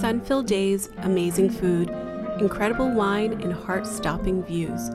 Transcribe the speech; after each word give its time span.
Sun 0.00 0.22
filled 0.22 0.46
days, 0.46 0.88
amazing 1.02 1.50
food, 1.50 1.90
incredible 2.40 2.90
wine, 2.90 3.34
and 3.42 3.52
heart 3.52 3.86
stopping 3.86 4.42
views. 4.42 4.88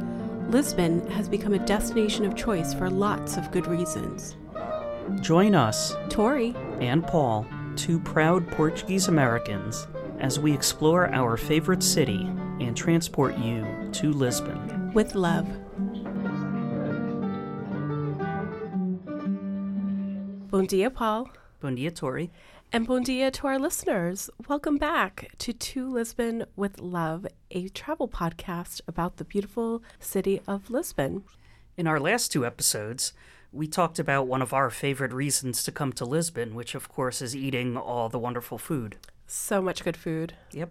Lisbon 0.49 1.05
has 1.11 1.29
become 1.29 1.53
a 1.53 1.59
destination 1.59 2.25
of 2.25 2.35
choice 2.35 2.73
for 2.73 2.89
lots 2.89 3.37
of 3.37 3.51
good 3.51 3.67
reasons. 3.67 4.35
Join 5.21 5.53
us, 5.53 5.95
Tori, 6.09 6.55
and 6.81 7.05
Paul, 7.05 7.45
two 7.75 7.99
proud 7.99 8.47
Portuguese 8.47 9.07
Americans, 9.07 9.87
as 10.21 10.39
we 10.39 10.51
explore 10.51 11.13
our 11.13 11.37
favorite 11.37 11.83
city 11.83 12.27
and 12.59 12.75
transport 12.75 13.37
you 13.37 13.63
to 13.91 14.11
Lisbon. 14.11 14.91
with 14.95 15.13
love. 15.13 15.45
Bon 20.49 20.65
dia, 20.65 20.89
Paul. 20.89 21.29
Bon 21.59 21.75
dia, 21.75 21.91
Tori. 21.91 22.31
And 22.75 22.85
bon 22.85 23.03
dia 23.03 23.31
to 23.31 23.47
our 23.47 23.57
listeners. 23.57 24.29
Welcome 24.49 24.75
back 24.75 25.31
to 25.37 25.53
To 25.53 25.89
Lisbon 25.89 26.43
with 26.57 26.81
Love, 26.81 27.25
a 27.49 27.69
travel 27.69 28.09
podcast 28.09 28.81
about 28.85 29.15
the 29.15 29.23
beautiful 29.23 29.81
city 29.97 30.41
of 30.45 30.69
Lisbon. 30.69 31.23
In 31.77 31.87
our 31.87 32.01
last 32.01 32.33
two 32.33 32.45
episodes, 32.45 33.13
we 33.53 33.65
talked 33.65 33.97
about 33.97 34.27
one 34.27 34.41
of 34.41 34.51
our 34.51 34.69
favorite 34.69 35.13
reasons 35.13 35.63
to 35.63 35.71
come 35.71 35.93
to 35.93 36.03
Lisbon, 36.03 36.53
which 36.53 36.75
of 36.75 36.89
course 36.89 37.21
is 37.21 37.33
eating 37.33 37.77
all 37.77 38.09
the 38.09 38.19
wonderful 38.19 38.57
food. 38.57 38.97
So 39.25 39.61
much 39.61 39.81
good 39.81 39.95
food. 39.95 40.33
Yep. 40.51 40.69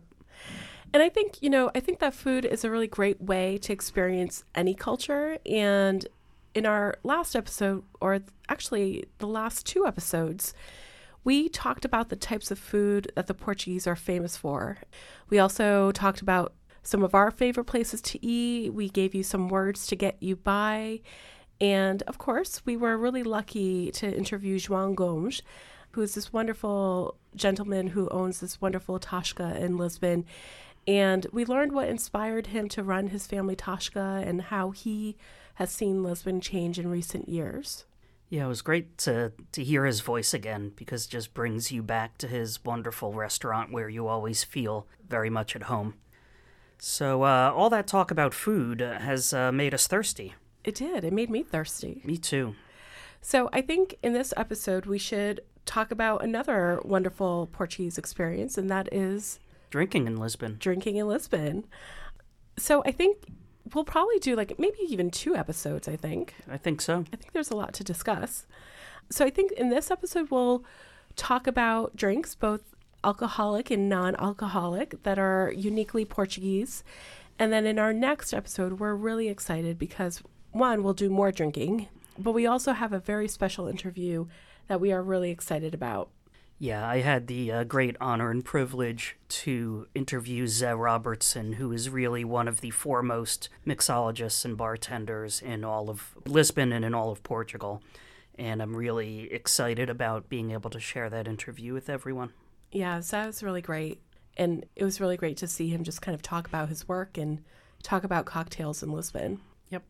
And 0.93 1.03
I 1.03 1.09
think, 1.09 1.41
you 1.41 1.49
know, 1.49 1.71
I 1.75 1.81
think 1.81 2.01
that 2.01 2.13
food 2.13 2.45
is 2.45 2.65
a 2.65 2.71
really 2.71 2.87
great 2.87 3.19
way 3.19 3.57
to 3.63 3.73
experience 3.73 4.45
any 4.55 4.75
culture. 4.75 5.39
And 5.47 6.07
in 6.55 6.67
our 6.67 6.97
last 7.03 7.35
episode, 7.35 7.83
or 7.99 8.21
actually 8.51 9.07
the 9.21 9.27
last 9.27 9.65
two 9.65 9.87
episodes, 9.87 10.53
we 11.25 11.49
talked 11.49 11.85
about 11.85 12.11
the 12.11 12.17
types 12.17 12.51
of 12.51 12.59
food 12.59 13.11
that 13.17 13.27
the 13.27 13.35
Portuguese 13.35 13.87
are 13.87 13.97
famous 13.97 14.37
for. 14.37 14.79
We 15.31 15.39
also 15.39 15.91
talked 15.91 16.21
about 16.21 16.53
some 16.83 17.03
of 17.03 17.15
our 17.15 17.31
favorite 17.31 17.65
places 17.65 18.03
to 18.03 18.25
eat. 18.25 18.75
We 18.75 18.91
gave 18.91 19.15
you 19.15 19.23
some 19.23 19.49
words 19.49 19.87
to 19.87 19.97
get 19.97 20.17
you 20.21 20.37
by. 20.37 21.01
And 21.61 22.03
of 22.03 22.19
course, 22.19 22.63
we 22.67 22.77
were 22.77 22.99
really 22.99 23.23
lucky 23.23 23.91
to 23.93 24.15
interview 24.15 24.59
João 24.59 24.95
Gomes, 24.95 25.41
who 25.93 26.03
is 26.03 26.15
this 26.15 26.33
wonderful 26.33 27.17
gentleman 27.35 27.89
who 27.89 28.09
owns 28.11 28.41
this 28.41 28.61
wonderful 28.61 29.01
Tasca 29.01 29.59
in 29.59 29.79
Lisbon. 29.79 30.27
And 30.87 31.27
we 31.33 31.47
learned 31.47 31.73
what 31.73 31.89
inspired 31.89 32.49
him 32.49 32.69
to 32.71 32.83
run 32.83 33.09
his 33.09 33.27
family 33.27 33.57
Tasca 33.57 34.27
and 34.27 34.43
how 34.43 34.71
he 34.73 35.17
has 35.55 35.71
seen 35.71 36.03
Lisbon 36.03 36.41
change 36.43 36.79
in 36.79 36.91
recent 36.91 37.29
years. 37.29 37.87
Yeah, 38.35 38.47
it 38.47 38.49
was 38.49 38.63
great 38.63 38.99
to, 38.99 39.31
to 39.53 39.63
hear 39.63 39.85
his 39.85 40.01
voice 40.01 40.35
again 40.35 40.73
because 40.75 41.07
it 41.07 41.11
just 41.11 41.35
brings 41.35 41.71
you 41.71 41.85
back 41.85 42.19
to 42.19 42.27
his 42.27 42.65
wonderful 42.65 43.13
restaurant 43.13 43.71
where 43.71 43.89
you 43.89 44.09
always 44.09 44.43
feel 44.43 44.89
very 45.09 45.31
much 45.31 45.55
at 45.55 45.63
home. 45.63 45.95
So, 46.77 47.23
uh, 47.23 47.53
all 47.55 47.71
that 47.71 47.87
talk 47.87 48.11
about 48.11 48.35
food 48.35 48.81
has 48.81 49.33
uh, 49.33 49.53
made 49.53 49.73
us 49.73 49.87
thirsty. 49.87 50.35
It 50.65 50.75
did. 50.75 51.05
It 51.05 51.13
made 51.13 51.31
me 51.31 51.45
thirsty. 51.45 52.03
Me 52.03 52.17
too. 52.17 52.57
So 53.21 53.49
I 53.53 53.61
think 53.61 53.99
in 54.03 54.15
this 54.15 54.35
episode, 54.37 54.85
we 54.85 54.99
should 54.99 55.41
talk 55.65 55.93
about 55.93 56.25
another 56.25 56.81
wonderful 56.85 57.49
Portuguese 57.53 57.99
experience, 57.99 58.59
and 58.59 58.69
that 58.69 58.89
is 58.93 59.39
Drinking 59.71 60.09
in 60.09 60.17
Lisbon. 60.17 60.57
drinking 60.59 60.97
in 60.97 61.07
Lisbon. 61.07 61.67
So 62.59 62.83
I 62.85 62.91
think 62.91 63.29
we'll 63.73 63.85
probably 63.85 64.19
do 64.19 64.37
like 64.37 64.59
maybe 64.59 64.79
even 64.89 65.11
two 65.11 65.35
episodes, 65.35 65.89
I 65.89 65.97
think. 65.97 66.35
I 66.51 66.57
think 66.57 66.81
so. 66.81 67.05
I 67.13 67.17
think 67.17 67.33
there's 67.33 67.51
a 67.51 67.57
lot 67.57 67.73
to 67.75 67.85
discuss. 67.85 68.47
So 69.11 69.25
I 69.25 69.31
think 69.31 69.53
in 69.53 69.69
this 69.69 69.91
episode, 69.91 70.31
we'll 70.31 70.65
talk 71.17 71.47
about 71.47 71.97
drinks, 71.97 72.35
both 72.35 72.63
alcoholic 73.03 73.71
and 73.71 73.89
non 73.89 74.17
alcoholic, 74.17 75.03
that 75.03 75.19
are 75.19 75.53
uniquely 75.55 76.05
Portuguese. 76.05 76.85
And 77.39 77.53
then 77.53 77.67
in 77.67 77.79
our 77.79 77.93
next 77.93 78.33
episode, 78.33 78.79
we're 78.79 78.95
really 78.95 79.29
excited 79.29 79.79
because 79.79 80.23
one, 80.53 80.83
we'll 80.83 80.95
do 80.95 81.11
more 81.11 81.33
drinking, 81.33 81.89
but 82.17 82.33
we 82.33 82.47
also 82.47 82.73
have 82.73 82.93
a 82.93 83.01
very 83.01 83.27
special 83.27 83.67
interview 83.67 84.27
that 84.69 84.81
we 84.81 84.93
are 84.93 85.03
really 85.03 85.31
excited 85.31 85.75
about. 85.75 86.09
Yeah, 86.59 86.89
I 86.89 87.01
had 87.01 87.27
the 87.27 87.51
uh, 87.51 87.65
great 87.65 87.97
honor 88.01 88.31
and 88.31 88.45
privilege 88.45 89.17
to 89.29 89.89
interview 89.95 90.47
Ze 90.47 90.71
Robertson, 90.71 91.55
who 91.55 91.73
is 91.73 91.91
really 91.91 92.25
one 92.25 92.47
of 92.47 92.61
the 92.61 92.71
foremost 92.71 93.49
mixologists 93.67 94.45
and 94.45 94.57
bartenders 94.57 95.43
in 95.43 95.65
all 95.65 95.91
of 95.91 96.17
Lisbon 96.27 96.73
and 96.73 96.85
in 96.85 96.95
all 96.95 97.11
of 97.11 97.23
Portugal. 97.23 97.83
And 98.37 98.63
I'm 98.63 98.77
really 98.77 99.33
excited 99.33 99.91
about 99.91 100.29
being 100.29 100.53
able 100.53 100.71
to 100.71 100.81
share 100.81 101.11
that 101.11 101.27
interview 101.27 101.73
with 101.73 101.91
everyone. 101.91 102.33
Yeah, 102.71 103.01
so 103.01 103.17
that 103.17 103.27
was 103.27 103.43
really 103.43 103.63
great. 103.63 104.01
And 104.37 104.65
it 104.75 104.85
was 104.85 105.01
really 105.01 105.17
great 105.17 105.37
to 105.39 105.49
see 105.49 105.69
him 105.69 105.85
just 105.85 106.03
kind 106.03 106.15
of 106.15 106.23
talk 106.23 106.47
about 106.47 106.69
his 106.69 106.89
work 106.89 107.19
and 107.19 107.45
talk 107.83 108.05
about 108.05 108.27
cocktails 108.27 108.83
in 108.83 108.91
Lisbon. 108.91 109.41
Yep. 109.71 109.85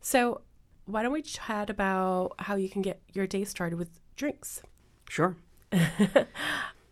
So, 0.00 0.42
why 0.86 1.02
don't 1.02 1.12
we 1.12 1.22
chat 1.22 1.70
about 1.70 2.32
how 2.38 2.56
you 2.56 2.68
can 2.68 2.82
get 2.82 3.00
your 3.12 3.26
day 3.26 3.44
started 3.44 3.78
with 3.78 3.90
drinks? 4.16 4.62
Sure. 5.08 5.36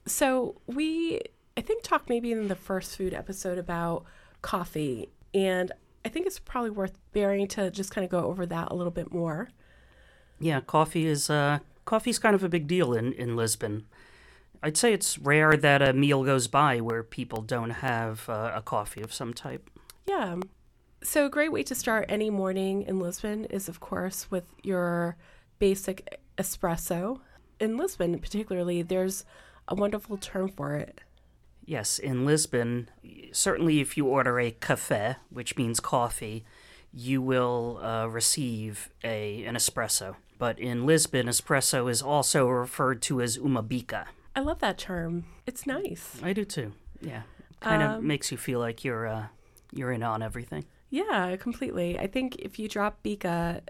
So, 0.09 0.61
we, 0.67 1.21
I 1.57 1.61
think, 1.61 1.83
talked 1.83 2.09
maybe 2.09 2.33
in 2.33 2.49
the 2.49 2.55
first 2.55 2.97
food 2.97 3.13
episode 3.13 3.59
about 3.59 4.05
coffee. 4.41 5.11
And 5.35 5.71
I 6.05 6.09
think 6.09 6.27
it's 6.27 6.39
probably 6.39 6.71
worth 6.71 6.99
bearing 7.13 7.47
to 7.49 7.71
just 7.71 7.91
kind 7.91 8.05
of 8.05 8.11
go 8.11 8.25
over 8.25 8.47
that 8.47 8.69
a 8.71 8.75
little 8.75 8.91
bit 8.91 9.13
more. 9.13 9.51
Yeah, 10.41 10.61
coffee 10.61 11.07
is 11.07 11.29
uh, 11.29 11.59
coffee's 11.85 12.19
kind 12.19 12.35
of 12.35 12.43
a 12.43 12.49
big 12.49 12.67
deal 12.67 12.95
in, 12.95 13.13
in 13.13 13.37
Lisbon. 13.37 13.85
I'd 14.63 14.77
say 14.77 14.93
it's 14.93 15.19
rare 15.19 15.57
that 15.57 15.83
a 15.83 15.93
meal 15.93 16.25
goes 16.25 16.49
by 16.49 16.81
where 16.81 17.03
people 17.03 17.43
don't 17.43 17.71
have 17.71 18.29
uh, 18.29 18.53
a 18.55 18.63
coffee 18.63 19.03
of 19.03 19.13
some 19.13 19.35
type. 19.35 19.71
Yeah. 20.07 20.37
So, 21.03 21.27
a 21.27 21.31
great 21.31 21.53
way 21.53 21.63
to 21.65 21.75
start 21.75 22.07
any 22.09 22.31
morning 22.31 22.83
in 22.83 22.99
Lisbon 22.99 23.45
is, 23.45 23.69
of 23.69 23.79
course, 23.79 24.31
with 24.31 24.47
your 24.63 25.17
basic 25.59 26.19
espresso. 26.39 27.21
In 27.61 27.77
Lisbon, 27.77 28.19
particularly, 28.19 28.83
there's 28.83 29.25
a 29.67 29.75
wonderful 29.75 30.17
term 30.17 30.49
for 30.49 30.75
it. 30.77 31.01
Yes, 31.65 31.99
in 31.99 32.25
Lisbon, 32.25 32.89
certainly 33.33 33.81
if 33.81 33.97
you 33.97 34.07
order 34.07 34.39
a 34.41 34.53
café, 34.53 35.17
which 35.31 35.57
means 35.57 35.81
coffee, 35.81 36.45
you 36.93 37.21
will 37.21 37.79
uh, 37.83 38.07
receive 38.07 38.89
a 39.05 39.45
an 39.45 39.55
espresso. 39.55 40.17
But 40.39 40.59
in 40.59 40.87
Lisbon, 40.87 41.27
espresso 41.27 41.91
is 41.91 42.01
also 42.01 42.47
referred 42.49 43.03
to 43.03 43.21
as 43.21 43.37
uma 43.37 43.63
bica. 43.63 44.07
I 44.35 44.41
love 44.41 44.61
that 44.61 44.79
term. 44.79 45.25
It's 45.47 45.67
nice. 45.67 46.19
I 46.23 46.33
do 46.33 46.45
too. 46.45 46.73
Yeah, 47.03 47.23
kind 47.61 47.83
of 47.83 47.91
Um, 47.99 48.07
makes 48.07 48.31
you 48.33 48.39
feel 48.39 48.61
like 48.61 48.85
you're 48.85 49.07
uh, 49.07 49.27
you're 49.73 49.93
in 49.93 50.03
on 50.03 50.23
everything. 50.23 50.65
Yeah, 50.91 51.37
completely. 51.37 51.99
I 51.99 52.07
think 52.07 52.37
if 52.37 52.59
you 52.59 52.67
drop 52.69 53.03
bica, 53.03 53.61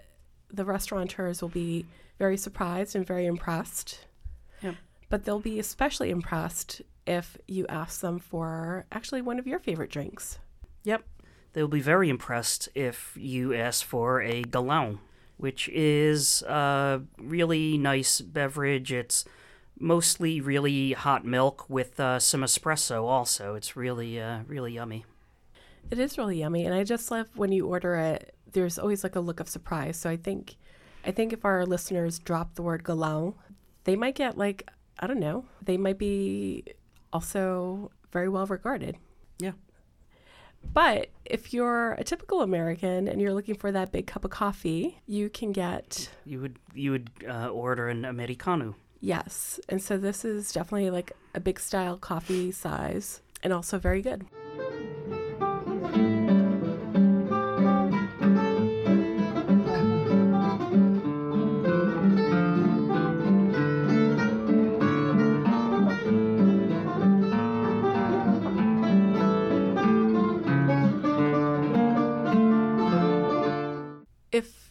the 0.53 0.65
restaurateurs 0.65 1.43
will 1.43 1.49
be 1.49 1.87
very 2.19 2.37
surprised 2.37 2.97
and 2.97 3.07
very 3.07 3.27
impressed. 3.27 4.07
Yep. 4.63 4.75
But 5.09 5.25
they'll 5.25 5.41
be 5.41 5.59
especially 5.59 6.11
impressed 6.11 6.83
if 7.07 7.39
you 7.47 7.67
ask 7.69 8.01
them 8.01 8.19
for 8.19 8.85
actually 8.93 9.23
one 9.23 9.39
of 9.39 9.47
your 9.47 9.59
favorite 9.59 9.91
drinks. 9.91 10.39
Yep. 10.85 11.05
They'll 11.53 11.69
be 11.69 11.81
very 11.81 12.09
impressed 12.09 12.69
if 12.75 13.17
you 13.19 13.55
ask 13.55 13.85
for 13.85 14.23
a 14.23 14.43
galão, 14.43 14.99
which 15.39 15.69
is 15.71 16.43
a 16.43 17.03
really 17.19 17.79
nice 17.79 18.21
beverage. 18.21 18.93
It's 18.93 19.25
mostly 19.79 20.41
really 20.41 20.93
hot 20.93 21.25
milk 21.25 21.65
with 21.69 21.99
uh, 21.99 22.19
some 22.19 22.43
espresso 22.43 23.05
also. 23.05 23.55
It's 23.55 23.77
really, 23.77 24.21
uh, 24.21 24.41
really 24.47 24.73
yummy. 24.75 25.07
It 25.91 25.99
is 25.99 26.19
really 26.19 26.41
yummy, 26.41 26.67
and 26.67 26.75
I 26.75 26.85
just 26.85 27.11
love 27.11 27.29
when 27.35 27.51
you 27.51 27.67
order 27.67 27.95
it. 27.95 28.35
There's 28.53 28.79
always 28.79 29.03
like 29.05 29.17
a 29.17 29.21
look 29.21 29.41
of 29.41 29.49
surprise. 29.49 29.97
So 29.99 30.09
I 30.11 30.17
think, 30.17 30.57
I 31.05 31.11
think 31.11 31.33
if 31.33 31.45
our 31.45 31.65
listeners 31.67 32.19
drop 32.19 32.55
the 32.55 32.63
word 32.63 32.83
galão, 32.85 33.35
they 33.85 33.97
might 33.97 34.15
get 34.15 34.37
like 34.39 34.69
I 35.00 35.06
don't 35.06 35.21
know. 35.21 35.45
They 35.62 35.77
might 35.77 35.99
be 35.99 36.65
also 37.12 37.91
very 38.12 38.29
well 38.29 38.47
regarded. 38.47 38.97
Yeah. 39.39 39.53
But 40.73 41.11
if 41.25 41.53
you're 41.55 41.93
a 41.93 42.03
typical 42.05 42.41
American 42.43 43.06
and 43.06 43.21
you're 43.21 43.33
looking 43.33 43.55
for 43.55 43.71
that 43.71 43.93
big 43.93 44.06
cup 44.09 44.25
of 44.25 44.31
coffee, 44.33 44.99
you 45.06 45.31
can 45.31 45.53
get 45.53 46.11
You 46.25 46.41
would 46.41 46.59
you 46.75 46.91
would 46.91 47.11
uh, 47.29 47.49
order 47.49 47.89
an 47.89 48.05
americano. 48.05 48.75
yes. 49.01 49.61
And 49.69 49.81
so 49.81 49.97
this 49.99 50.25
is 50.25 50.51
definitely 50.53 50.91
like 50.91 51.12
a 51.35 51.41
big 51.41 51.61
style 51.61 51.97
coffee 51.97 52.51
size 52.51 53.23
and 53.44 53.53
also 53.53 53.79
very 53.79 54.03
good. 54.03 54.27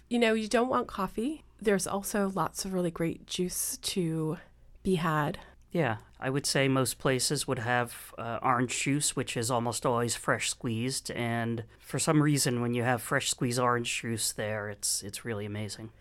You 0.10 0.20
know 0.20 0.34
you 0.34 0.48
don't 0.48 0.70
want 0.70 0.88
coffee, 0.88 1.44
there's 1.62 1.88
also 1.88 2.32
lots 2.36 2.66
of 2.66 2.74
really 2.74 2.92
great 2.92 3.26
juice 3.26 3.78
to 3.78 4.38
be 4.84 4.96
had. 4.96 5.40
Yeah, 5.72 5.98
I 6.20 6.30
would 6.30 6.46
say 6.46 6.68
most 6.68 6.98
places 6.98 7.48
would 7.48 7.60
have 7.60 8.14
uh, 8.18 8.40
orange 8.42 8.82
juice, 8.82 9.16
which 9.16 9.36
is 9.36 9.52
almost 9.52 9.86
always 9.86 10.16
fresh 10.16 10.50
squeezed, 10.50 11.12
and 11.12 11.66
for 11.80 12.00
some 12.00 12.24
reason, 12.24 12.62
when 12.62 12.74
you 12.74 12.84
have 12.84 13.02
fresh 13.02 13.30
squeezed 13.30 13.60
orange 13.60 14.02
juice 14.02 14.32
there, 14.32 14.70
it's 14.70 15.04
it's 15.04 15.26
really 15.26 15.46
amazing. 15.46 15.92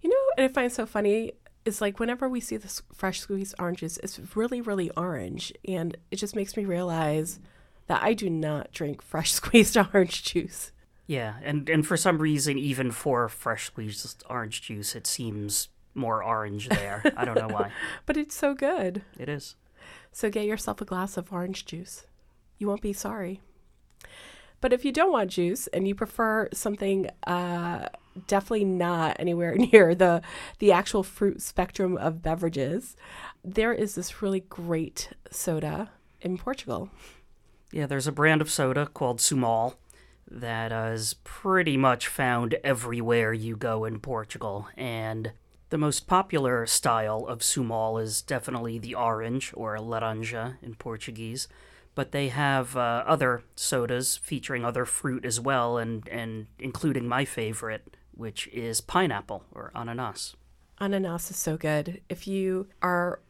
You 0.00 0.10
know, 0.10 0.16
what 0.34 0.44
I 0.44 0.48
find 0.48 0.72
so 0.72 0.86
funny 0.86 1.32
is 1.64 1.80
like 1.80 2.00
whenever 2.00 2.28
we 2.28 2.40
see 2.40 2.56
this 2.56 2.82
fresh 2.94 3.20
squeezed 3.20 3.54
oranges, 3.58 3.98
it's 4.02 4.18
really, 4.34 4.60
really 4.60 4.90
orange, 4.96 5.52
and 5.68 5.96
it 6.10 6.16
just 6.16 6.34
makes 6.34 6.56
me 6.56 6.64
realize 6.64 7.38
that 7.86 8.02
I 8.02 8.14
do 8.14 8.30
not 8.30 8.72
drink 8.72 9.02
fresh 9.02 9.32
squeezed 9.40 9.76
orange 9.76 10.22
juice. 10.22 10.72
Yeah, 11.10 11.34
and 11.42 11.68
and 11.68 11.84
for 11.84 11.96
some 11.96 12.18
reason, 12.18 12.56
even 12.56 12.92
for 12.92 13.28
fresh 13.28 13.66
squeezed 13.66 14.22
orange 14.30 14.62
juice, 14.62 14.94
it 14.94 15.08
seems 15.08 15.68
more 15.92 16.22
orange 16.22 16.68
there. 16.68 17.02
I 17.16 17.24
don't 17.24 17.34
know 17.34 17.48
why. 17.48 17.72
But 18.06 18.16
it's 18.16 18.36
so 18.36 18.54
good. 18.54 19.02
It 19.18 19.28
is. 19.28 19.56
So 20.12 20.30
get 20.30 20.44
yourself 20.44 20.80
a 20.80 20.84
glass 20.84 21.16
of 21.16 21.32
orange 21.32 21.64
juice. 21.64 22.06
You 22.58 22.68
won't 22.68 22.80
be 22.80 22.92
sorry. 22.92 23.40
But 24.60 24.72
if 24.72 24.84
you 24.84 24.92
don't 24.92 25.10
want 25.10 25.32
juice 25.32 25.66
and 25.66 25.88
you 25.88 25.96
prefer 25.96 26.48
something 26.52 27.10
uh, 27.26 27.88
definitely 28.28 28.66
not 28.66 29.16
anywhere 29.18 29.56
near 29.72 29.96
the 29.96 30.22
the 30.60 30.70
actual 30.70 31.02
fruit 31.02 31.42
spectrum 31.42 31.96
of 31.96 32.22
beverages, 32.22 32.96
there 33.42 33.72
is 33.72 33.96
this 33.96 34.22
really 34.22 34.44
great 34.48 35.10
soda 35.28 35.90
in 36.20 36.38
Portugal. 36.38 36.88
Yeah, 37.72 37.86
there's 37.86 38.06
a 38.06 38.12
brand 38.12 38.40
of 38.40 38.48
soda 38.48 38.86
called 38.86 39.18
Sumol 39.18 39.74
that 40.30 40.72
is 40.72 41.14
pretty 41.24 41.76
much 41.76 42.06
found 42.06 42.54
everywhere 42.62 43.32
you 43.32 43.56
go 43.56 43.84
in 43.84 44.00
Portugal, 44.00 44.68
and 44.76 45.32
the 45.70 45.78
most 45.78 46.06
popular 46.06 46.66
style 46.66 47.26
of 47.26 47.40
Sumol 47.40 48.02
is 48.02 48.22
definitely 48.22 48.78
the 48.78 48.94
orange, 48.94 49.52
or 49.54 49.76
laranja 49.76 50.56
in 50.62 50.74
Portuguese, 50.74 51.48
but 51.94 52.12
they 52.12 52.28
have 52.28 52.76
uh, 52.76 53.04
other 53.06 53.42
sodas 53.56 54.16
featuring 54.16 54.64
other 54.64 54.84
fruit 54.84 55.24
as 55.24 55.40
well, 55.40 55.78
and, 55.78 56.08
and 56.08 56.46
including 56.58 57.06
my 57.06 57.24
favorite, 57.24 57.96
which 58.12 58.46
is 58.48 58.80
pineapple 58.80 59.44
or 59.52 59.70
ananas. 59.74 60.36
Ananas 60.80 61.30
is 61.30 61.36
so 61.36 61.56
good. 61.56 62.00
If 62.08 62.26
you 62.26 62.68
are 62.80 63.20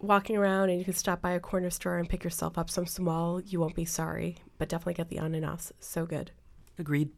walking 0.00 0.36
around 0.36 0.70
and 0.70 0.78
you 0.78 0.84
can 0.84 0.94
stop 0.94 1.22
by 1.22 1.32
a 1.32 1.40
corner 1.40 1.70
store 1.70 1.98
and 1.98 2.08
pick 2.08 2.24
yourself 2.24 2.58
up 2.58 2.68
some 2.68 2.84
Sumol, 2.84 3.42
you 3.46 3.60
won't 3.60 3.76
be 3.76 3.84
sorry. 3.84 4.36
But 4.58 4.68
definitely 4.68 4.94
get 4.94 5.08
the 5.08 5.18
ananas. 5.18 5.72
So 5.78 6.04
good. 6.04 6.32
Agreed. 6.78 7.10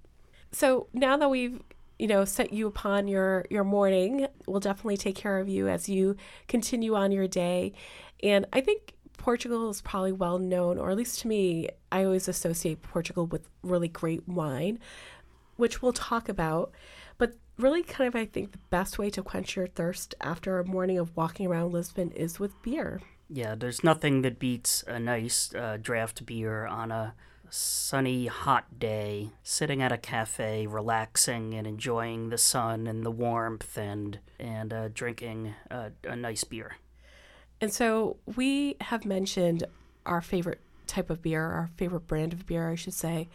So 0.53 0.89
now 0.93 1.17
that 1.17 1.29
we've 1.29 1.61
you 1.99 2.07
know 2.07 2.25
set 2.25 2.53
you 2.53 2.67
upon 2.69 3.09
your 3.09 3.45
your 3.51 3.65
morning 3.65 4.29
we'll 4.47 4.61
definitely 4.61 4.97
take 4.97 5.17
care 5.17 5.41
of 5.41 5.49
you 5.49 5.69
as 5.69 5.89
you 5.89 6.17
continue 6.47 6.95
on 6.95 7.11
your 7.13 7.27
day. 7.27 7.73
And 8.23 8.47
i 8.53 8.61
think 8.61 8.95
portugal 9.17 9.69
is 9.69 9.83
probably 9.83 10.13
well 10.13 10.39
known 10.39 10.79
or 10.79 10.93
at 10.93 10.97
least 10.97 11.19
to 11.19 11.27
me 11.27 11.69
i 11.91 12.05
always 12.05 12.29
associate 12.29 12.81
portugal 12.83 13.27
with 13.27 13.49
really 13.65 13.89
great 13.89 14.27
wine 14.29 14.79
which 15.59 15.83
we'll 15.83 15.93
talk 15.93 16.29
about. 16.29 16.73
But 17.19 17.35
really 17.59 17.83
kind 17.83 18.07
of 18.07 18.15
i 18.15 18.25
think 18.25 18.53
the 18.53 18.59
best 18.71 18.99
way 18.99 19.11
to 19.11 19.23
quench 19.23 19.57
your 19.57 19.67
thirst 19.67 20.15
after 20.21 20.61
a 20.61 20.65
morning 20.65 20.99
of 20.99 21.15
walking 21.17 21.47
around 21.47 21.73
lisbon 21.73 22.13
is 22.13 22.39
with 22.41 22.63
beer. 22.63 23.01
Yeah 23.29 23.57
there's 23.57 23.83
nothing 23.85 24.23
that 24.23 24.39
beats 24.39 24.85
a 24.87 24.99
nice 24.99 25.53
uh, 25.55 25.77
draft 25.83 26.25
beer 26.25 26.67
on 26.67 26.93
a 26.93 27.15
sunny, 27.51 28.27
hot 28.27 28.79
day, 28.79 29.31
sitting 29.43 29.83
at 29.83 29.93
a 29.93 29.99
cafe, 29.99 30.67
relaxing 30.67 31.55
and 31.55 31.67
enjoying 31.67 32.31
the 32.31 32.39
sun 32.39 32.87
and 32.87 33.05
the 33.05 33.11
warmth, 33.11 33.77
and 33.77 34.19
and 34.39 34.73
uh, 34.73 34.89
drinking 34.89 35.55
a, 35.71 35.91
a 36.05 36.17
nice 36.17 36.45
beer. 36.45 36.77
And 37.61 37.73
so 37.73 38.17
we 38.37 38.77
have 38.81 39.05
mentioned 39.05 39.65
our 40.07 40.21
favorite 40.21 40.61
type 40.87 41.11
of 41.11 41.23
beer, 41.23 41.45
our 41.45 41.71
favorite 41.77 42.07
brand 42.07 42.33
of 42.33 42.47
beer, 42.47 42.71
I 42.71 42.75
should 42.75 42.95
say, 42.95 43.29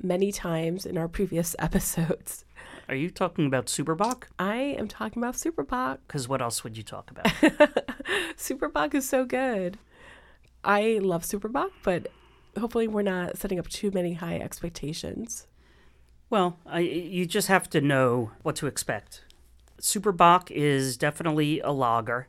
many 0.00 0.32
times 0.32 0.86
in 0.86 0.98
our 0.98 1.08
previous 1.08 1.56
episodes. 1.58 2.44
Are 2.88 2.94
you 2.94 3.10
talking 3.10 3.46
about 3.46 3.66
Superbock? 3.66 4.24
I 4.38 4.56
am 4.56 4.88
talking 4.88 5.22
about 5.22 5.34
Superbock. 5.34 5.98
Because 6.06 6.28
what 6.28 6.42
else 6.42 6.64
would 6.64 6.76
you 6.76 6.82
talk 6.82 7.10
about? 7.10 7.26
Superbock 8.36 8.94
is 8.94 9.08
so 9.08 9.24
good. 9.24 9.78
I 10.64 10.98
love 11.02 11.22
Superbock, 11.22 11.70
but 11.82 12.08
hopefully 12.58 12.88
we're 12.88 13.02
not 13.02 13.38
setting 13.38 13.58
up 13.58 13.68
too 13.68 13.90
many 13.90 14.14
high 14.14 14.36
expectations. 14.36 15.46
Well, 16.30 16.58
I, 16.64 16.80
you 16.80 17.26
just 17.26 17.48
have 17.48 17.68
to 17.70 17.80
know 17.80 18.30
what 18.42 18.56
to 18.56 18.66
expect. 18.66 19.24
Super 19.78 20.12
Bock 20.12 20.50
is 20.50 20.96
definitely 20.96 21.60
a 21.60 21.72
lager. 21.72 22.28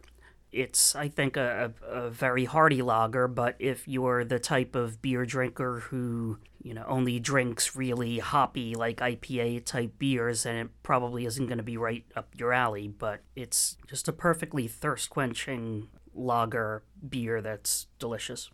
It's, 0.52 0.96
I 0.96 1.08
think, 1.08 1.38
a, 1.38 1.74
a, 1.88 2.10
very 2.10 2.46
hearty 2.46 2.82
lager, 2.82 3.28
but 3.28 3.56
if 3.60 3.88
you're 3.88 4.24
the 4.24 4.40
type 4.40 4.76
of 4.76 5.02
beer 5.02 5.26
drinker 5.26 5.80
who, 5.80 6.38
you 6.62 6.74
know, 6.74 6.84
only 6.88 7.20
drinks 7.20 7.76
really 7.76 8.20
hoppy, 8.20 8.76
like 8.76 8.98
IPA 8.98 9.66
type 9.66 9.98
beers, 9.98 10.44
then 10.44 10.58
it 10.58 10.70
probably 10.84 11.26
isn't 11.26 11.48
going 11.48 11.58
to 11.58 11.64
be 11.64 11.78
right 11.78 12.04
up 12.16 12.28
your 12.38 12.54
alley. 12.54 12.88
But 12.88 13.22
it's 13.36 13.78
just 13.88 14.08
a 14.08 14.14
perfectly 14.14 14.68
thirst 14.68 15.10
quenching 15.10 15.88
lager 16.14 16.84
beer 17.08 17.42
that's 17.42 17.88
delicious. 17.98 18.52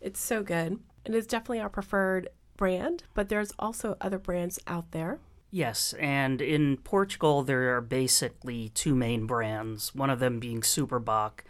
It's 0.00 0.20
so 0.20 0.42
good. 0.42 0.78
It 1.04 1.14
is 1.14 1.26
definitely 1.26 1.60
our 1.60 1.68
preferred 1.68 2.28
brand, 2.56 3.04
but 3.14 3.28
there's 3.28 3.52
also 3.58 3.96
other 4.00 4.18
brands 4.18 4.58
out 4.66 4.92
there. 4.92 5.18
Yes, 5.50 5.94
and 6.00 6.40
in 6.40 6.78
Portugal 6.78 7.42
there 7.42 7.76
are 7.76 7.80
basically 7.80 8.70
two 8.70 8.94
main 8.94 9.26
brands, 9.26 9.94
one 9.94 10.10
of 10.10 10.18
them 10.18 10.40
being 10.40 10.62
Superbock 10.62 11.40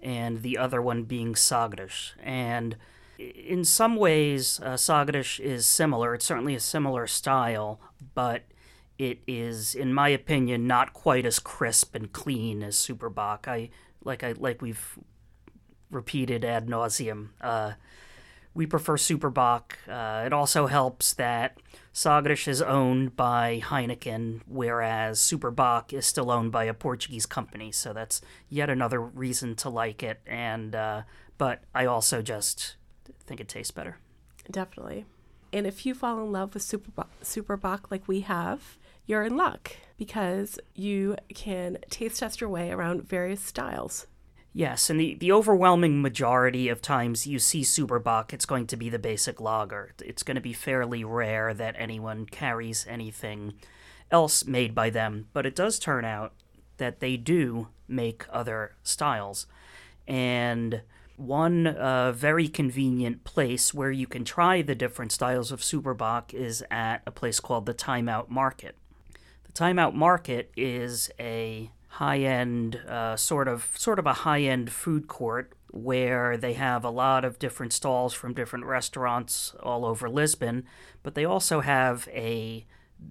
and 0.00 0.42
the 0.42 0.56
other 0.56 0.80
one 0.80 1.02
being 1.02 1.34
Sagres. 1.36 2.14
And 2.22 2.76
in 3.18 3.64
some 3.64 3.96
ways, 3.96 4.60
uh, 4.60 4.78
Sagres 4.78 5.38
is 5.40 5.66
similar. 5.66 6.14
It's 6.14 6.24
certainly 6.24 6.54
a 6.54 6.60
similar 6.60 7.06
style, 7.06 7.80
but 8.14 8.44
it 8.98 9.20
is, 9.26 9.74
in 9.74 9.92
my 9.92 10.08
opinion, 10.08 10.66
not 10.66 10.94
quite 10.94 11.26
as 11.26 11.38
crisp 11.38 11.94
and 11.94 12.12
clean 12.12 12.62
as 12.62 12.76
Superbock. 12.76 13.46
I 13.46 13.70
like 14.02 14.24
I 14.24 14.32
like 14.32 14.62
we've 14.62 14.98
repeated 15.90 16.44
ad 16.44 16.66
nauseum. 16.66 17.30
Uh, 17.40 17.72
we 18.54 18.66
prefer 18.66 18.96
Superbock. 18.96 19.72
Uh, 19.88 20.26
it 20.26 20.32
also 20.32 20.66
helps 20.66 21.12
that 21.14 21.58
Sagres 21.92 22.48
is 22.48 22.62
owned 22.62 23.16
by 23.16 23.62
Heineken, 23.64 24.40
whereas 24.46 25.18
Superbock 25.18 25.92
is 25.92 26.06
still 26.06 26.30
owned 26.30 26.52
by 26.52 26.64
a 26.64 26.74
Portuguese 26.74 27.26
company. 27.26 27.72
So 27.72 27.92
that's 27.92 28.20
yet 28.48 28.70
another 28.70 29.00
reason 29.00 29.54
to 29.56 29.68
like 29.68 30.02
it. 30.02 30.20
And 30.26 30.74
uh, 30.74 31.02
but 31.38 31.62
I 31.74 31.86
also 31.86 32.22
just 32.22 32.76
think 33.26 33.40
it 33.40 33.48
tastes 33.48 33.70
better. 33.70 33.98
Definitely. 34.50 35.04
And 35.52 35.66
if 35.66 35.84
you 35.84 35.94
fall 35.94 36.22
in 36.22 36.32
love 36.32 36.54
with 36.54 36.62
Superbock 36.62 37.90
like 37.90 38.06
we 38.06 38.20
have, 38.20 38.78
you're 39.06 39.24
in 39.24 39.36
luck 39.36 39.72
because 39.98 40.58
you 40.74 41.16
can 41.34 41.78
taste 41.90 42.20
test 42.20 42.40
your 42.40 42.50
way 42.50 42.70
around 42.70 43.08
various 43.08 43.40
styles. 43.40 44.06
Yes, 44.52 44.90
and 44.90 44.98
the, 44.98 45.14
the 45.14 45.30
overwhelming 45.30 46.02
majority 46.02 46.68
of 46.68 46.82
times 46.82 47.26
you 47.26 47.38
see 47.38 47.62
Superbock, 47.62 48.32
it's 48.32 48.46
going 48.46 48.66
to 48.66 48.76
be 48.76 48.88
the 48.88 48.98
basic 48.98 49.40
lager. 49.40 49.92
It's 50.02 50.24
going 50.24 50.34
to 50.34 50.40
be 50.40 50.52
fairly 50.52 51.04
rare 51.04 51.54
that 51.54 51.76
anyone 51.78 52.26
carries 52.26 52.84
anything 52.88 53.54
else 54.10 54.44
made 54.44 54.74
by 54.74 54.90
them, 54.90 55.28
but 55.32 55.46
it 55.46 55.54
does 55.54 55.78
turn 55.78 56.04
out 56.04 56.32
that 56.78 56.98
they 56.98 57.16
do 57.16 57.68
make 57.86 58.26
other 58.32 58.72
styles. 58.82 59.46
And 60.08 60.82
one 61.16 61.68
uh, 61.68 62.10
very 62.10 62.48
convenient 62.48 63.22
place 63.22 63.72
where 63.72 63.92
you 63.92 64.08
can 64.08 64.24
try 64.24 64.62
the 64.62 64.74
different 64.74 65.12
styles 65.12 65.52
of 65.52 65.60
Superbock 65.60 66.34
is 66.34 66.64
at 66.70 67.02
a 67.06 67.12
place 67.12 67.38
called 67.38 67.66
the 67.66 67.74
Timeout 67.74 68.28
Market. 68.30 68.74
The 69.44 69.52
Timeout 69.52 69.94
Market 69.94 70.50
is 70.56 71.10
a 71.20 71.70
high 71.90 72.18
end 72.18 72.76
uh, 72.88 73.16
sort 73.16 73.48
of 73.48 73.70
sort 73.74 73.98
of 73.98 74.06
a 74.06 74.12
high 74.12 74.42
end 74.42 74.70
food 74.70 75.08
court 75.08 75.52
where 75.72 76.36
they 76.36 76.54
have 76.54 76.84
a 76.84 76.90
lot 76.90 77.24
of 77.24 77.38
different 77.38 77.72
stalls 77.72 78.12
from 78.12 78.32
different 78.32 78.64
restaurants 78.64 79.54
all 79.62 79.84
over 79.84 80.08
Lisbon, 80.08 80.64
but 81.02 81.14
they 81.14 81.24
also 81.24 81.60
have 81.60 82.08
a 82.12 82.64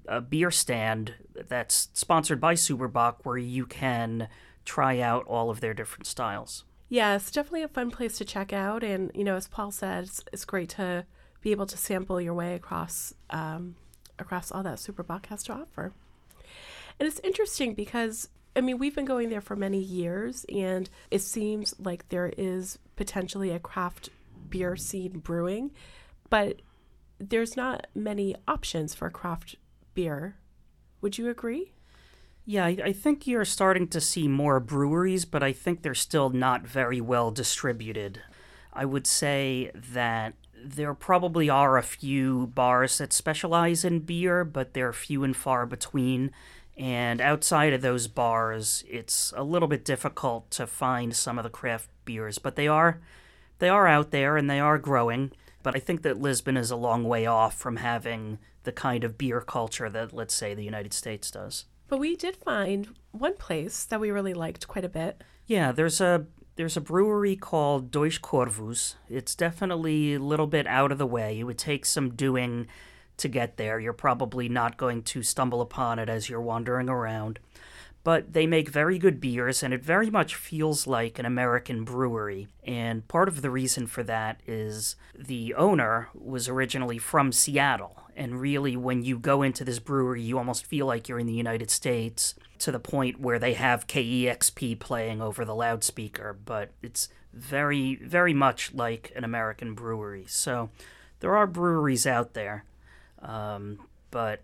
a 0.07 0.21
beer 0.21 0.51
stand 0.51 1.15
that's 1.47 1.89
sponsored 1.93 2.39
by 2.39 2.53
Superbock 2.53 3.17
where 3.23 3.37
you 3.37 3.65
can 3.65 4.27
try 4.63 4.99
out 4.99 5.25
all 5.25 5.49
of 5.49 5.61
their 5.61 5.73
different 5.73 6.05
styles. 6.05 6.63
Yeah, 6.89 7.15
it's 7.15 7.31
definitely 7.31 7.63
a 7.63 7.67
fun 7.67 7.91
place 7.91 8.17
to 8.19 8.25
check 8.25 8.53
out, 8.53 8.83
and 8.83 9.11
you 9.13 9.23
know, 9.23 9.35
as 9.35 9.47
Paul 9.47 9.71
said, 9.71 10.05
it's, 10.05 10.23
it's 10.31 10.45
great 10.45 10.69
to 10.69 11.05
be 11.41 11.51
able 11.51 11.65
to 11.65 11.77
sample 11.77 12.21
your 12.21 12.33
way 12.33 12.55
across 12.55 13.13
um, 13.29 13.75
across 14.17 14.51
all 14.51 14.63
that 14.63 14.77
Superbock 14.77 15.25
has 15.27 15.43
to 15.43 15.53
offer. 15.53 15.93
And 16.99 17.07
it's 17.07 17.19
interesting 17.19 17.73
because 17.73 18.29
I 18.59 18.61
mean, 18.61 18.77
we've 18.77 18.93
been 18.93 19.05
going 19.05 19.29
there 19.29 19.39
for 19.39 19.55
many 19.55 19.79
years, 19.79 20.45
and 20.53 20.89
it 21.09 21.21
seems 21.21 21.73
like 21.79 22.09
there 22.09 22.33
is 22.37 22.77
potentially 22.97 23.51
a 23.51 23.59
craft 23.59 24.09
beer 24.49 24.75
scene 24.75 25.19
brewing, 25.19 25.71
but 26.29 26.61
there's 27.19 27.55
not 27.55 27.87
many 27.95 28.35
options 28.49 28.93
for 28.93 29.09
craft 29.09 29.55
beer. 29.93 30.35
Would 30.99 31.17
you 31.17 31.29
agree? 31.29 31.71
Yeah, 32.45 32.65
I, 32.65 32.77
I 32.83 32.91
think 32.91 33.25
you're 33.25 33.45
starting 33.45 33.87
to 33.87 34.01
see 34.01 34.27
more 34.27 34.59
breweries, 34.59 35.23
but 35.23 35.41
I 35.41 35.53
think 35.53 35.81
they're 35.81 35.95
still 35.95 36.29
not 36.29 36.67
very 36.67 36.99
well 36.99 37.31
distributed. 37.31 38.19
I 38.73 38.83
would 38.83 39.07
say 39.07 39.71
that 39.93 40.33
there 40.61 40.93
probably 40.93 41.49
are 41.49 41.77
a 41.77 41.83
few 41.83 42.47
bars 42.47 42.97
that 42.97 43.13
specialize 43.13 43.85
in 43.85 43.99
beer, 43.99 44.43
but 44.43 44.73
they're 44.73 44.91
few 44.91 45.23
and 45.23 45.33
far 45.33 45.65
between. 45.65 46.31
And 46.79 47.19
outside 47.19 47.73
of 47.73 47.81
those 47.81 48.07
bars, 48.07 48.85
it's 48.89 49.33
a 49.35 49.43
little 49.43 49.67
bit 49.67 49.83
difficult 49.83 50.49
to 50.51 50.65
find 50.65 51.13
some 51.13 51.37
of 51.37 51.43
the 51.43 51.49
craft 51.49 51.89
beers, 52.05 52.39
but 52.39 52.55
they 52.55 52.69
are 52.69 53.01
they 53.59 53.67
are 53.67 53.85
out 53.85 54.11
there 54.11 54.37
and 54.37 54.49
they 54.49 54.61
are 54.61 54.77
growing. 54.77 55.33
But 55.61 55.75
I 55.75 55.79
think 55.79 56.03
that 56.03 56.21
Lisbon 56.21 56.55
is 56.55 56.71
a 56.71 56.77
long 56.77 57.03
way 57.03 57.25
off 57.25 57.55
from 57.55 57.75
having 57.75 58.39
the 58.63 58.71
kind 58.71 59.03
of 59.03 59.17
beer 59.17 59.41
culture 59.41 59.89
that 59.89 60.13
let's 60.13 60.33
say 60.33 60.53
the 60.53 60.63
United 60.63 60.93
States 60.93 61.29
does. 61.29 61.65
But 61.89 61.99
we 61.99 62.15
did 62.15 62.37
find 62.37 62.95
one 63.11 63.35
place 63.35 63.83
that 63.83 63.99
we 63.99 64.09
really 64.09 64.33
liked 64.33 64.69
quite 64.69 64.85
a 64.85 64.89
bit. 64.89 65.21
Yeah, 65.47 65.73
there's 65.73 65.99
a 65.99 66.27
there's 66.55 66.77
a 66.77 66.81
brewery 66.81 67.35
called 67.35 67.91
Dois 67.91 68.19
Corvos. 68.19 68.95
It's 69.09 69.35
definitely 69.35 70.13
a 70.13 70.19
little 70.19 70.47
bit 70.47 70.65
out 70.65 70.93
of 70.93 70.97
the 70.97 71.05
way. 71.05 71.39
It 71.39 71.43
would 71.43 71.57
take 71.57 71.85
some 71.85 72.15
doing 72.15 72.67
to 73.19 73.27
get 73.27 73.57
there. 73.57 73.79
You're 73.79 73.93
probably 73.93 74.49
not 74.49 74.77
going 74.77 75.03
to 75.03 75.23
stumble 75.23 75.61
upon 75.61 75.99
it 75.99 76.09
as 76.09 76.29
you're 76.29 76.41
wandering 76.41 76.89
around. 76.89 77.39
But 78.03 78.33
they 78.33 78.47
make 78.47 78.69
very 78.69 78.97
good 78.97 79.19
beers, 79.19 79.61
and 79.61 79.73
it 79.73 79.83
very 79.83 80.09
much 80.09 80.33
feels 80.33 80.87
like 80.87 81.19
an 81.19 81.25
American 81.25 81.83
brewery. 81.83 82.47
And 82.63 83.07
part 83.07 83.27
of 83.27 83.41
the 83.41 83.51
reason 83.51 83.87
for 83.87 84.03
that 84.03 84.41
is 84.47 84.95
the 85.17 85.53
owner 85.53 86.07
was 86.13 86.47
originally 86.47 86.97
from 86.97 87.31
Seattle. 87.31 87.97
And 88.15 88.39
really, 88.39 88.77
when 88.77 89.03
you 89.03 89.19
go 89.19 89.41
into 89.41 89.65
this 89.65 89.79
brewery, 89.79 90.21
you 90.21 90.37
almost 90.37 90.65
feel 90.65 90.85
like 90.85 91.07
you're 91.07 91.19
in 91.19 91.27
the 91.27 91.33
United 91.33 91.69
States 91.69 92.35
to 92.59 92.71
the 92.71 92.79
point 92.79 93.19
where 93.19 93.39
they 93.39 93.53
have 93.53 93.87
KEXP 93.87 94.79
playing 94.79 95.21
over 95.21 95.43
the 95.43 95.55
loudspeaker. 95.55 96.37
But 96.45 96.71
it's 96.81 97.09
very, 97.33 97.95
very 97.95 98.33
much 98.33 98.73
like 98.73 99.11
an 99.15 99.23
American 99.23 99.73
brewery. 99.73 100.25
So 100.27 100.69
there 101.19 101.35
are 101.35 101.47
breweries 101.47 102.07
out 102.07 102.33
there. 102.33 102.63
Um, 103.21 103.79
but 104.11 104.41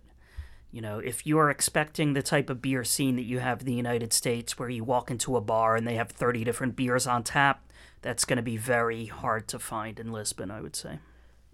you 0.72 0.82
know, 0.82 1.00
if 1.00 1.26
you're 1.26 1.50
expecting 1.50 2.14
the 2.14 2.22
type 2.22 2.50
of 2.50 2.62
beer 2.62 2.84
scene 2.84 3.16
that 3.16 3.24
you 3.24 3.40
have 3.40 3.62
in 3.62 3.66
the 3.66 3.74
United 3.74 4.12
States, 4.12 4.60
where 4.60 4.70
you 4.70 4.84
walk 4.84 5.10
into 5.10 5.38
a 5.38 5.42
bar 5.42 5.78
and 5.78 5.88
they 5.88 5.96
have 5.96 6.10
30 6.10 6.44
different 6.44 6.76
beers 6.76 7.08
on 7.08 7.24
tap, 7.24 7.64
that's 8.02 8.26
going 8.26 8.38
to 8.38 8.44
be 8.44 8.58
very 8.58 9.06
hard 9.06 9.48
to 9.48 9.58
find 9.58 10.00
in 10.00 10.12
Lisbon, 10.12 10.52
I 10.52 10.60
would 10.60 10.76
say. 10.76 11.00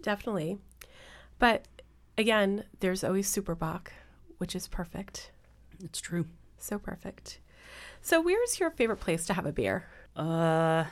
Definitely. 0.02 0.58
But 1.38 1.66
again, 2.18 2.64
there's 2.80 3.04
always 3.04 3.32
Superbock, 3.32 3.88
which 4.38 4.56
is 4.56 4.66
perfect. 4.66 5.30
It's 5.82 6.00
true. 6.00 6.26
So 6.58 6.78
perfect. 6.78 7.38
So, 8.00 8.20
where's 8.20 8.58
your 8.58 8.70
favorite 8.70 8.98
place 9.00 9.24
to 9.26 9.34
have 9.34 9.46
a 9.46 9.52
beer? 9.52 9.86
Uh, 10.16 10.84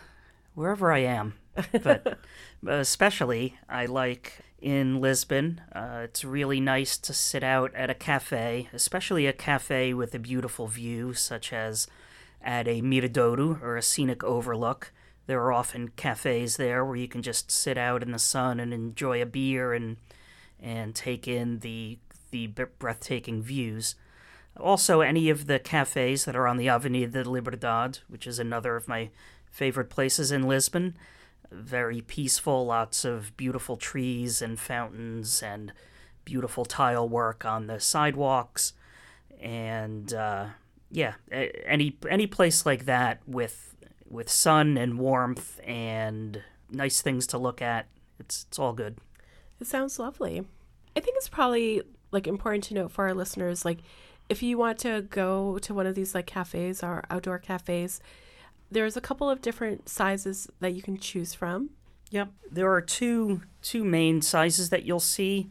wherever 0.54 0.92
I 0.92 1.00
am. 1.00 1.34
But 1.72 2.18
especially, 2.66 3.56
I 3.68 3.86
like 3.86 4.40
in 4.60 5.00
Lisbon. 5.00 5.60
Uh, 5.72 6.02
it's 6.04 6.24
really 6.24 6.60
nice 6.60 6.98
to 6.98 7.12
sit 7.12 7.42
out 7.42 7.74
at 7.74 7.90
a 7.90 7.94
cafe, 7.94 8.68
especially 8.72 9.26
a 9.26 9.32
cafe 9.32 9.94
with 9.94 10.14
a 10.14 10.18
beautiful 10.18 10.66
view, 10.66 11.14
such 11.14 11.52
as 11.52 11.86
at 12.42 12.68
a 12.68 12.82
Miradouro 12.82 13.60
or 13.62 13.76
a 13.76 13.82
scenic 13.82 14.22
overlook. 14.24 14.92
There 15.26 15.40
are 15.42 15.52
often 15.52 15.90
cafes 15.90 16.56
there 16.56 16.84
where 16.84 16.96
you 16.96 17.08
can 17.08 17.22
just 17.22 17.50
sit 17.50 17.78
out 17.78 18.02
in 18.02 18.10
the 18.10 18.18
sun 18.18 18.58
and 18.58 18.72
enjoy 18.72 19.22
a 19.22 19.26
beer 19.26 19.72
and 19.72 19.96
and 20.62 20.94
take 20.94 21.26
in 21.26 21.60
the 21.60 21.98
the 22.30 22.46
breathtaking 22.46 23.42
views. 23.42 23.94
Also, 24.58 25.00
any 25.00 25.30
of 25.30 25.46
the 25.46 25.58
cafes 25.58 26.24
that 26.24 26.36
are 26.36 26.46
on 26.46 26.56
the 26.56 26.68
Avenida 26.68 27.24
da 27.24 27.30
Liberdade, 27.30 27.98
which 28.08 28.26
is 28.26 28.38
another 28.38 28.76
of 28.76 28.88
my 28.88 29.10
favorite 29.50 29.88
places 29.88 30.30
in 30.30 30.42
Lisbon 30.42 30.96
very 31.50 32.00
peaceful, 32.00 32.66
lots 32.66 33.04
of 33.04 33.36
beautiful 33.36 33.76
trees 33.76 34.40
and 34.42 34.58
fountains 34.58 35.42
and 35.42 35.72
beautiful 36.24 36.64
tile 36.64 37.08
work 37.08 37.44
on 37.44 37.66
the 37.66 37.80
sidewalks. 37.80 38.72
And 39.40 40.12
uh, 40.12 40.46
yeah, 40.90 41.14
any 41.30 41.96
any 42.08 42.26
place 42.26 42.66
like 42.66 42.84
that 42.84 43.20
with 43.26 43.74
with 44.08 44.28
sun 44.28 44.76
and 44.76 44.98
warmth 44.98 45.60
and 45.64 46.42
nice 46.70 47.00
things 47.00 47.26
to 47.28 47.38
look 47.38 47.62
at, 47.62 47.86
it's 48.18 48.46
it's 48.48 48.58
all 48.58 48.72
good. 48.72 48.98
It 49.60 49.66
sounds 49.66 49.98
lovely. 49.98 50.44
I 50.96 51.00
think 51.00 51.16
it's 51.16 51.28
probably 51.28 51.82
like 52.12 52.26
important 52.26 52.64
to 52.64 52.74
note 52.74 52.90
for 52.90 53.06
our 53.06 53.14
listeners 53.14 53.64
like 53.64 53.78
if 54.30 54.42
you 54.42 54.56
want 54.56 54.78
to 54.78 55.02
go 55.02 55.58
to 55.58 55.74
one 55.74 55.86
of 55.86 55.96
these 55.96 56.14
like 56.14 56.26
cafes 56.26 56.82
or 56.84 57.04
outdoor 57.10 57.38
cafes, 57.38 58.00
there's 58.70 58.96
a 58.96 59.00
couple 59.00 59.28
of 59.28 59.42
different 59.42 59.88
sizes 59.88 60.48
that 60.60 60.74
you 60.74 60.82
can 60.82 60.98
choose 60.98 61.34
from. 61.34 61.70
Yep, 62.10 62.32
there 62.50 62.72
are 62.72 62.80
two 62.80 63.42
two 63.62 63.84
main 63.84 64.22
sizes 64.22 64.70
that 64.70 64.84
you'll 64.84 65.00
see 65.00 65.48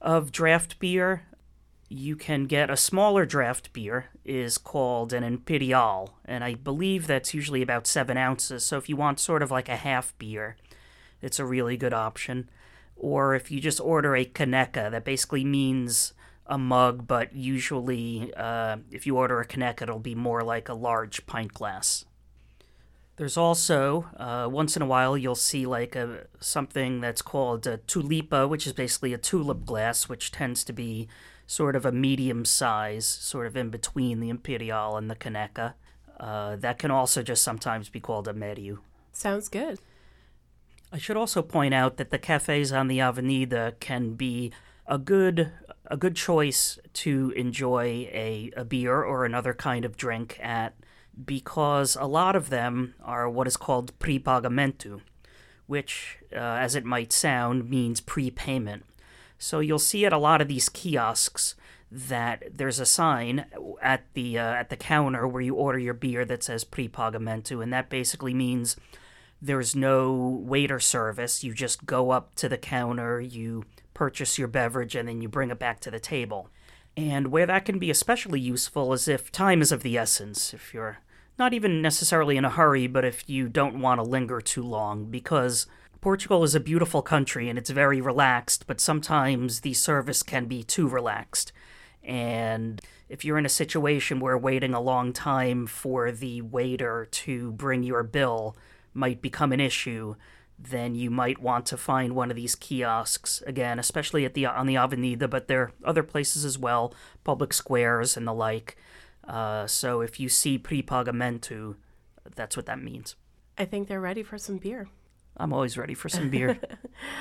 of 0.00 0.32
draft 0.32 0.78
beer. 0.78 1.24
You 1.90 2.16
can 2.16 2.44
get 2.44 2.70
a 2.70 2.76
smaller 2.76 3.24
draft 3.24 3.72
beer 3.72 4.06
is 4.24 4.58
called 4.58 5.12
an 5.12 5.24
imperial, 5.24 6.18
and 6.24 6.44
I 6.44 6.54
believe 6.54 7.06
that's 7.06 7.32
usually 7.32 7.62
about 7.62 7.86
seven 7.86 8.16
ounces. 8.16 8.64
So 8.64 8.76
if 8.76 8.88
you 8.88 8.96
want 8.96 9.20
sort 9.20 9.42
of 9.42 9.50
like 9.50 9.68
a 9.68 9.76
half 9.76 10.16
beer, 10.18 10.56
it's 11.22 11.38
a 11.38 11.46
really 11.46 11.76
good 11.76 11.94
option. 11.94 12.50
Or 12.96 13.34
if 13.34 13.50
you 13.50 13.60
just 13.60 13.80
order 13.80 14.14
a 14.16 14.24
caneca, 14.24 14.90
that 14.90 15.04
basically 15.04 15.44
means 15.44 16.12
a 16.46 16.58
mug, 16.58 17.06
but 17.06 17.34
usually 17.34 18.32
uh, 18.34 18.78
if 18.90 19.06
you 19.06 19.16
order 19.16 19.40
a 19.40 19.46
caneca, 19.46 19.82
it'll 19.82 19.98
be 19.98 20.14
more 20.14 20.42
like 20.42 20.68
a 20.68 20.74
large 20.74 21.26
pint 21.26 21.54
glass. 21.54 22.04
There's 23.18 23.36
also 23.36 24.06
uh, 24.16 24.48
once 24.48 24.76
in 24.76 24.82
a 24.82 24.86
while 24.86 25.18
you'll 25.18 25.34
see 25.34 25.66
like 25.66 25.96
a 25.96 26.28
something 26.38 27.00
that's 27.00 27.20
called 27.20 27.66
a 27.66 27.78
tulipa, 27.78 28.48
which 28.48 28.64
is 28.64 28.72
basically 28.72 29.12
a 29.12 29.18
tulip 29.18 29.66
glass, 29.66 30.08
which 30.08 30.30
tends 30.30 30.62
to 30.64 30.72
be 30.72 31.08
sort 31.44 31.74
of 31.74 31.84
a 31.84 31.90
medium 31.90 32.44
size, 32.44 33.06
sort 33.06 33.48
of 33.48 33.56
in 33.56 33.70
between 33.70 34.20
the 34.20 34.28
imperial 34.28 34.96
and 34.96 35.10
the 35.10 35.16
caneca. 35.16 35.74
Uh, 36.20 36.54
that 36.56 36.78
can 36.78 36.92
also 36.92 37.22
just 37.24 37.42
sometimes 37.42 37.88
be 37.88 37.98
called 37.98 38.28
a 38.28 38.32
mério. 38.32 38.78
Sounds 39.12 39.48
good. 39.48 39.80
I 40.92 40.98
should 40.98 41.16
also 41.16 41.42
point 41.42 41.74
out 41.74 41.96
that 41.96 42.10
the 42.10 42.18
cafes 42.18 42.72
on 42.72 42.86
the 42.86 43.00
Avenida 43.00 43.74
can 43.80 44.14
be 44.14 44.52
a 44.86 44.96
good 44.96 45.50
a 45.86 45.96
good 45.96 46.14
choice 46.14 46.78
to 46.92 47.32
enjoy 47.34 48.08
a, 48.12 48.52
a 48.56 48.64
beer 48.64 49.02
or 49.02 49.24
another 49.24 49.54
kind 49.54 49.84
of 49.84 49.96
drink 49.96 50.38
at 50.40 50.74
because 51.24 51.96
a 51.96 52.06
lot 52.06 52.36
of 52.36 52.50
them 52.50 52.94
are 53.02 53.28
what 53.28 53.46
is 53.46 53.56
called 53.56 53.98
prepagamento, 53.98 55.00
which, 55.66 56.18
uh, 56.32 56.36
as 56.36 56.74
it 56.74 56.84
might 56.84 57.12
sound, 57.12 57.68
means 57.68 58.00
prepayment. 58.00 58.84
So 59.38 59.60
you'll 59.60 59.78
see 59.78 60.04
at 60.04 60.12
a 60.12 60.18
lot 60.18 60.40
of 60.40 60.48
these 60.48 60.68
kiosks 60.68 61.54
that 61.90 62.44
there's 62.52 62.80
a 62.80 62.86
sign 62.86 63.46
at 63.80 64.04
the 64.14 64.38
uh, 64.38 64.52
at 64.52 64.68
the 64.68 64.76
counter 64.76 65.26
where 65.26 65.40
you 65.40 65.54
order 65.54 65.78
your 65.78 65.94
beer 65.94 66.24
that 66.24 66.42
says 66.42 66.64
prepagamento, 66.64 67.62
and 67.62 67.72
that 67.72 67.88
basically 67.88 68.34
means 68.34 68.76
there's 69.40 69.74
no 69.74 70.12
waiter 70.44 70.80
service. 70.80 71.44
You 71.44 71.54
just 71.54 71.86
go 71.86 72.10
up 72.10 72.34
to 72.36 72.48
the 72.48 72.58
counter, 72.58 73.20
you 73.20 73.64
purchase 73.94 74.38
your 74.38 74.48
beverage, 74.48 74.94
and 74.94 75.08
then 75.08 75.22
you 75.22 75.28
bring 75.28 75.50
it 75.50 75.58
back 75.58 75.80
to 75.80 75.90
the 75.90 76.00
table. 76.00 76.50
And 76.96 77.28
where 77.28 77.46
that 77.46 77.64
can 77.64 77.78
be 77.78 77.90
especially 77.90 78.40
useful 78.40 78.92
is 78.92 79.06
if 79.06 79.30
time 79.30 79.62
is 79.62 79.70
of 79.70 79.82
the 79.82 79.96
essence. 79.96 80.52
If 80.52 80.74
you're 80.74 80.98
not 81.38 81.54
even 81.54 81.80
necessarily 81.80 82.36
in 82.36 82.44
a 82.44 82.50
hurry, 82.50 82.86
but 82.86 83.04
if 83.04 83.28
you 83.28 83.48
don't 83.48 83.80
want 83.80 83.98
to 83.98 84.02
linger 84.02 84.40
too 84.40 84.62
long, 84.62 85.06
because 85.06 85.66
Portugal 86.00 86.44
is 86.44 86.54
a 86.54 86.60
beautiful 86.60 87.02
country 87.02 87.48
and 87.48 87.58
it's 87.58 87.70
very 87.70 88.00
relaxed, 88.00 88.66
but 88.66 88.80
sometimes 88.80 89.60
the 89.60 89.74
service 89.74 90.22
can 90.22 90.46
be 90.46 90.62
too 90.62 90.88
relaxed. 90.88 91.52
And 92.02 92.80
if 93.08 93.24
you're 93.24 93.38
in 93.38 93.46
a 93.46 93.50
situation 93.50 94.20
where 94.20 94.38
waiting 94.38 94.74
a 94.74 94.80
long 94.80 95.12
time 95.12 95.66
for 95.66 96.10
the 96.10 96.42
waiter 96.42 97.06
to 97.10 97.52
bring 97.52 97.82
your 97.82 98.02
bill 98.02 98.56
might 98.94 99.20
become 99.22 99.52
an 99.52 99.60
issue, 99.60 100.14
then 100.58 100.94
you 100.94 101.10
might 101.10 101.40
want 101.40 101.66
to 101.66 101.76
find 101.76 102.14
one 102.14 102.30
of 102.30 102.36
these 102.36 102.56
kiosks 102.56 103.42
again, 103.46 103.78
especially 103.78 104.24
at 104.24 104.34
the 104.34 104.44
on 104.44 104.66
the 104.66 104.76
Avenida, 104.76 105.28
but 105.28 105.46
there 105.46 105.62
are 105.62 105.72
other 105.84 106.02
places 106.02 106.44
as 106.44 106.58
well, 106.58 106.92
public 107.22 107.52
squares 107.52 108.16
and 108.16 108.26
the 108.26 108.32
like, 108.32 108.76
uh, 109.28 109.66
so 109.66 110.00
if 110.00 110.18
you 110.18 110.28
see 110.28 110.58
prepagamento, 110.58 111.76
that's 112.34 112.56
what 112.56 112.66
that 112.66 112.82
means. 112.82 113.14
I 113.56 113.64
think 113.66 113.86
they're 113.88 114.00
ready 114.00 114.22
for 114.22 114.38
some 114.38 114.56
beer. 114.56 114.88
I'm 115.36 115.52
always 115.52 115.76
ready 115.76 115.94
for 115.94 116.08
some 116.08 116.30
beer. 116.30 116.58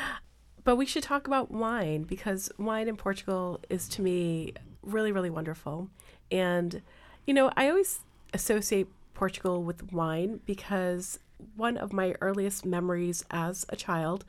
but 0.63 0.77
we 0.77 0.85
should 0.85 1.03
talk 1.03 1.27
about 1.27 1.51
wine 1.51 2.03
because 2.03 2.51
wine 2.57 2.87
in 2.87 2.95
Portugal 2.95 3.59
is 3.69 3.87
to 3.89 4.01
me 4.01 4.53
really, 4.81 5.11
really 5.11 5.29
wonderful. 5.29 5.89
And, 6.31 6.81
you 7.25 7.33
know, 7.33 7.51
I 7.57 7.69
always 7.69 7.99
associate 8.33 8.87
Portugal 9.13 9.63
with 9.63 9.91
wine 9.91 10.39
because 10.45 11.19
one 11.55 11.77
of 11.77 11.93
my 11.93 12.15
earliest 12.21 12.65
memories 12.65 13.23
as 13.29 13.65
a 13.69 13.75
child 13.75 14.25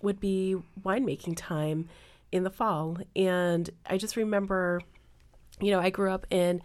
would 0.00 0.18
be 0.18 0.56
winemaking 0.82 1.34
time 1.36 1.88
in 2.32 2.44
the 2.44 2.50
fall. 2.50 2.98
And 3.14 3.68
I 3.86 3.98
just 3.98 4.16
remember, 4.16 4.80
you 5.60 5.70
know, 5.70 5.80
I 5.80 5.90
grew 5.90 6.10
up 6.10 6.26
in 6.30 6.62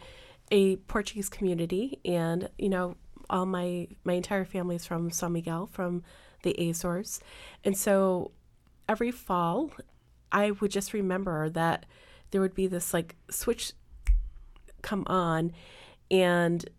a 0.54 0.76
Portuguese 0.76 1.30
community, 1.30 2.00
and 2.06 2.48
you 2.60 2.70
know, 2.70 2.96
all 3.30 3.46
my 3.46 3.88
my 4.04 4.14
entire 4.14 4.46
family 4.46 4.76
is 4.76 4.86
from 4.86 5.10
San 5.10 5.34
Miguel, 5.34 5.68
from 5.72 6.04
the 6.44 6.56
Azores, 6.70 7.20
and 7.66 7.76
so 7.76 8.32
every 8.88 9.12
fall, 9.12 9.72
I 10.32 10.52
would 10.52 10.70
just 10.70 10.94
remember 10.94 11.50
that 11.50 11.86
there 12.32 12.40
would 12.40 12.54
be 12.54 12.68
this 12.68 12.94
like 12.94 13.16
switch 13.32 13.74
come 14.84 15.04
on, 15.08 15.54
and 16.12 16.70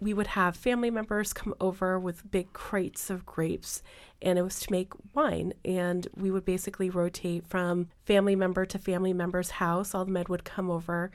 we 0.00 0.14
would 0.14 0.28
have 0.28 0.56
family 0.56 0.90
members 0.90 1.32
come 1.32 1.54
over 1.60 1.98
with 1.98 2.30
big 2.30 2.52
crates 2.52 3.10
of 3.10 3.26
grapes 3.26 3.82
and 4.20 4.38
it 4.38 4.42
was 4.42 4.60
to 4.60 4.72
make 4.72 4.92
wine. 5.14 5.52
And 5.64 6.06
we 6.16 6.30
would 6.30 6.44
basically 6.44 6.90
rotate 6.90 7.46
from 7.46 7.88
family 8.04 8.36
member 8.36 8.64
to 8.66 8.78
family 8.78 9.12
member's 9.12 9.50
house. 9.50 9.94
All 9.94 10.04
the 10.04 10.12
men 10.12 10.26
would 10.28 10.44
come 10.44 10.70
over. 10.70 11.10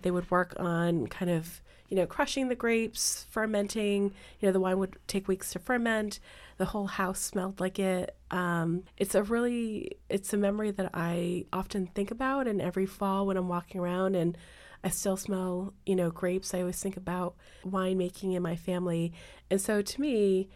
They 0.00 0.10
would 0.10 0.30
work 0.30 0.54
on 0.58 1.06
kind 1.06 1.30
of 1.30 1.62
you 1.88 1.96
know 1.96 2.06
crushing 2.06 2.48
the 2.48 2.54
grapes 2.54 3.26
fermenting. 3.30 4.12
You 4.40 4.48
know 4.48 4.52
the 4.52 4.60
wine 4.60 4.78
would 4.78 4.96
take 5.06 5.28
weeks 5.28 5.52
to 5.52 5.58
ferment. 5.58 6.20
The 6.58 6.66
whole 6.66 6.86
house 6.86 7.20
smelled 7.20 7.60
like 7.60 7.78
it. 7.78 8.14
Um, 8.30 8.84
it's 8.96 9.14
a 9.14 9.22
really 9.22 9.96
it's 10.08 10.32
a 10.32 10.36
memory 10.36 10.70
that 10.72 10.90
i 10.92 11.46
often 11.52 11.86
think 11.86 12.10
about 12.10 12.46
and 12.46 12.60
every 12.60 12.84
fall 12.84 13.26
when 13.26 13.38
i'm 13.38 13.48
walking 13.48 13.80
around 13.80 14.14
and 14.14 14.36
I 14.84 14.90
still 14.90 15.16
smell, 15.16 15.74
you 15.86 15.96
know, 15.96 16.10
grapes. 16.10 16.54
I 16.54 16.60
always 16.60 16.80
think 16.80 16.96
about 16.96 17.34
winemaking 17.66 18.34
in 18.34 18.42
my 18.42 18.56
family. 18.56 19.12
And 19.50 19.60
so 19.60 19.82
to 19.82 20.00
me, 20.00 20.48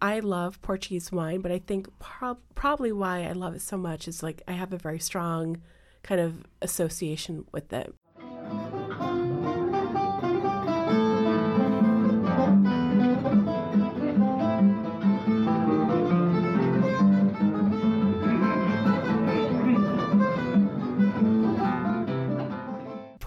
I 0.00 0.18
love 0.18 0.60
Portuguese 0.62 1.12
wine, 1.12 1.40
but 1.40 1.52
I 1.52 1.58
think 1.58 1.98
prob- 1.98 2.40
probably 2.54 2.92
why 2.92 3.22
I 3.22 3.32
love 3.32 3.54
it 3.54 3.62
so 3.62 3.76
much 3.76 4.08
is 4.08 4.22
like 4.22 4.42
I 4.48 4.52
have 4.52 4.72
a 4.72 4.78
very 4.78 4.98
strong 4.98 5.62
kind 6.02 6.20
of 6.20 6.44
association 6.60 7.46
with 7.52 7.72
it. 7.72 7.94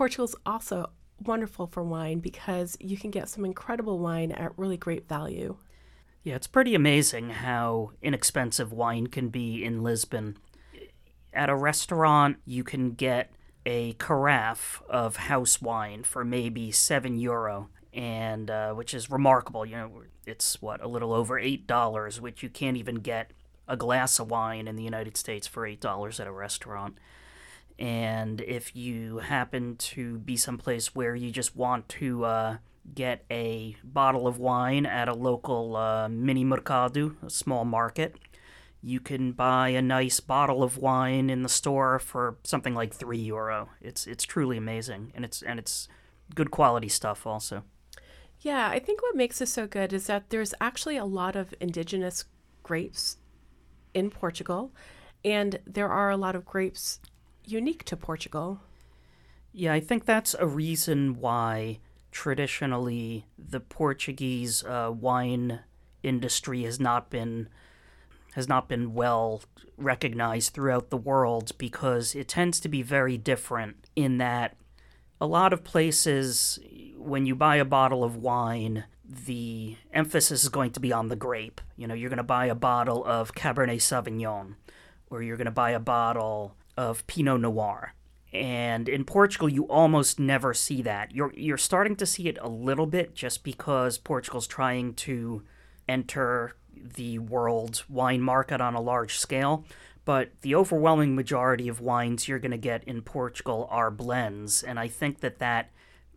Portugal's 0.06 0.36
also 0.46 0.92
wonderful 1.20 1.66
for 1.66 1.84
wine 1.84 2.20
because 2.20 2.78
you 2.80 2.96
can 2.96 3.10
get 3.10 3.28
some 3.28 3.44
incredible 3.44 3.98
wine 3.98 4.32
at 4.32 4.56
really 4.56 4.78
great 4.78 5.10
value. 5.10 5.58
Yeah, 6.22 6.36
it's 6.36 6.46
pretty 6.46 6.76
amazing 6.76 7.32
how 7.32 7.90
inexpensive 8.04 8.72
wine 8.72 9.08
can 9.08 9.30
be 9.30 9.64
in 9.66 9.82
Lisbon. 9.82 10.38
At 11.34 11.50
a 11.50 11.56
restaurant, 11.56 12.38
you 12.46 12.64
can 12.64 12.92
get 12.92 13.32
a 13.66 13.94
carafe 13.94 14.80
of 14.88 15.16
house 15.16 15.60
wine 15.60 16.04
for 16.04 16.24
maybe 16.24 16.70
seven 16.70 17.18
euro, 17.18 17.70
and 17.92 18.52
uh, 18.52 18.74
which 18.74 18.94
is 18.94 19.10
remarkable. 19.10 19.66
You 19.66 19.76
know, 19.76 20.04
it's 20.28 20.62
what 20.62 20.84
a 20.84 20.88
little 20.88 21.14
over 21.14 21.40
eight 21.40 21.66
dollars, 21.66 22.22
which 22.22 22.44
you 22.44 22.50
can't 22.50 22.78
even 22.78 22.98
get 22.98 23.32
a 23.68 23.76
glass 23.76 24.20
of 24.20 24.30
wine 24.30 24.68
in 24.68 24.76
the 24.76 24.84
United 24.84 25.18
States 25.18 25.48
for 25.48 25.66
eight 25.66 25.82
dollars 25.82 26.20
at 26.20 26.28
a 26.28 26.32
restaurant. 26.32 27.00
And 27.78 28.42
if 28.42 28.76
you 28.76 29.18
happen 29.18 29.76
to 29.78 30.20
be 30.20 30.38
someplace 30.38 30.96
where 30.96 31.16
you 31.16 31.32
just 31.32 31.56
want 31.56 31.90
to 31.90 32.24
uh, 32.24 32.58
get 32.94 33.26
a 33.30 33.76
bottle 33.84 34.28
of 34.28 34.38
wine 34.38 34.86
at 34.86 35.08
a 35.08 35.14
local 35.14 35.76
uh, 35.76 36.08
mini 36.08 36.46
mercado, 36.46 37.16
a 37.26 37.30
small 37.30 37.66
market, 37.66 38.16
you 38.82 39.00
can 39.00 39.32
buy 39.32 39.70
a 39.70 39.82
nice 39.82 40.20
bottle 40.20 40.62
of 40.62 40.78
wine 40.78 41.30
in 41.30 41.42
the 41.42 41.50
store 41.50 42.00
for 42.00 42.38
something 42.44 42.76
like 42.76 42.94
three 42.94 43.18
euro. 43.18 43.70
It's 43.82 44.06
it's 44.06 44.24
truly 44.24 44.58
amazing, 44.58 45.12
and 45.16 45.26
it's 45.26 45.42
and 45.42 45.60
it's 45.60 45.88
good 46.36 46.52
quality 46.52 46.88
stuff 46.88 47.26
also. 47.26 47.64
Yeah, 48.42 48.70
I 48.70 48.80
think 48.80 49.02
what 49.02 49.16
makes 49.16 49.42
it 49.42 49.48
so 49.48 49.66
good 49.66 49.92
is 49.92 50.06
that 50.08 50.30
there's 50.30 50.54
actually 50.62 50.98
a 50.98 51.06
lot 51.06 51.36
of 51.36 51.54
indigenous 51.60 52.26
grapes 52.62 53.18
in 53.96 54.12
Portugal, 54.12 54.72
and 55.24 55.60
there 55.66 55.90
are 55.90 56.12
a 56.12 56.18
lot 56.18 56.36
of 56.36 56.46
grapes 56.46 57.00
unique 57.48 57.84
to 57.86 57.98
Portugal. 57.98 58.62
Yeah, 59.52 59.74
I 59.74 59.80
think 59.80 60.06
that's 60.06 60.36
a 60.38 60.48
reason 60.48 61.20
why 61.20 61.80
traditionally 62.12 63.26
the 63.38 63.60
Portuguese 63.60 64.64
uh, 64.64 64.92
wine 64.94 65.60
industry 66.02 66.64
has 66.64 66.80
not 66.80 67.10
been 67.10 67.50
has 68.36 68.48
not 68.48 68.68
been 68.68 68.94
well 68.94 69.42
recognized 69.78 70.54
throughout 70.54 70.90
the 70.90 70.98
world 70.98 71.52
because 71.58 72.16
it 72.16 72.28
tends 72.28 72.60
to 72.60 72.70
be 72.70 72.82
very 72.82 73.18
different 73.18 73.90
in 73.96 74.18
that 74.18 74.56
a 75.20 75.26
lot 75.26 75.54
of 75.54 75.64
places 75.64 76.60
when 76.98 77.26
you 77.26 77.36
buy 77.36 77.56
a 77.56 77.66
bottle 77.66 78.04
of 78.04 78.18
wine 78.18 78.86
the 79.04 79.76
emphasis 79.94 80.44
is 80.44 80.50
going 80.50 80.72
to 80.72 80.80
be 80.80 80.92
on 80.92 81.08
the 81.08 81.16
grape 81.16 81.62
you 81.76 81.88
know 81.88 81.94
you're 81.94 82.10
going 82.10 82.18
to 82.18 82.24
buy 82.24 82.46
a 82.46 82.56
bottle 82.56 83.04
of 83.06 83.34
cabernet 83.34 83.78
sauvignon 83.78 84.56
or 85.10 85.22
you're 85.22 85.38
going 85.38 85.46
to 85.46 85.52
buy 85.52 85.72
a 85.72 85.80
bottle 85.80 86.56
of 86.78 87.06
Pinot 87.08 87.42
Noir. 87.42 87.94
And 88.34 88.90
in 88.90 89.06
Portugal, 89.06 89.48
you 89.48 89.64
almost 89.64 90.20
never 90.20 90.54
see 90.54 90.82
that. 90.82 91.14
You're 91.14 91.34
you're 91.36 91.58
starting 91.58 91.96
to 91.98 92.06
see 92.06 92.28
it 92.28 92.38
a 92.42 92.50
little 92.50 92.86
bit 92.86 93.16
just 93.16 93.44
because 93.44 93.98
Portugal's 93.98 94.48
trying 94.48 94.94
to 94.96 95.44
enter 95.88 96.56
the 96.76 97.20
world 97.20 97.84
wine 97.88 98.22
market 98.22 98.60
on 98.60 98.76
a 98.76 98.82
large 98.82 99.18
scale. 99.18 99.64
But 100.04 100.32
the 100.42 100.54
overwhelming 100.54 101.16
majority 101.16 101.68
of 101.68 101.82
wines 101.82 102.28
you're 102.28 102.40
going 102.40 102.52
to 102.52 102.58
get 102.58 102.84
in 102.84 103.02
Portugal 103.02 103.68
are 103.72 103.90
blends, 103.90 104.62
and 104.62 104.80
I 104.80 104.88
think 104.88 105.22
that 105.22 105.40
that 105.40 105.72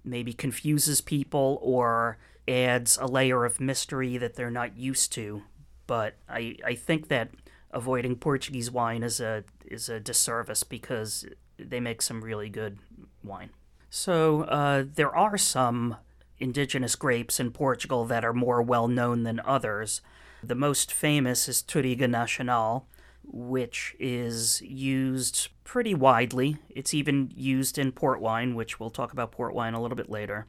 maybe 0.04 0.32
confuses 0.32 1.00
people 1.00 1.58
or 1.62 2.18
adds 2.46 2.98
a 2.98 3.06
layer 3.06 3.44
of 3.44 3.60
mystery 3.60 4.16
that 4.18 4.34
they're 4.34 4.50
not 4.50 4.76
used 4.76 5.12
to. 5.12 5.42
But 5.86 6.16
I, 6.28 6.56
I 6.64 6.74
think 6.74 7.08
that 7.08 7.30
avoiding 7.70 8.16
Portuguese 8.16 8.70
wine 8.70 9.02
is 9.02 9.20
a 9.20 9.44
is 9.64 9.88
a 9.88 10.00
disservice 10.00 10.62
because 10.62 11.26
they 11.58 11.80
make 11.80 12.02
some 12.02 12.22
really 12.22 12.48
good 12.48 12.78
wine. 13.22 13.50
So 13.90 14.42
uh, 14.42 14.84
there 14.94 15.14
are 15.14 15.38
some 15.38 15.96
indigenous 16.38 16.94
grapes 16.94 17.40
in 17.40 17.50
Portugal 17.50 18.04
that 18.06 18.24
are 18.24 18.32
more 18.32 18.62
well 18.62 18.88
known 18.88 19.24
than 19.24 19.40
others. 19.44 20.00
The 20.42 20.54
most 20.54 20.92
famous 20.92 21.48
is 21.48 21.62
Touriga 21.62 22.08
Nacional, 22.08 22.86
which 23.24 23.96
is 23.98 24.62
used 24.62 25.48
pretty 25.64 25.94
widely. 25.94 26.58
It's 26.70 26.94
even 26.94 27.30
used 27.34 27.76
in 27.76 27.92
port 27.92 28.20
wine, 28.20 28.54
which 28.54 28.78
we'll 28.78 28.90
talk 28.90 29.12
about 29.12 29.32
port 29.32 29.54
wine 29.54 29.74
a 29.74 29.82
little 29.82 29.96
bit 29.96 30.10
later. 30.10 30.46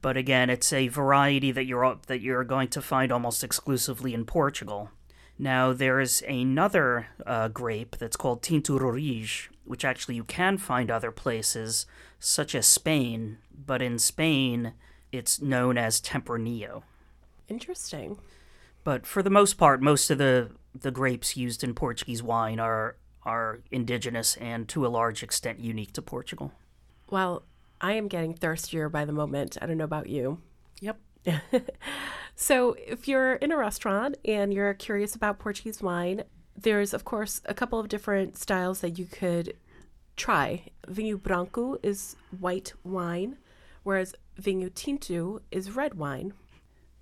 But 0.00 0.16
again, 0.16 0.50
it's 0.50 0.72
a 0.72 0.88
variety 0.88 1.52
that 1.52 1.66
you're 1.66 1.98
that 2.06 2.20
you're 2.20 2.44
going 2.44 2.68
to 2.68 2.82
find 2.82 3.12
almost 3.12 3.44
exclusively 3.44 4.14
in 4.14 4.24
Portugal. 4.24 4.90
Now, 5.38 5.72
there's 5.72 6.22
another 6.22 7.08
uh, 7.26 7.48
grape 7.48 7.96
that's 7.98 8.16
called 8.16 8.42
Tinto 8.42 8.78
Roriz, 8.78 9.48
which 9.64 9.84
actually 9.84 10.14
you 10.14 10.24
can 10.24 10.58
find 10.58 10.90
other 10.90 11.10
places, 11.10 11.86
such 12.20 12.54
as 12.54 12.66
Spain, 12.66 13.38
but 13.52 13.82
in 13.82 13.98
Spain, 13.98 14.74
it's 15.10 15.40
known 15.40 15.76
as 15.76 16.00
Tempranillo. 16.00 16.82
Interesting. 17.48 18.18
But 18.84 19.06
for 19.06 19.22
the 19.22 19.30
most 19.30 19.54
part, 19.54 19.82
most 19.82 20.10
of 20.10 20.18
the, 20.18 20.50
the 20.78 20.90
grapes 20.90 21.36
used 21.36 21.64
in 21.64 21.74
Portuguese 21.74 22.22
wine 22.22 22.60
are, 22.60 22.96
are 23.24 23.60
indigenous 23.70 24.36
and 24.36 24.68
to 24.68 24.86
a 24.86 24.88
large 24.88 25.22
extent 25.22 25.58
unique 25.58 25.92
to 25.94 26.02
Portugal. 26.02 26.52
Well, 27.10 27.42
I 27.80 27.94
am 27.94 28.08
getting 28.08 28.34
thirstier 28.34 28.88
by 28.88 29.04
the 29.04 29.12
moment. 29.12 29.58
I 29.60 29.66
don't 29.66 29.78
know 29.78 29.84
about 29.84 30.08
you. 30.08 30.40
Yep. 30.80 30.98
so, 32.36 32.76
if 32.86 33.08
you're 33.08 33.34
in 33.34 33.52
a 33.52 33.56
restaurant 33.56 34.16
and 34.24 34.52
you're 34.52 34.74
curious 34.74 35.14
about 35.14 35.38
Portuguese 35.38 35.82
wine, 35.82 36.24
there's, 36.56 36.94
of 36.94 37.04
course, 37.04 37.40
a 37.46 37.54
couple 37.54 37.78
of 37.78 37.88
different 37.88 38.36
styles 38.36 38.80
that 38.80 38.98
you 38.98 39.06
could 39.06 39.56
try. 40.16 40.64
Vinho 40.88 41.20
Branco 41.20 41.78
is 41.82 42.16
white 42.38 42.72
wine, 42.84 43.36
whereas 43.82 44.14
Vinho 44.40 44.72
Tinto 44.72 45.40
is 45.50 45.74
red 45.74 45.94
wine. 45.94 46.32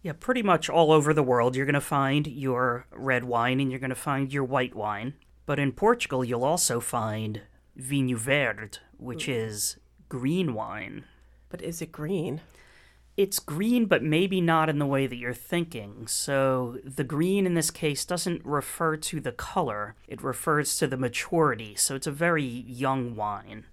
Yeah, 0.03 0.13
pretty 0.19 0.43
much 0.43 0.69
all 0.69 0.91
over 0.91 1.15
the 1.15 1.23
world, 1.23 1.55
you're 1.55 1.67
going 1.67 1.75
to 1.75 1.81
find 1.81 2.27
your 2.27 2.87
red 2.91 3.25
wine 3.25 3.61
and 3.61 3.71
you're 3.71 3.79
going 3.81 3.91
to 3.91 3.97
find 3.97 4.33
your 4.33 4.45
white 4.45 4.75
wine. 4.75 5.15
But 5.47 5.59
in 5.59 5.73
Portugal, 5.73 6.25
you'll 6.25 6.45
also 6.45 6.81
find 6.81 7.43
Vinho 7.79 8.17
Verde, 8.17 8.79
which 8.97 9.27
mm. 9.27 9.35
is 9.35 9.77
green 10.09 10.55
wine. 10.55 11.05
But 11.49 11.63
is 11.63 11.81
it 11.81 11.93
green? 11.93 12.41
It's 13.17 13.39
green, 13.39 13.87
but 13.87 14.03
maybe 14.03 14.41
not 14.41 14.69
in 14.71 14.79
the 14.79 14.87
way 14.87 15.07
that 15.07 15.17
you're 15.17 15.35
thinking. 15.35 16.07
So 16.07 16.79
the 16.85 17.05
green 17.05 17.47
in 17.47 17.55
this 17.55 17.71
case 17.71 18.05
doesn't 18.05 18.45
refer 18.45 18.97
to 18.97 19.21
the 19.21 19.33
color, 19.33 19.95
it 20.09 20.23
refers 20.23 20.77
to 20.79 20.87
the 20.87 20.97
maturity. 20.97 21.75
So 21.77 21.95
it's 21.95 22.07
a 22.07 22.13
very 22.13 22.45
young 22.45 23.15
wine. 23.15 23.67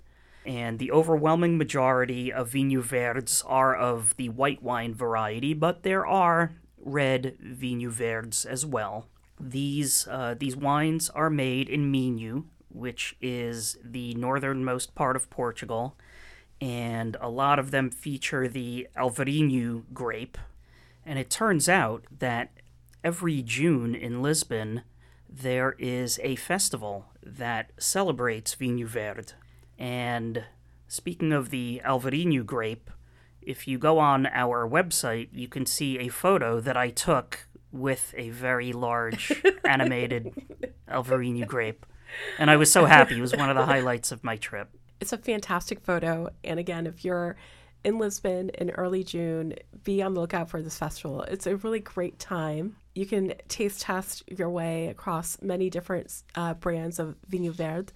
And 0.46 0.80
the 0.80 0.92
overwhelming 0.92 1.58
majority 1.58 2.34
of 2.34 2.52
Vinho 2.52 2.82
Verdes 2.82 3.44
are 3.46 3.76
of 3.76 4.16
the 4.18 4.30
white 4.30 4.64
wine 4.64 4.94
variety, 4.94 5.54
but 5.54 5.84
there 5.84 6.06
are 6.06 6.54
red 6.78 7.38
Vinho 7.44 7.90
Verdes 7.90 8.46
as 8.46 8.66
well. 8.66 9.08
These, 9.40 10.08
uh, 10.10 10.36
these 10.38 10.56
wines 10.56 11.10
are 11.12 11.30
made 11.30 11.70
in 11.70 11.92
Minho, 11.92 12.46
which 12.70 13.16
is 13.22 13.78
the 13.84 14.14
northernmost 14.16 14.96
part 14.96 15.16
of 15.16 15.30
Portugal 15.30 15.96
and 16.62 17.16
a 17.22 17.30
lot 17.30 17.60
of 17.60 17.72
them 17.72 17.90
feature 17.90 18.48
the 18.48 18.88
Alvarinho 18.98 19.84
grape. 19.94 20.38
And 21.06 21.18
it 21.18 21.30
turns 21.30 21.70
out 21.70 22.04
that 22.20 22.52
every 23.04 23.42
June 23.42 23.96
in 23.96 24.22
Lisbon, 24.22 24.84
there 25.30 25.76
is 25.80 26.20
a 26.24 26.36
festival 26.36 27.06
that 27.24 27.72
celebrates 27.78 28.56
Vinho 28.56 28.86
Verde. 28.86 29.34
And 29.78 30.46
speaking 30.88 31.32
of 31.32 31.50
the 31.50 31.82
Alvarinho 31.86 32.46
grape, 32.46 32.90
if 33.42 33.68
you 33.68 33.78
go 33.78 34.00
on 34.00 34.26
our 34.28 34.68
website, 34.68 35.30
you 35.32 35.48
can 35.48 35.66
see 35.66 35.98
a 35.98 36.10
photo 36.10 36.60
that 36.60 36.76
I 36.76 36.90
took 36.90 37.48
with 37.72 38.14
a 38.18 38.30
very 38.30 38.74
large 38.74 39.32
animated 39.64 40.34
Alvarinho 40.90 41.48
grape. 41.48 41.86
And 42.38 42.50
I 42.50 42.58
was 42.58 42.72
so 42.72 42.86
happy. 42.86 43.18
It 43.18 43.22
was 43.22 43.36
one 43.36 43.50
of 43.50 43.56
the 43.56 43.66
highlights 43.66 44.12
of 44.12 44.24
my 44.24 44.36
trip. 44.36 44.70
It's 45.00 45.14
a 45.14 45.18
fantastic 45.18 45.80
photo. 45.82 46.30
And 46.44 46.60
again, 46.60 46.88
if 46.88 47.06
you're 47.06 47.36
in 47.84 47.98
Lisbon 47.98 48.50
in 48.50 48.72
early 48.72 49.04
June, 49.04 49.54
be 49.84 50.02
on 50.02 50.14
the 50.14 50.22
lookout 50.22 50.50
for 50.50 50.62
this 50.62 50.78
festival. 50.78 51.24
It's 51.24 51.48
a 51.48 51.56
really 51.58 51.80
great 51.80 52.20
time. 52.20 52.76
You 52.96 53.06
can 53.06 53.34
taste 53.48 53.82
test 53.82 54.24
your 54.28 54.50
way 54.50 54.88
across 54.88 55.42
many 55.42 55.70
different 55.70 56.24
uh, 56.36 56.56
brands 56.56 57.00
of 57.00 57.16
Vinho 57.30 57.52
Verde. 57.52 57.94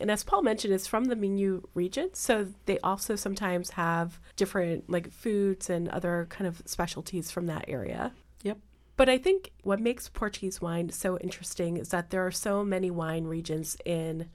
And 0.00 0.10
as 0.10 0.24
Paul 0.24 0.42
mentioned, 0.42 0.74
it's 0.74 0.86
from 0.86 1.06
the 1.06 1.16
Minho 1.16 1.62
region. 1.72 2.10
So 2.14 2.48
they 2.66 2.78
also 2.80 3.16
sometimes 3.16 3.70
have 3.70 4.18
different 4.36 4.90
like 4.90 5.10
foods 5.12 5.70
and 5.70 5.88
other 5.88 6.26
kind 6.30 6.46
of 6.48 6.62
specialties 6.66 7.30
from 7.30 7.46
that 7.46 7.64
area. 7.68 8.12
Yep. 8.42 8.58
But 8.96 9.08
I 9.08 9.18
think 9.18 9.52
what 9.62 9.80
makes 9.80 10.08
Portuguese 10.08 10.60
wine 10.60 10.90
so 10.90 11.16
interesting 11.18 11.76
is 11.76 11.88
that 11.90 12.10
there 12.10 12.26
are 12.26 12.32
so 12.32 12.64
many 12.64 12.90
wine 12.90 13.24
regions 13.24 13.76
in 13.84 14.28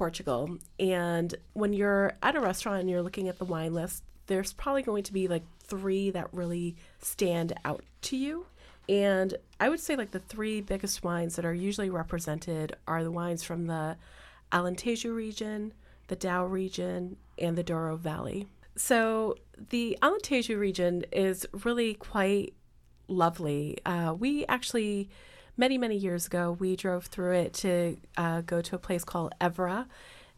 Portugal. 0.00 0.56
And 0.78 1.34
when 1.52 1.74
you're 1.74 2.14
at 2.22 2.34
a 2.34 2.40
restaurant 2.40 2.80
and 2.80 2.88
you're 2.88 3.02
looking 3.02 3.28
at 3.28 3.38
the 3.38 3.44
wine 3.44 3.74
list, 3.74 4.02
there's 4.28 4.54
probably 4.54 4.80
going 4.82 5.02
to 5.02 5.12
be 5.12 5.28
like 5.28 5.42
three 5.62 6.08
that 6.12 6.32
really 6.32 6.74
stand 7.00 7.52
out 7.66 7.84
to 8.08 8.16
you. 8.16 8.46
And 8.88 9.34
I 9.60 9.68
would 9.68 9.78
say 9.78 9.96
like 9.96 10.12
the 10.12 10.18
three 10.18 10.62
biggest 10.62 11.04
wines 11.04 11.36
that 11.36 11.44
are 11.44 11.52
usually 11.52 11.90
represented 11.90 12.76
are 12.88 13.04
the 13.04 13.10
wines 13.10 13.44
from 13.44 13.66
the 13.66 13.98
Alentejo 14.50 15.14
region, 15.14 15.74
the 16.06 16.16
Dão 16.16 16.50
region, 16.50 17.18
and 17.36 17.58
the 17.58 17.62
Douro 17.62 17.96
Valley. 17.96 18.46
So 18.76 19.36
the 19.68 19.98
Alentejo 20.00 20.58
region 20.58 21.04
is 21.12 21.46
really 21.62 21.92
quite 21.92 22.54
lovely. 23.06 23.76
Uh, 23.84 24.14
we 24.18 24.46
actually, 24.46 25.10
many, 25.60 25.76
many 25.76 25.96
years 25.96 26.26
ago, 26.26 26.56
we 26.58 26.74
drove 26.74 27.04
through 27.04 27.34
it 27.34 27.52
to 27.52 27.98
uh, 28.16 28.40
go 28.40 28.62
to 28.62 28.74
a 28.74 28.78
place 28.78 29.04
called 29.04 29.34
Évora. 29.40 29.86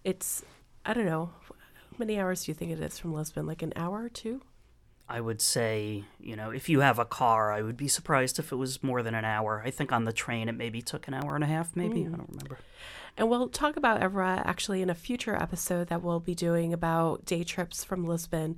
It's, 0.03 0.45
I 0.85 0.93
don't 0.93 1.07
know, 1.07 1.31
how 1.49 1.97
many 1.97 2.19
hours 2.19 2.45
do 2.45 2.51
you 2.51 2.55
think 2.55 2.73
it 2.73 2.81
is 2.81 2.99
from 2.99 3.15
Lisbon? 3.15 3.47
Like 3.47 3.63
an 3.63 3.73
hour 3.77 4.03
or 4.03 4.09
two? 4.09 4.43
I 5.09 5.21
would 5.21 5.41
say, 5.41 6.05
you 6.19 6.35
know, 6.35 6.51
if 6.51 6.69
you 6.69 6.81
have 6.81 6.99
a 6.99 7.05
car, 7.05 7.53
I 7.53 7.63
would 7.63 7.77
be 7.77 7.87
surprised 7.87 8.39
if 8.41 8.51
it 8.51 8.57
was 8.57 8.83
more 8.83 9.03
than 9.03 9.15
an 9.15 9.25
hour. 9.25 9.63
I 9.65 9.71
think 9.71 9.93
on 9.93 10.05
the 10.05 10.13
train 10.13 10.49
it 10.49 10.53
maybe 10.53 10.83
took 10.83 11.07
an 11.07 11.15
hour 11.15 11.37
and 11.37 11.45
a 11.45 11.47
half, 11.47 11.77
maybe. 11.77 12.01
Mm. 12.01 12.15
I 12.15 12.17
don't 12.17 12.29
remember. 12.29 12.59
And 13.17 13.29
we'll 13.31 13.49
talk 13.49 13.77
about 13.77 14.01
Évora 14.01 14.43
actually 14.45 14.83
in 14.83 14.91
a 14.91 14.95
future 14.95 15.37
episode 15.37 15.89
that 15.89 16.03
we'll 16.03 16.21
be 16.21 16.35
doing 16.35 16.73
about 16.73 17.27
day 17.27 17.45
trips 17.45 17.85
from 17.85 18.07
Lisbon. 18.07 18.57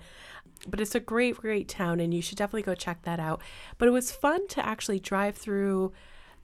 But 0.66 0.80
it's 0.80 0.94
a 0.94 1.00
great, 1.00 1.36
great 1.36 1.68
town, 1.68 2.00
and 2.00 2.14
you 2.14 2.22
should 2.22 2.38
definitely 2.38 2.62
go 2.62 2.74
check 2.74 3.02
that 3.02 3.20
out. 3.20 3.42
But 3.76 3.88
it 3.88 3.90
was 3.90 4.12
fun 4.12 4.48
to 4.48 4.64
actually 4.64 5.00
drive 5.00 5.36
through 5.36 5.92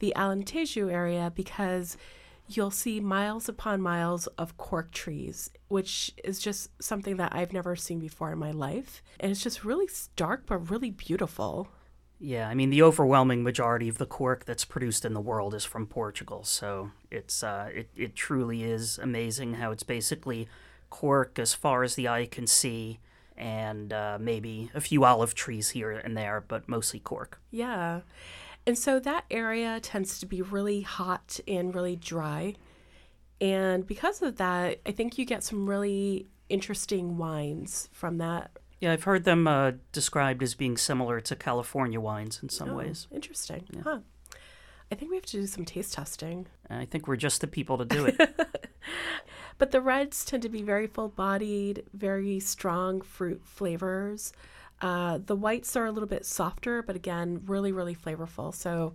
the 0.00 0.12
Alentejo 0.16 0.92
area 0.92 1.32
because 1.34 1.96
you'll 2.48 2.70
see 2.70 3.00
miles 3.00 3.48
upon 3.48 3.80
miles 3.80 4.26
of 4.26 4.56
cork 4.56 4.90
trees, 4.90 5.50
which 5.68 6.12
is 6.24 6.40
just 6.40 6.70
something 6.82 7.16
that 7.16 7.32
I've 7.34 7.52
never 7.52 7.76
seen 7.76 8.00
before 8.00 8.32
in 8.32 8.38
my 8.38 8.50
life. 8.50 9.02
And 9.20 9.30
it's 9.30 9.42
just 9.42 9.64
really 9.64 9.86
stark, 9.86 10.46
but 10.46 10.70
really 10.70 10.90
beautiful. 10.90 11.68
Yeah, 12.18 12.48
I 12.48 12.54
mean 12.54 12.68
the 12.68 12.82
overwhelming 12.82 13.42
majority 13.42 13.88
of 13.88 13.96
the 13.96 14.04
cork 14.06 14.44
that's 14.44 14.66
produced 14.66 15.06
in 15.06 15.14
the 15.14 15.20
world 15.20 15.54
is 15.54 15.64
from 15.64 15.86
Portugal, 15.86 16.44
so 16.44 16.90
it's 17.10 17.42
uh, 17.42 17.70
it 17.72 17.88
it 17.96 18.14
truly 18.14 18.62
is 18.62 18.98
amazing 18.98 19.54
how 19.54 19.70
it's 19.70 19.82
basically 19.82 20.46
cork 20.90 21.38
as 21.38 21.54
far 21.54 21.82
as 21.82 21.94
the 21.94 22.08
eye 22.08 22.26
can 22.26 22.46
see, 22.46 22.98
and 23.38 23.90
uh, 23.94 24.18
maybe 24.20 24.70
a 24.74 24.82
few 24.82 25.02
olive 25.02 25.34
trees 25.34 25.70
here 25.70 25.92
and 25.92 26.14
there, 26.14 26.44
but 26.46 26.68
mostly 26.68 27.00
cork. 27.00 27.40
Yeah, 27.50 28.00
and 28.66 28.79
so 28.79 28.99
that 29.01 29.25
area 29.31 29.81
tends 29.81 30.18
to 30.20 30.27
be 30.27 30.42
really 30.42 30.83
hot 30.83 31.40
and 31.46 31.75
really 31.75 31.96
dry, 31.96 32.55
and 33.40 33.87
because 33.87 34.23
of 34.23 34.37
that, 34.37 34.81
I 34.87 34.92
think 34.92 35.18
you 35.18 35.25
get 35.25 35.42
some 35.42 35.68
really 35.68 36.27
interesting 36.49 37.16
wines 37.16 37.88
from 37.92 38.18
that 38.18 38.51
yeah, 38.81 38.92
I've 38.92 39.05
heard 39.05 39.25
them 39.25 39.46
uh, 39.46 39.73
described 39.92 40.42
as 40.42 40.55
being 40.55 40.79
similar 40.79 41.20
to 41.20 41.37
California 41.37 42.01
wines 42.01 42.40
in 42.42 42.49
some 42.49 42.70
oh, 42.70 42.77
ways. 42.77 43.07
Interesting. 43.12 43.64
Yeah. 43.70 43.83
Huh. 43.85 43.99
I 44.90 44.94
think 44.94 45.11
we 45.11 45.18
have 45.18 45.27
to 45.27 45.40
do 45.40 45.46
some 45.46 45.66
taste 45.66 45.92
testing. 45.92 46.46
I 46.68 46.87
think 46.87 47.07
we're 47.07 47.16
just 47.16 47.42
the 47.42 47.46
people 47.46 47.79
to 47.79 47.85
do 47.85 48.07
it. 48.07 48.18
but 49.59 49.70
the 49.70 49.83
reds 49.83 50.25
tend 50.25 50.42
to 50.42 50.49
be 50.49 50.62
very 50.62 50.87
full 50.87 51.09
bodied, 51.09 51.85
very 51.92 52.40
strong 52.40 53.03
fruit 53.03 53.42
flavors. 53.44 54.33
Uh, 54.80 55.18
the 55.24 55.36
whites 55.36 55.76
are 55.76 55.86
a 55.86 55.92
little 55.92 56.08
bit 56.08 56.24
softer, 56.24 56.82
but 56.82 56.96
again, 56.96 57.42
really, 57.46 57.72
really 57.72 57.94
flavorful. 57.94 58.54
So 58.54 58.94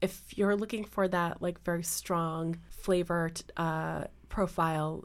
if 0.00 0.36
you're 0.36 0.56
looking 0.56 0.84
for 0.84 1.06
that 1.08 1.42
like 1.42 1.62
very 1.62 1.82
strong 1.82 2.58
flavor 2.70 3.30
uh, 3.56 4.04
profile, 4.28 5.04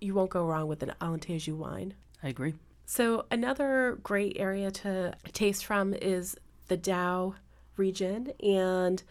you 0.00 0.14
won't 0.14 0.30
go 0.30 0.44
wrong 0.44 0.66
with 0.68 0.82
an 0.82 0.92
Alentejo 1.00 1.54
wine. 1.54 1.94
I 2.22 2.28
agree. 2.28 2.54
So, 2.88 3.26
another 3.32 3.98
great 4.04 4.36
area 4.38 4.70
to 4.70 5.12
taste 5.32 5.64
from 5.64 5.92
is 5.94 6.36
the 6.68 6.78
Dão 6.78 7.34
region. 7.76 8.32
And 8.40 9.02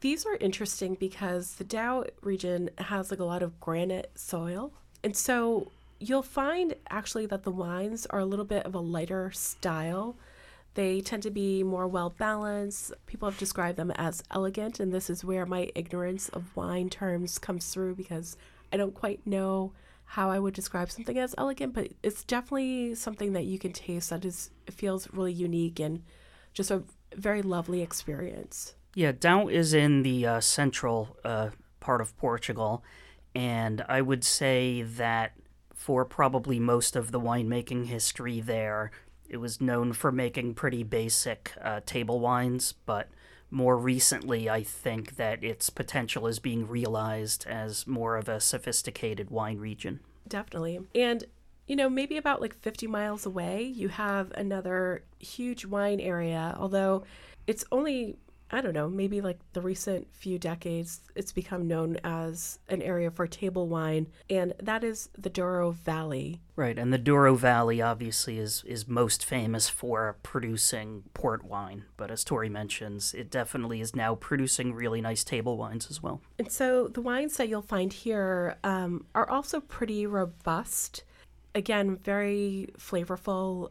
these 0.00 0.24
are 0.24 0.36
interesting 0.36 0.94
because 0.94 1.56
the 1.56 1.64
Dão 1.64 2.08
region 2.22 2.70
has 2.78 3.10
like 3.10 3.20
a 3.20 3.24
lot 3.24 3.42
of 3.42 3.60
granite 3.60 4.12
soil. 4.14 4.72
And 5.04 5.16
so 5.16 5.70
you'll 6.00 6.22
find 6.22 6.74
actually 6.90 7.26
that 7.26 7.42
the 7.42 7.50
wines 7.50 8.06
are 8.06 8.20
a 8.20 8.24
little 8.24 8.44
bit 8.44 8.64
of 8.64 8.74
a 8.74 8.80
lighter 8.80 9.30
style. 9.30 10.16
They 10.74 11.00
tend 11.00 11.22
to 11.24 11.30
be 11.30 11.62
more 11.62 11.88
well 11.88 12.10
balanced. 12.10 12.92
People 13.06 13.28
have 13.28 13.38
described 13.38 13.76
them 13.76 13.90
as 13.92 14.22
elegant, 14.30 14.80
and 14.80 14.92
this 14.92 15.10
is 15.10 15.24
where 15.24 15.46
my 15.46 15.70
ignorance 15.74 16.28
of 16.28 16.54
wine 16.56 16.88
terms 16.88 17.38
comes 17.38 17.70
through 17.70 17.96
because 17.96 18.36
I 18.72 18.76
don't 18.76 18.94
quite 18.94 19.26
know 19.26 19.72
how 20.04 20.30
I 20.30 20.38
would 20.38 20.54
describe 20.54 20.90
something 20.90 21.18
as 21.18 21.34
elegant, 21.36 21.74
but 21.74 21.88
it's 22.02 22.24
definitely 22.24 22.94
something 22.94 23.34
that 23.34 23.44
you 23.44 23.58
can 23.58 23.72
taste 23.72 24.10
that 24.10 24.24
is 24.24 24.50
feels 24.70 25.12
really 25.12 25.32
unique 25.32 25.80
and 25.80 26.02
just 26.54 26.70
a 26.70 26.82
very 27.14 27.42
lovely 27.42 27.82
experience. 27.82 28.74
Yeah, 28.94 29.12
Dão 29.12 29.52
is 29.52 29.74
in 29.74 30.02
the 30.02 30.26
uh, 30.26 30.40
central 30.40 31.16
uh, 31.24 31.50
part 31.80 32.00
of 32.00 32.16
Portugal, 32.16 32.82
and 33.34 33.84
I 33.86 34.00
would 34.00 34.24
say 34.24 34.82
that 34.82 35.32
for 35.78 36.04
probably 36.04 36.58
most 36.58 36.96
of 36.96 37.12
the 37.12 37.20
winemaking 37.20 37.86
history 37.86 38.40
there, 38.40 38.90
it 39.28 39.36
was 39.36 39.60
known 39.60 39.92
for 39.92 40.10
making 40.10 40.54
pretty 40.54 40.82
basic 40.82 41.52
uh, 41.62 41.80
table 41.86 42.18
wines, 42.18 42.74
but 42.84 43.08
more 43.48 43.78
recently, 43.78 44.50
I 44.50 44.64
think 44.64 45.16
that 45.16 45.44
its 45.44 45.70
potential 45.70 46.26
is 46.26 46.40
being 46.40 46.66
realized 46.66 47.46
as 47.46 47.86
more 47.86 48.16
of 48.16 48.28
a 48.28 48.40
sophisticated 48.40 49.30
wine 49.30 49.58
region. 49.58 50.00
Definitely. 50.26 50.80
And, 50.96 51.24
you 51.68 51.76
know, 51.76 51.88
maybe 51.88 52.16
about 52.16 52.40
like 52.40 52.56
50 52.60 52.88
miles 52.88 53.24
away, 53.24 53.62
you 53.62 53.88
have 53.88 54.32
another 54.32 55.04
huge 55.20 55.64
wine 55.64 56.00
area, 56.00 56.56
although 56.58 57.04
it's 57.46 57.64
only 57.70 58.16
I 58.50 58.62
don't 58.62 58.72
know, 58.72 58.88
maybe 58.88 59.20
like 59.20 59.38
the 59.52 59.60
recent 59.60 60.08
few 60.12 60.38
decades, 60.38 61.02
it's 61.14 61.32
become 61.32 61.68
known 61.68 61.98
as 62.02 62.58
an 62.68 62.80
area 62.80 63.10
for 63.10 63.26
table 63.26 63.68
wine, 63.68 64.06
and 64.30 64.54
that 64.62 64.82
is 64.82 65.10
the 65.18 65.28
Douro 65.28 65.72
Valley. 65.72 66.40
Right, 66.56 66.78
and 66.78 66.92
the 66.92 66.98
Douro 66.98 67.34
Valley 67.34 67.82
obviously 67.82 68.38
is 68.38 68.64
is 68.66 68.88
most 68.88 69.24
famous 69.24 69.68
for 69.68 70.16
producing 70.22 71.04
port 71.12 71.44
wine, 71.44 71.84
but 71.96 72.10
as 72.10 72.24
Tori 72.24 72.48
mentions, 72.48 73.12
it 73.12 73.30
definitely 73.30 73.80
is 73.80 73.94
now 73.94 74.14
producing 74.14 74.72
really 74.72 75.02
nice 75.02 75.24
table 75.24 75.58
wines 75.58 75.88
as 75.90 76.02
well. 76.02 76.22
And 76.38 76.50
so 76.50 76.88
the 76.88 77.02
wines 77.02 77.36
that 77.36 77.48
you'll 77.48 77.62
find 77.62 77.92
here 77.92 78.56
um, 78.64 79.04
are 79.14 79.28
also 79.28 79.60
pretty 79.60 80.06
robust. 80.06 81.04
Again, 81.54 81.98
very 82.02 82.70
flavorful. 82.78 83.70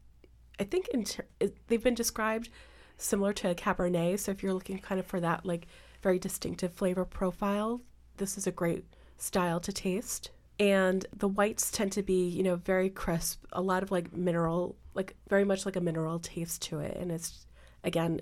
I 0.59 0.63
think 0.65 0.89
ter- 1.05 1.25
they've 1.67 1.83
been 1.83 1.95
described 1.95 2.49
similar 2.97 3.33
to 3.33 3.49
a 3.51 3.55
Cabernet. 3.55 4.19
So 4.19 4.31
if 4.31 4.43
you're 4.43 4.53
looking 4.53 4.79
kind 4.79 4.99
of 4.99 5.05
for 5.05 5.19
that 5.19 5.45
like 5.45 5.67
very 6.01 6.19
distinctive 6.19 6.73
flavor 6.73 7.05
profile, 7.05 7.81
this 8.17 8.37
is 8.37 8.47
a 8.47 8.51
great 8.51 8.85
style 9.17 9.59
to 9.61 9.71
taste. 9.71 10.31
And 10.59 11.05
the 11.15 11.27
whites 11.27 11.69
tend 11.69 11.91
to 11.93 12.03
be, 12.03 12.27
you 12.27 12.41
know, 12.41 12.55
very 12.55 12.89
crisp, 12.89 13.45
a 13.51 13.61
lot 13.61 13.83
of 13.83 13.91
like 13.91 14.15
mineral, 14.15 14.75
like 14.95 15.15
very 15.27 15.43
much 15.43 15.65
like 15.65 15.75
a 15.75 15.81
mineral 15.81 16.19
taste 16.19 16.63
to 16.63 16.79
it. 16.79 16.97
And 16.97 17.11
it's, 17.11 17.45
again, 17.83 18.21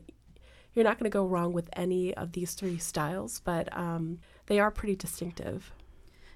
you're 0.73 0.83
not 0.83 0.99
going 0.99 1.09
to 1.09 1.13
go 1.13 1.25
wrong 1.25 1.53
with 1.53 1.69
any 1.73 2.13
of 2.13 2.33
these 2.33 2.53
three 2.53 2.77
styles, 2.77 3.39
but 3.39 3.75
um, 3.75 4.19
they 4.47 4.59
are 4.59 4.69
pretty 4.69 4.97
distinctive. 4.97 5.71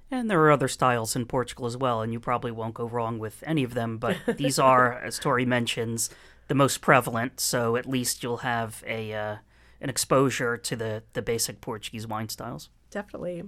And 0.10 0.32
there 0.32 0.42
are 0.42 0.52
other 0.52 0.70
styles 0.70 1.16
in 1.16 1.26
Portugal 1.26 1.68
as 1.68 1.78
well, 1.78 2.02
and 2.02 2.12
you 2.14 2.20
probably 2.20 2.52
won't 2.52 2.74
go 2.74 2.88
wrong 2.88 3.20
with 3.20 3.44
any 3.46 3.64
of 3.64 3.74
them, 3.74 3.98
but 3.98 4.18
these 4.38 4.58
are, 4.58 4.98
as 5.04 5.20
Tori 5.20 5.46
mentions, 5.46 6.10
the 6.50 6.56
most 6.56 6.82
prevalent, 6.82 7.40
so 7.40 7.76
at 7.78 7.86
least 7.86 8.22
you'll 8.24 8.38
have 8.38 8.84
a 8.86 9.14
uh, 9.14 9.36
an 9.80 9.90
exposure 9.90 10.58
to 10.58 10.76
the, 10.76 11.04
the 11.14 11.22
basic 11.22 11.62
Portuguese 11.62 12.06
wine 12.06 12.28
styles. 12.28 12.70
Definitely. 12.92 13.44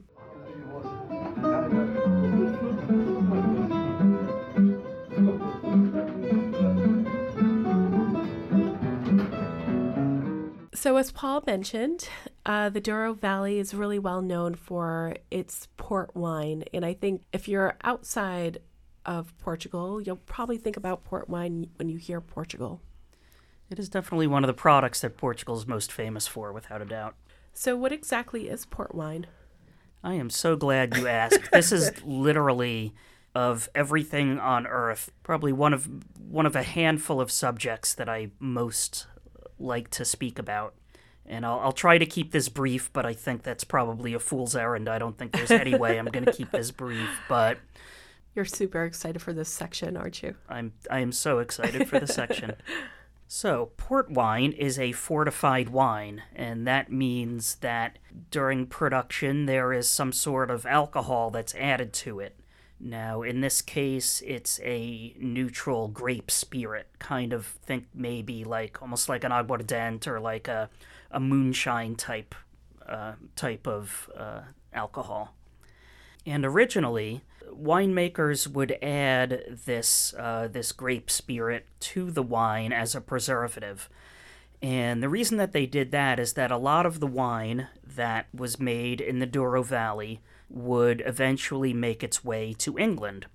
So, 10.74 10.98
as 10.98 11.12
Paul 11.12 11.44
mentioned, 11.46 12.08
uh, 12.46 12.70
the 12.70 12.82
Douro 12.82 13.14
Valley 13.14 13.60
is 13.60 13.74
really 13.74 14.00
well 14.00 14.22
known 14.22 14.56
for 14.56 15.16
its 15.30 15.68
port 15.78 16.16
wine. 16.16 16.64
And 16.74 16.86
I 16.86 16.94
think 16.94 17.24
if 17.34 17.48
you're 17.48 17.78
outside 17.84 18.60
of 19.06 19.38
Portugal, 19.40 20.02
you'll 20.02 20.16
probably 20.16 20.58
think 20.58 20.78
about 20.78 21.04
port 21.04 21.30
wine 21.30 21.68
when 21.76 21.90
you 21.90 21.98
hear 21.98 22.22
Portugal. 22.22 22.82
It 23.72 23.80
is 23.80 23.88
definitely 23.88 24.28
one 24.28 24.44
of 24.44 24.50
the 24.50 24.54
products 24.54 25.00
that 25.00 25.16
Portugal 25.16 25.58
is 25.58 25.66
most 25.66 25.94
famous 25.94 26.28
for, 26.28 26.52
without 26.52 26.82
a 26.82 26.86
doubt. 26.86 27.16
So, 27.54 27.78
what 27.78 27.94
exactly 27.94 28.50
is 28.50 28.66
port 28.66 28.94
wine? 28.94 29.28
I 30.04 30.16
am 30.16 30.30
so 30.30 30.58
glad 30.58 30.98
you 30.98 31.08
asked. 31.08 31.52
this 31.54 31.72
is 31.72 31.92
literally 32.06 32.94
of 33.34 33.70
everything 33.74 34.38
on 34.40 34.68
earth, 34.68 35.10
probably 35.24 35.54
one 35.54 35.74
of 35.74 35.90
one 36.20 36.46
of 36.46 36.54
a 36.54 36.64
handful 36.64 37.22
of 37.22 37.32
subjects 37.32 37.94
that 37.94 38.10
I 38.10 38.32
most 38.40 39.08
like 39.58 39.90
to 39.92 40.04
speak 40.04 40.38
about. 40.38 40.76
And 41.26 41.46
I'll, 41.46 41.62
I'll 41.62 41.72
try 41.72 41.98
to 41.98 42.06
keep 42.06 42.34
this 42.34 42.50
brief, 42.50 42.92
but 42.92 43.06
I 43.06 43.14
think 43.14 43.44
that's 43.44 43.64
probably 43.64 44.14
a 44.14 44.20
fool's 44.20 44.54
errand. 44.54 44.90
I 44.90 45.00
don't 45.00 45.18
think 45.18 45.32
there's 45.32 45.52
any 45.52 45.76
way 45.76 45.98
I'm 45.98 46.08
going 46.08 46.26
to 46.26 46.34
keep 46.34 46.52
this 46.52 46.72
brief, 46.84 47.10
but 47.30 47.58
You're 48.36 48.44
super 48.44 48.84
excited 48.84 49.22
for 49.22 49.32
this 49.32 49.48
section, 49.48 49.96
aren't 49.96 50.22
you? 50.24 50.36
I'm 50.50 50.74
I 50.90 51.00
am 51.00 51.14
so 51.14 51.40
excited 51.40 51.88
for 51.88 52.02
the 52.02 52.08
section. 52.08 52.56
So, 53.34 53.72
port 53.78 54.12
wine 54.12 54.52
is 54.52 54.78
a 54.78 54.91
fortified 54.91 55.70
wine, 55.70 56.24
and 56.36 56.67
that 56.67 56.91
means 56.91 57.56
that 57.62 57.98
during 58.30 58.67
production 58.67 59.46
there 59.46 59.72
is 59.72 59.88
some 59.88 60.12
sort 60.12 60.52
of 60.52 60.65
alcohol 60.65 61.32
that's 61.32 61.56
added 61.56 61.94
to 61.94 62.20
it. 62.20 62.38
Now, 62.78 63.22
in 63.22 63.39
this 63.39 63.62
case, 63.62 64.22
it's 64.28 64.60
a 64.65 65.15
neutral 65.17 65.88
grape 65.88 66.30
spirit, 66.30 66.89
kind 67.00 67.32
of 67.32 67.46
think 67.46 67.86
maybe 67.94 68.44
like 68.44 68.82
almost 68.82 69.08
like 69.08 69.24
an 69.24 69.32
aguardente 69.32 70.08
or 70.08 70.20
like 70.20 70.50
a, 70.50 70.70
a 71.10 71.22
moonshine 71.22 71.96
type 71.96 72.36
uh, 72.86 73.13
type 73.38 73.65
of 73.65 74.10
uh, 74.13 74.41
alcohol. 74.74 75.34
And 76.26 76.46
originally, 76.46 77.22
winemakers 77.52 78.48
would 78.48 78.78
add 78.82 79.60
this 79.66 80.14
uh, 80.18 80.48
this 80.52 80.72
grape 80.72 81.10
spirit 81.10 81.66
to 81.80 82.12
the 82.12 82.24
wine 82.24 82.74
as 82.74 82.96
a 82.96 83.02
preservative. 83.02 83.90
And 84.62 85.02
the 85.02 85.10
reason 85.10 85.38
that 85.38 85.54
they 85.54 85.66
did 85.66 85.92
that 85.92 86.20
is 86.20 86.34
that 86.34 86.52
a 86.52 86.58
lot 86.58 86.86
of 86.86 87.00
the 87.00 87.08
wine 87.08 87.68
that 87.84 88.28
was 88.34 88.60
made 88.60 89.02
in 89.02 89.20
the 89.20 89.26
Douro 89.26 89.64
Valley 89.64 90.22
would 90.50 91.02
eventually 91.06 91.74
make 91.74 92.04
its 92.04 92.24
way 92.24 92.54
to 92.60 92.78
England. 92.78 93.26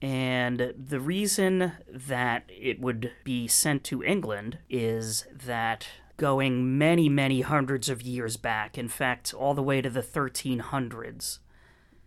And 0.00 0.74
the 0.76 1.00
reason 1.00 1.72
that 1.88 2.44
it 2.48 2.80
would 2.80 3.12
be 3.24 3.48
sent 3.48 3.84
to 3.84 4.02
England 4.02 4.58
is 4.68 5.26
that 5.32 5.88
going 6.16 6.78
many, 6.78 7.08
many 7.08 7.42
hundreds 7.42 7.88
of 7.88 8.02
years 8.02 8.36
back, 8.36 8.78
in 8.78 8.88
fact, 8.88 9.34
all 9.34 9.54
the 9.54 9.62
way 9.62 9.80
to 9.80 9.90
the 9.90 10.02
1300s, 10.02 11.38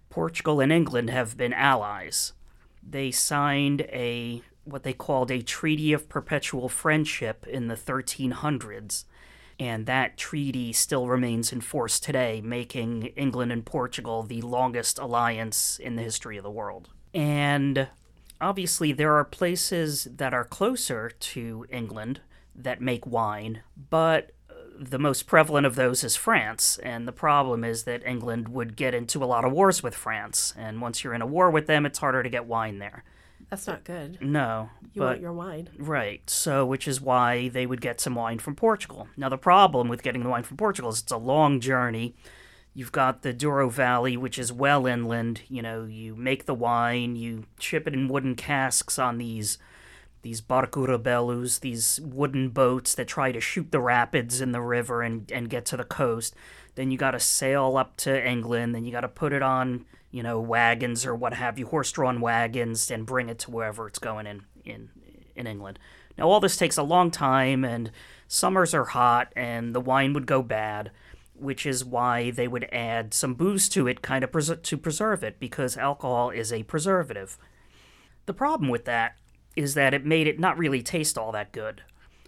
Portugal 0.10 0.60
and 0.60 0.72
England 0.72 1.10
have 1.10 1.38
been 1.38 1.54
allies. 1.54 2.34
They 2.82 3.12
signed 3.12 3.82
a 3.82 4.42
what 4.64 4.84
they 4.84 4.94
called 4.94 5.32
a 5.32 5.42
Treaty 5.42 5.94
of 5.94 6.10
Perpetual 6.10 6.70
Friendship 6.70 7.48
in 7.48 7.68
the 7.68 7.76
1300s, 7.76 9.06
and 9.60 9.86
that 9.86 10.18
treaty 10.18 10.72
still 10.74 11.08
remains 11.08 11.52
in 11.52 11.62
force 11.62 12.00
today, 12.00 12.40
making 12.42 13.08
England 13.16 13.52
and 13.52 13.66
Portugal 13.66 14.24
the 14.24 14.42
longest 14.42 15.00
alliance 15.00 15.80
in 15.80 15.96
the 15.96 16.04
history 16.04 16.38
of 16.38 16.44
the 16.44 16.52
world. 16.52 16.90
And 17.14 17.88
obviously, 18.40 18.92
there 18.92 19.16
are 19.16 19.26
places 19.26 20.08
that 20.16 20.34
are 20.34 20.46
closer 20.46 21.10
to 21.10 21.66
England 21.70 22.22
that 22.56 22.82
make 22.82 23.06
wine, 23.06 23.62
but 23.90 24.32
the 24.80 25.00
most 25.00 25.28
prevalent 25.28 25.66
of 25.66 25.76
those 25.76 26.04
is 26.04 26.16
France, 26.16 26.80
and 26.84 27.08
the 27.08 27.12
problem 27.12 27.64
is 27.64 27.84
that 27.84 28.06
England 28.06 28.48
would 28.50 28.76
get 28.76 28.94
into 28.94 29.24
a 29.24 29.26
lot 29.26 29.44
of 29.46 29.52
wars 29.52 29.84
with 29.84 29.94
France, 29.96 30.54
and 30.58 30.82
once 30.82 31.04
you're 31.04 31.14
in 31.14 31.22
a 31.22 31.28
war 31.28 31.52
with 31.52 31.68
them, 31.68 31.86
it's 31.86 32.00
harder 32.00 32.24
to 32.24 32.30
get 32.30 32.46
wine 32.46 32.80
there. 32.80 33.04
That's 33.50 33.68
not 33.68 33.84
good. 33.84 34.20
No, 34.22 34.70
You 34.94 35.02
but 35.02 35.06
want 35.08 35.22
your 35.22 35.34
wine. 35.34 35.70
right. 35.78 36.28
So, 36.30 36.66
which 36.66 36.88
is 36.88 37.02
why 37.02 37.48
they 37.50 37.66
would 37.66 37.82
get 37.82 38.00
some 38.00 38.14
wine 38.16 38.38
from 38.40 38.56
Portugal. 38.56 39.08
Now, 39.18 39.28
the 39.30 39.38
problem 39.40 39.90
with 39.90 40.04
getting 40.04 40.24
the 40.24 40.30
wine 40.30 40.44
from 40.44 40.58
Portugal 40.58 40.92
is 40.92 41.02
it's 41.02 41.12
a 41.12 41.18
long 41.18 41.60
journey. 41.60 42.16
You've 42.76 42.92
got 42.92 43.24
the 43.24 43.34
Douro 43.34 43.68
Valley, 43.70 44.16
which 44.16 44.38
is 44.38 44.54
well 44.54 44.86
inland. 44.86 45.42
You 45.50 45.64
know, 45.64 45.86
you 45.86 46.16
make 46.16 46.46
the 46.46 46.54
wine, 46.54 47.16
you 47.16 47.46
ship 47.60 47.88
it 47.88 47.94
in 47.96 48.08
wooden 48.08 48.36
casks 48.36 49.00
on 49.00 49.18
these 49.18 49.58
these 50.22 50.42
barcos 50.42 50.88
rabelos, 50.88 51.60
these 51.62 52.00
wooden 52.04 52.50
boats 52.50 52.94
that 52.96 53.08
try 53.08 53.32
to 53.32 53.40
shoot 53.40 53.72
the 53.72 53.80
rapids 53.80 54.42
in 54.42 54.52
the 54.52 54.62
river 54.62 55.02
and, 55.02 55.32
and 55.32 55.50
get 55.50 55.66
to 55.66 55.78
the 55.78 55.84
coast. 55.84 56.36
Then 56.76 56.92
you 56.92 56.98
got 56.98 57.12
to 57.12 57.20
sail 57.20 57.78
up 57.78 57.98
to 57.98 58.28
England. 58.28 58.76
Then 58.76 58.86
you 58.86 58.92
got 58.92 59.02
to 59.02 59.08
put 59.08 59.34
it 59.34 59.42
on, 59.42 59.86
you 60.12 60.24
know, 60.24 60.40
wagons 60.40 61.06
or 61.06 61.16
what 61.16 61.34
have 61.34 61.58
you, 61.58 61.68
horse-drawn 61.68 62.22
wagons, 62.22 62.92
and 62.92 63.06
bring 63.06 63.30
it 63.30 63.40
to 63.40 63.52
wherever 63.52 63.88
it's 63.88 64.00
going 64.00 64.28
in 64.28 64.44
in 64.66 64.90
in 65.36 65.48
England. 65.48 65.80
Now 66.18 66.30
all 66.30 66.42
this 66.42 66.58
takes 66.58 66.78
a 66.78 66.84
long 66.84 67.12
time, 67.12 67.64
and 67.64 67.92
summers 68.28 68.74
are 68.74 68.86
hot, 68.86 69.32
and 69.36 69.74
the 69.74 69.80
wine 69.82 70.12
would 70.14 70.26
go 70.26 70.44
bad, 70.44 70.92
which 71.34 71.66
is 71.66 71.86
why 71.86 72.32
they 72.32 72.48
would 72.48 72.68
add 72.74 73.14
some 73.14 73.36
booze 73.36 73.70
to 73.70 73.88
it, 73.88 74.02
kind 74.02 74.24
of 74.24 74.32
pres- 74.32 74.60
to 74.62 74.78
preserve 74.78 75.24
it, 75.24 75.40
because 75.40 75.78
alcohol 75.78 76.30
is 76.30 76.52
a 76.52 76.64
preservative. 76.64 77.38
The 78.26 78.34
problem 78.34 78.70
with 78.70 78.84
that 78.84 79.16
is 79.60 79.74
that 79.74 79.94
it 79.94 80.06
made 80.06 80.26
it 80.26 80.40
not 80.40 80.58
really 80.58 80.82
taste 80.82 81.18
all 81.18 81.32
that 81.34 81.52
good. 81.52 81.84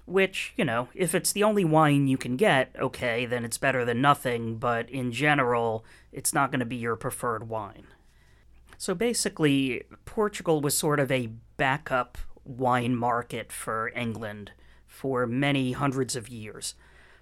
Which, 0.05 0.53
you 0.57 0.65
know, 0.65 0.89
if 0.93 1.15
it's 1.15 1.31
the 1.31 1.43
only 1.43 1.63
wine 1.63 2.07
you 2.07 2.17
can 2.17 2.35
get, 2.35 2.75
okay, 2.77 3.25
then 3.25 3.45
it's 3.45 3.57
better 3.57 3.85
than 3.85 4.01
nothing, 4.01 4.57
but 4.57 4.89
in 4.89 5.11
general, 5.13 5.85
it's 6.11 6.33
not 6.33 6.51
going 6.51 6.59
to 6.59 6.65
be 6.65 6.75
your 6.75 6.97
preferred 6.97 7.47
wine. 7.47 7.87
So 8.77 8.93
basically, 8.93 9.83
Portugal 10.03 10.59
was 10.59 10.77
sort 10.77 10.99
of 10.99 11.11
a 11.11 11.27
backup 11.55 12.17
wine 12.43 12.95
market 12.95 13.51
for 13.51 13.91
England 13.95 14.51
for 14.87 15.25
many 15.25 15.71
hundreds 15.71 16.17
of 16.17 16.27
years, 16.27 16.75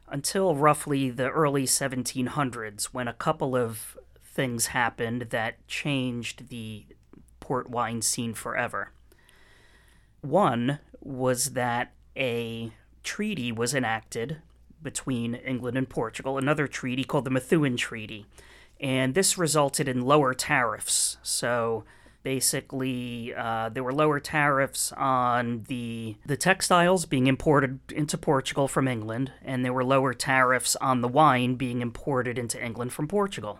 until 0.08 0.56
roughly 0.56 1.12
the 1.12 1.30
early 1.30 1.65
1700s, 1.65 2.86
when 2.86 3.08
a 3.08 3.13
couple 3.13 3.56
of 3.56 3.98
things 4.24 4.67
happened 4.67 5.28
that 5.30 5.67
changed 5.67 6.50
the 6.50 6.86
port 7.39 7.69
wine 7.69 8.02
scene 8.02 8.34
forever. 8.34 8.91
One 10.21 10.79
was 11.01 11.51
that 11.51 11.93
a 12.15 12.71
treaty 13.03 13.51
was 13.51 13.73
enacted 13.73 14.38
between 14.82 15.36
England 15.36 15.77
and 15.77 15.89
Portugal, 15.89 16.38
another 16.38 16.67
treaty 16.67 17.03
called 17.03 17.25
the 17.25 17.32
Methuen 17.32 17.77
Treaty. 17.77 18.25
And 18.79 19.13
this 19.13 19.38
resulted 19.38 19.88
in 19.88 20.01
lower 20.01 20.34
tariffs. 20.34 21.17
So 21.21 21.84
basically, 22.23 23.34
uh, 23.36 23.69
there 23.69 23.84
were 23.84 23.93
lower 23.93 24.19
tariffs 24.19 24.91
on 24.93 25.63
the, 25.67 26.15
the 26.25 26.38
textiles 26.38 27.05
being 27.05 27.27
imported 27.27 27.79
into 27.91 28.17
Portugal 28.17 28.67
from 28.67 28.88
England, 28.88 29.32
and 29.43 29.65
there 29.65 29.73
were 29.73 29.84
lower 29.84 30.13
tariffs 30.13 30.75
on 30.77 31.01
the 31.01 31.08
wine 31.08 31.55
being 31.55 31.82
imported 31.82 32.38
into 32.38 32.63
England 32.63 32.93
from 32.93 33.08
Portugal. 33.08 33.60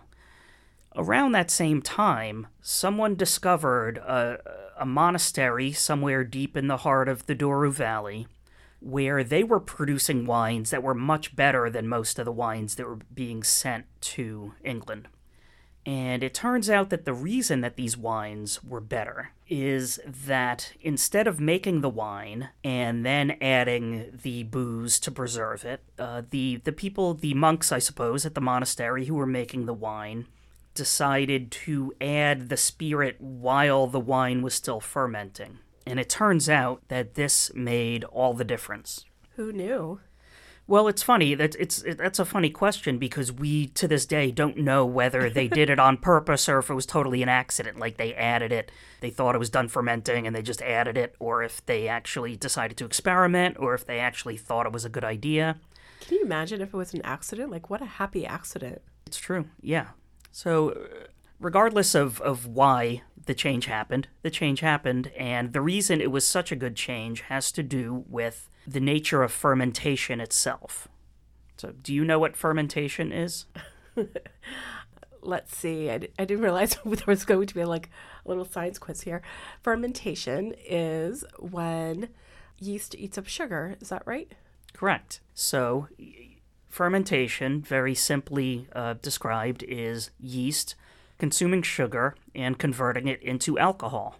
Around 0.96 1.32
that 1.32 1.50
same 1.50 1.82
time, 1.82 2.48
someone 2.60 3.14
discovered 3.14 3.98
a, 3.98 4.38
a 4.78 4.86
monastery 4.86 5.72
somewhere 5.72 6.24
deep 6.24 6.56
in 6.56 6.66
the 6.66 6.78
heart 6.78 7.08
of 7.08 7.26
the 7.26 7.34
Douro 7.34 7.70
Valley 7.70 8.26
where 8.80 9.22
they 9.22 9.44
were 9.44 9.60
producing 9.60 10.26
wines 10.26 10.70
that 10.70 10.82
were 10.82 10.94
much 10.94 11.36
better 11.36 11.68
than 11.68 11.86
most 11.86 12.18
of 12.18 12.24
the 12.24 12.32
wines 12.32 12.74
that 12.74 12.86
were 12.86 12.98
being 13.12 13.42
sent 13.42 13.84
to 14.00 14.54
England. 14.64 15.06
And 15.86 16.22
it 16.22 16.34
turns 16.34 16.68
out 16.68 16.90
that 16.90 17.04
the 17.04 17.14
reason 17.14 17.62
that 17.62 17.76
these 17.76 17.96
wines 17.96 18.62
were 18.62 18.80
better 18.80 19.30
is 19.48 19.98
that 20.06 20.72
instead 20.80 21.26
of 21.26 21.40
making 21.40 21.80
the 21.80 21.88
wine 21.88 22.50
and 22.62 23.04
then 23.04 23.36
adding 23.40 24.18
the 24.22 24.42
booze 24.44 25.00
to 25.00 25.10
preserve 25.10 25.64
it, 25.64 25.82
uh, 25.98 26.22
the 26.30 26.56
the 26.64 26.72
people, 26.72 27.14
the 27.14 27.34
monks, 27.34 27.72
I 27.72 27.78
suppose, 27.78 28.26
at 28.26 28.34
the 28.34 28.42
monastery 28.42 29.06
who 29.06 29.14
were 29.14 29.26
making 29.26 29.64
the 29.64 29.74
wine, 29.74 30.26
decided 30.74 31.50
to 31.50 31.92
add 32.00 32.48
the 32.48 32.56
spirit 32.56 33.20
while 33.20 33.86
the 33.86 34.00
wine 34.00 34.42
was 34.42 34.54
still 34.54 34.80
fermenting. 34.80 35.58
And 35.86 35.98
it 35.98 36.08
turns 36.08 36.48
out 36.48 36.82
that 36.88 37.14
this 37.14 37.52
made 37.54 38.04
all 38.04 38.34
the 38.34 38.44
difference. 38.44 39.04
Who 39.36 39.52
knew? 39.52 40.00
Well, 40.66 40.86
it's 40.86 41.02
funny. 41.02 41.34
That 41.34 41.56
it's 41.58 41.82
it, 41.82 41.98
that's 41.98 42.20
a 42.20 42.24
funny 42.24 42.50
question 42.50 42.98
because 42.98 43.32
we 43.32 43.66
to 43.68 43.88
this 43.88 44.06
day 44.06 44.30
don't 44.30 44.56
know 44.56 44.86
whether 44.86 45.28
they 45.28 45.48
did 45.48 45.68
it 45.68 45.80
on 45.80 45.96
purpose 45.96 46.48
or 46.48 46.60
if 46.60 46.70
it 46.70 46.74
was 46.74 46.86
totally 46.86 47.24
an 47.24 47.28
accident. 47.28 47.80
Like 47.80 47.96
they 47.96 48.14
added 48.14 48.52
it, 48.52 48.70
they 49.00 49.10
thought 49.10 49.34
it 49.34 49.38
was 49.38 49.50
done 49.50 49.66
fermenting 49.66 50.28
and 50.28 50.36
they 50.36 50.42
just 50.42 50.62
added 50.62 50.96
it, 50.96 51.16
or 51.18 51.42
if 51.42 51.66
they 51.66 51.88
actually 51.88 52.36
decided 52.36 52.76
to 52.76 52.84
experiment, 52.84 53.56
or 53.58 53.74
if 53.74 53.84
they 53.84 53.98
actually 53.98 54.36
thought 54.36 54.66
it 54.66 54.72
was 54.72 54.84
a 54.84 54.88
good 54.88 55.02
idea. 55.02 55.58
Can 56.02 56.18
you 56.18 56.24
imagine 56.24 56.60
if 56.60 56.68
it 56.68 56.76
was 56.76 56.94
an 56.94 57.02
accident? 57.02 57.50
Like, 57.50 57.68
what 57.68 57.82
a 57.82 57.86
happy 57.86 58.24
accident. 58.24 58.80
It's 59.06 59.18
true. 59.18 59.46
Yeah. 59.60 59.88
So, 60.30 60.70
uh, 60.70 60.74
regardless 61.38 61.94
of 61.94 62.20
of 62.20 62.46
why 62.46 63.02
the 63.26 63.34
change 63.34 63.66
happened, 63.66 64.08
the 64.22 64.30
change 64.30 64.60
happened, 64.60 65.08
and 65.16 65.52
the 65.52 65.60
reason 65.60 66.00
it 66.00 66.10
was 66.10 66.26
such 66.26 66.50
a 66.50 66.56
good 66.56 66.76
change 66.76 67.22
has 67.22 67.52
to 67.52 67.62
do 67.62 68.04
with 68.08 68.48
the 68.66 68.80
nature 68.80 69.22
of 69.22 69.32
fermentation 69.32 70.20
itself. 70.20 70.88
So, 71.56 71.72
do 71.82 71.92
you 71.92 72.04
know 72.04 72.18
what 72.18 72.36
fermentation 72.36 73.12
is? 73.12 73.46
Let's 75.22 75.54
see. 75.54 75.90
I, 75.90 75.98
d- 75.98 76.08
I 76.18 76.24
didn't 76.24 76.42
realize 76.42 76.76
there 76.84 77.04
was 77.06 77.24
going 77.24 77.46
to 77.46 77.54
be 77.54 77.64
like 77.64 77.90
a 78.24 78.28
little 78.28 78.46
science 78.46 78.78
quiz 78.78 79.02
here. 79.02 79.20
Fermentation 79.62 80.54
is 80.66 81.24
when 81.38 82.08
yeast 82.58 82.94
eats 82.94 83.18
up 83.18 83.26
sugar. 83.26 83.76
Is 83.80 83.90
that 83.90 84.02
right? 84.06 84.32
Correct. 84.72 85.20
So, 85.34 85.88
fermentation, 86.70 87.60
very 87.60 87.94
simply 87.94 88.68
uh, 88.74 88.94
described, 88.94 89.62
is 89.64 90.10
yeast 90.18 90.76
consuming 91.18 91.62
sugar 91.62 92.16
and 92.34 92.58
converting 92.58 93.06
it 93.06 93.22
into 93.22 93.58
alcohol. 93.58 94.16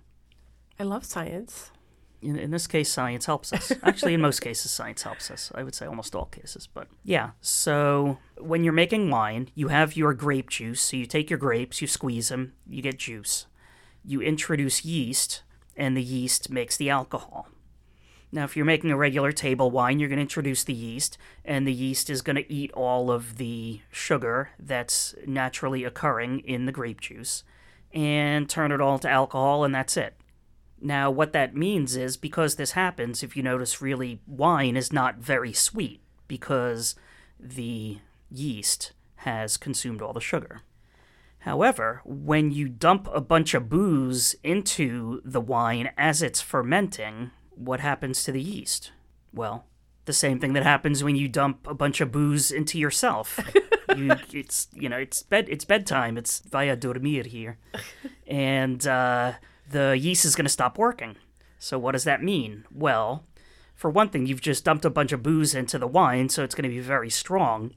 I 0.78 0.84
love 0.84 1.04
science. 1.04 1.70
in, 2.22 2.36
in 2.38 2.50
this 2.50 2.66
case, 2.66 2.92
science 2.92 3.26
helps 3.26 3.52
us. 3.52 3.72
Actually, 3.82 4.14
in 4.14 4.20
most 4.20 4.40
cases, 4.40 4.70
science 4.70 5.02
helps 5.02 5.30
us. 5.30 5.50
I 5.54 5.62
would 5.62 5.74
say 5.74 5.86
almost 5.86 6.14
all 6.14 6.26
cases, 6.26 6.68
but 6.72 6.86
yeah. 7.02 7.30
So 7.40 8.18
when 8.36 8.62
you're 8.62 8.72
making 8.72 9.10
wine, 9.10 9.48
you 9.54 9.68
have 9.68 9.96
your 9.96 10.14
grape 10.14 10.50
juice. 10.50 10.82
So 10.82 10.96
you 10.96 11.06
take 11.06 11.30
your 11.30 11.38
grapes, 11.38 11.80
you 11.80 11.88
squeeze 11.88 12.28
them, 12.28 12.52
you 12.68 12.82
get 12.82 12.98
juice. 12.98 13.46
You 14.04 14.20
introduce 14.20 14.84
yeast, 14.84 15.42
and 15.76 15.96
the 15.96 16.02
yeast 16.02 16.50
makes 16.50 16.76
the 16.76 16.90
alcohol. 16.90 17.48
Now, 18.32 18.44
if 18.44 18.56
you're 18.56 18.64
making 18.64 18.92
a 18.92 18.96
regular 18.96 19.32
table 19.32 19.70
wine, 19.70 19.98
you're 19.98 20.08
going 20.08 20.18
to 20.18 20.22
introduce 20.22 20.62
the 20.62 20.72
yeast, 20.72 21.18
and 21.44 21.66
the 21.66 21.72
yeast 21.72 22.08
is 22.08 22.22
going 22.22 22.36
to 22.36 22.52
eat 22.52 22.70
all 22.72 23.10
of 23.10 23.38
the 23.38 23.80
sugar 23.90 24.50
that's 24.58 25.14
naturally 25.26 25.82
occurring 25.82 26.40
in 26.40 26.66
the 26.66 26.72
grape 26.72 27.00
juice 27.00 27.42
and 27.92 28.48
turn 28.48 28.70
it 28.70 28.80
all 28.80 29.00
to 29.00 29.10
alcohol, 29.10 29.64
and 29.64 29.74
that's 29.74 29.96
it. 29.96 30.14
Now, 30.80 31.10
what 31.10 31.32
that 31.32 31.56
means 31.56 31.96
is 31.96 32.16
because 32.16 32.54
this 32.54 32.72
happens, 32.72 33.22
if 33.22 33.36
you 33.36 33.42
notice, 33.42 33.82
really, 33.82 34.20
wine 34.26 34.76
is 34.76 34.92
not 34.92 35.16
very 35.16 35.52
sweet 35.52 36.00
because 36.28 36.94
the 37.38 37.98
yeast 38.30 38.92
has 39.16 39.56
consumed 39.56 40.00
all 40.00 40.12
the 40.12 40.20
sugar. 40.20 40.62
However, 41.40 42.00
when 42.04 42.50
you 42.50 42.68
dump 42.68 43.08
a 43.12 43.20
bunch 43.20 43.54
of 43.54 43.68
booze 43.68 44.34
into 44.44 45.20
the 45.24 45.40
wine 45.40 45.90
as 45.98 46.22
it's 46.22 46.40
fermenting, 46.40 47.30
what 47.60 47.80
happens 47.80 48.24
to 48.24 48.32
the 48.32 48.40
yeast? 48.40 48.92
Well, 49.32 49.64
the 50.06 50.12
same 50.12 50.40
thing 50.40 50.54
that 50.54 50.62
happens 50.62 51.04
when 51.04 51.16
you 51.16 51.28
dump 51.28 51.66
a 51.66 51.74
bunch 51.74 52.00
of 52.00 52.10
booze 52.10 52.50
into 52.50 52.78
yourself. 52.78 53.38
you, 53.96 54.16
it's 54.32 54.68
you 54.72 54.88
know 54.88 54.96
it's 54.96 55.22
bed 55.22 55.46
it's 55.48 55.64
bedtime. 55.64 56.16
It's 56.16 56.40
via 56.40 56.76
dormir 56.76 57.24
here, 57.24 57.58
and 58.26 58.84
uh, 58.86 59.34
the 59.70 59.96
yeast 59.96 60.24
is 60.24 60.34
going 60.34 60.46
to 60.46 60.50
stop 60.50 60.78
working. 60.78 61.16
So 61.58 61.78
what 61.78 61.92
does 61.92 62.04
that 62.04 62.22
mean? 62.22 62.64
Well, 62.72 63.26
for 63.74 63.90
one 63.90 64.08
thing, 64.08 64.26
you've 64.26 64.40
just 64.40 64.64
dumped 64.64 64.84
a 64.84 64.90
bunch 64.90 65.12
of 65.12 65.22
booze 65.22 65.54
into 65.54 65.78
the 65.78 65.86
wine, 65.86 66.30
so 66.30 66.42
it's 66.42 66.54
going 66.54 66.68
to 66.68 66.74
be 66.74 66.80
very 66.80 67.10
strong. 67.10 67.74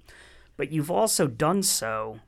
But 0.56 0.72
you've 0.72 0.92
also 0.92 1.28
done 1.28 1.64
so 1.64 2.20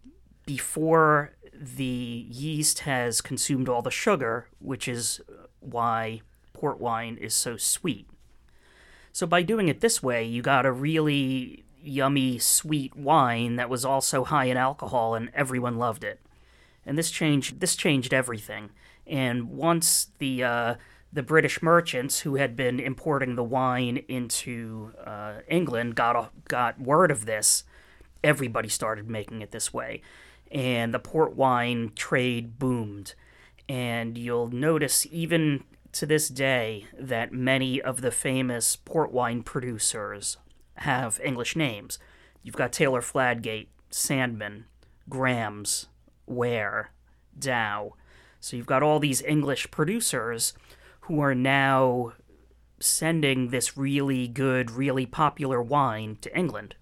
before 0.46 1.32
the 1.54 2.26
yeast 2.30 2.80
has 2.80 3.22
consumed 3.22 3.70
all 3.70 3.82
the 3.82 3.92
sugar, 3.92 4.48
which 4.60 4.88
is 4.88 5.22
why 5.62 6.22
port 6.56 6.80
wine 6.80 7.18
is 7.22 7.34
so 7.34 7.58
sweet. 7.58 8.08
So 9.12 9.28
by 9.28 9.44
doing 9.44 9.68
it 9.68 9.80
this 9.80 10.02
way, 10.04 10.24
you 10.26 10.42
got 10.42 10.66
a 10.66 10.72
really 10.72 11.64
yummy, 11.82 12.40
sweet 12.40 12.96
wine 12.96 13.56
that 13.56 13.70
was 13.70 13.86
also 13.86 14.24
high 14.24 14.46
in 14.46 14.58
alcohol, 14.58 15.16
and 15.16 15.30
everyone 15.34 15.78
loved 15.78 16.04
it. 16.04 16.20
And 16.86 16.98
this 16.98 17.12
changed 17.12 17.60
this 17.60 17.76
changed 17.76 18.14
everything. 18.14 18.72
And 19.08 19.50
once 19.52 20.08
the 20.18 20.44
uh, 20.44 20.76
the 21.14 21.24
British 21.24 21.62
merchants 21.62 22.20
who 22.20 22.36
had 22.36 22.56
been 22.56 22.80
importing 22.80 23.36
the 23.36 23.44
wine 23.44 24.04
into 24.08 24.92
uh, 25.06 25.36
England 25.48 25.96
got 25.96 26.16
a, 26.16 26.30
got 26.50 26.80
word 26.80 27.12
of 27.12 27.26
this, 27.26 27.64
everybody 28.24 28.68
started 28.68 29.10
making 29.10 29.42
it 29.42 29.52
this 29.52 29.74
way, 29.74 30.02
and 30.52 30.94
the 30.94 31.00
port 31.00 31.36
wine 31.36 31.92
trade 31.96 32.60
boomed. 32.60 33.14
And 33.68 34.16
you'll 34.18 34.50
notice 34.52 35.08
even 35.10 35.64
to 35.96 36.06
this 36.06 36.28
day 36.28 36.86
that 37.00 37.32
many 37.32 37.82
of 37.82 38.02
the 38.02 38.12
famous 38.12 38.76
port 38.76 39.14
wine 39.14 39.42
producers 39.42 40.36
have 40.80 41.22
English 41.24 41.56
names. 41.56 41.98
You've 42.44 42.58
got 42.58 42.74
Taylor 42.74 43.02
Fladgate, 43.02 43.68
Sandeman, 43.90 44.66
Graham's, 45.08 45.88
Warre, 46.26 46.92
Dow. 47.40 47.94
So 48.42 48.58
you've 48.58 48.66
got 48.66 48.84
all 48.84 49.00
these 49.00 49.22
English 49.22 49.72
producers 49.72 50.54
who 51.02 51.22
are 51.22 51.34
now 51.34 52.12
sending 52.78 53.48
this 53.48 53.78
really 53.78 54.28
good, 54.28 54.72
really 54.72 55.06
popular 55.06 55.62
wine 55.62 56.18
to 56.20 56.38
England. 56.38 56.76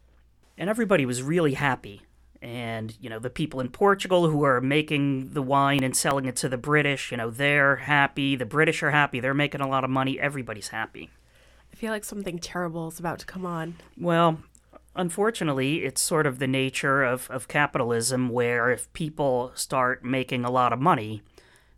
And 0.57 0.71
everybody 0.71 1.05
was 1.05 1.21
really 1.21 1.53
happy. 1.53 2.01
And, 2.43 2.93
you 2.99 3.09
know, 3.09 3.19
the 3.19 3.29
people 3.29 3.61
in 3.61 3.69
Portugal 3.69 4.29
who 4.29 4.43
are 4.43 4.59
making 4.59 5.29
the 5.29 5.41
wine 5.41 5.81
and 5.81 5.95
selling 5.95 6.25
it 6.25 6.35
to 6.37 6.49
the 6.49 6.57
British, 6.57 7.09
you 7.09 7.15
know, 7.15 7.29
they're 7.29 7.77
happy. 7.77 8.35
The 8.35 8.45
British 8.45 8.83
are 8.83 8.91
happy. 8.91 9.21
They're 9.21 9.33
making 9.33 9.61
a 9.61 9.67
lot 9.67 9.85
of 9.85 9.89
money. 9.89 10.19
Everybody's 10.19 10.67
happy. 10.67 11.09
I 11.71 11.75
feel 11.77 11.91
like 11.91 12.03
something 12.03 12.39
terrible 12.39 12.89
is 12.89 12.99
about 12.99 13.19
to 13.19 13.25
come 13.25 13.45
on. 13.45 13.75
Well, 13.97 14.39
unfortunately, 14.93 15.85
it's 15.85 16.01
sort 16.01 16.27
of 16.27 16.39
the 16.39 16.47
nature 16.47 17.01
of, 17.01 17.31
of 17.31 17.47
capitalism 17.47 18.27
where 18.27 18.69
if 18.71 18.91
people 18.91 19.53
start 19.55 20.03
making 20.03 20.43
a 20.43 20.51
lot 20.51 20.73
of 20.73 20.79
money, 20.79 21.21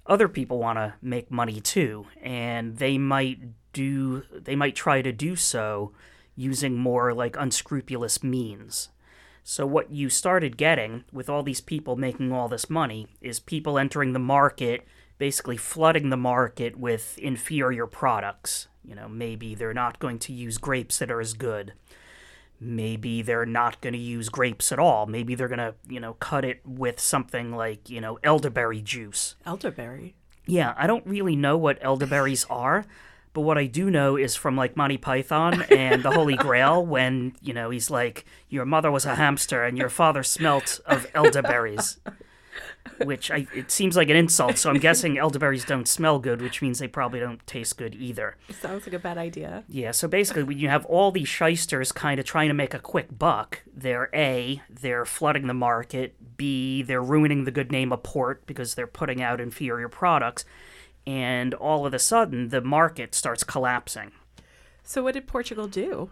other 0.07 0.27
people 0.27 0.57
want 0.57 0.77
to 0.79 0.95
make 0.99 1.29
money 1.29 1.61
too, 1.61 2.07
and 2.23 2.77
they 2.77 2.97
might 2.97 3.39
do 3.71 4.23
they 4.31 4.55
might 4.55 4.75
try 4.75 5.01
to 5.03 5.11
do 5.11 5.35
so 5.35 5.91
using 6.35 6.75
more 6.75 7.13
like 7.13 7.35
unscrupulous 7.37 8.23
means. 8.23 8.89
So 9.47 9.67
what 9.67 9.91
you 9.91 10.09
started 10.09 10.57
getting 10.57 11.03
with 11.13 11.29
all 11.29 11.43
these 11.43 11.61
people 11.61 11.95
making 11.95 12.31
all 12.31 12.47
this 12.47 12.67
money 12.67 13.05
is 13.21 13.39
people 13.39 13.77
entering 13.77 14.13
the 14.13 14.19
market, 14.19 14.87
basically 15.19 15.55
flooding 15.55 16.09
the 16.09 16.17
market 16.17 16.79
with 16.79 17.15
inferior 17.19 17.85
products. 17.85 18.67
You 18.83 18.95
know, 18.95 19.07
maybe 19.07 19.53
they're 19.53 19.71
not 19.71 19.99
going 19.99 20.17
to 20.19 20.33
use 20.33 20.57
grapes 20.57 20.97
that 20.97 21.11
are 21.11 21.21
as 21.21 21.35
good. 21.35 21.73
Maybe 22.59 23.21
they're 23.21 23.45
not 23.45 23.81
going 23.81 23.93
to 23.93 23.99
use 23.99 24.29
grapes 24.29 24.71
at 24.71 24.79
all. 24.79 25.05
Maybe 25.05 25.35
they're 25.35 25.47
going 25.47 25.59
to, 25.59 25.75
you 25.87 25.99
know, 25.99 26.13
cut 26.13 26.43
it 26.43 26.61
with 26.65 26.99
something 26.99 27.55
like, 27.55 27.87
you 27.87 28.01
know, 28.01 28.17
elderberry 28.23 28.81
juice. 28.81 29.35
Elderberry. 29.45 30.15
Yeah, 30.47 30.73
I 30.75 30.87
don't 30.87 31.05
really 31.05 31.35
know 31.35 31.55
what 31.55 31.77
elderberries 31.81 32.45
are, 32.49 32.83
but 33.35 33.41
what 33.41 33.57
I 33.57 33.65
do 33.65 33.91
know 33.91 34.15
is 34.15 34.37
from 34.37 34.55
like 34.55 34.77
Monty 34.77 34.97
Python 34.97 35.63
and 35.63 36.01
the 36.01 36.11
Holy 36.11 36.37
Grail 36.37 36.83
when, 36.85 37.35
you 37.41 37.53
know, 37.53 37.69
he's 37.69 37.91
like, 37.91 38.25
Your 38.47 38.63
mother 38.63 38.89
was 38.89 39.05
a 39.05 39.15
hamster 39.15 39.65
and 39.65 39.77
your 39.77 39.89
father 39.89 40.23
smelt 40.23 40.79
of 40.85 41.05
elderberries. 41.13 41.99
Which 43.03 43.29
I, 43.29 43.45
it 43.53 43.71
seems 43.71 43.97
like 43.97 44.07
an 44.07 44.15
insult, 44.15 44.57
so 44.57 44.69
I'm 44.69 44.79
guessing 44.79 45.17
elderberries 45.17 45.65
don't 45.65 45.85
smell 45.85 46.17
good, 46.17 46.41
which 46.41 46.61
means 46.61 46.79
they 46.79 46.87
probably 46.87 47.19
don't 47.19 47.45
taste 47.45 47.77
good 47.77 47.93
either. 47.93 48.37
Sounds 48.61 48.85
like 48.85 48.93
a 48.93 48.99
bad 48.99 49.17
idea. 49.17 49.65
Yeah, 49.67 49.91
so 49.91 50.07
basically, 50.07 50.43
when 50.43 50.59
you 50.59 50.69
have 50.69 50.85
all 50.85 51.11
these 51.11 51.27
shysters 51.27 51.91
kind 51.91 52.21
of 52.21 52.25
trying 52.25 52.47
to 52.47 52.53
make 52.53 52.73
a 52.73 52.79
quick 52.79 53.19
buck, 53.19 53.63
they're 53.75 54.09
A, 54.13 54.61
they're 54.69 55.03
flooding 55.03 55.47
the 55.47 55.53
market, 55.53 56.15
B, 56.37 56.83
they're 56.83 57.03
ruining 57.03 57.43
the 57.43 57.51
good 57.51 57.69
name 57.69 57.91
of 57.91 58.01
port 58.01 58.47
because 58.47 58.75
they're 58.75 58.87
putting 58.87 59.21
out 59.21 59.41
inferior 59.41 59.89
products, 59.89 60.45
and 61.07 61.53
all 61.53 61.85
of 61.85 61.93
a 61.93 61.99
sudden, 61.99 62.49
the 62.49 62.61
market 62.61 63.13
starts 63.13 63.43
collapsing. 63.43 64.11
So 64.83 65.03
what 65.03 65.13
did 65.13 65.27
Portugal 65.27 65.67
do? 65.67 66.11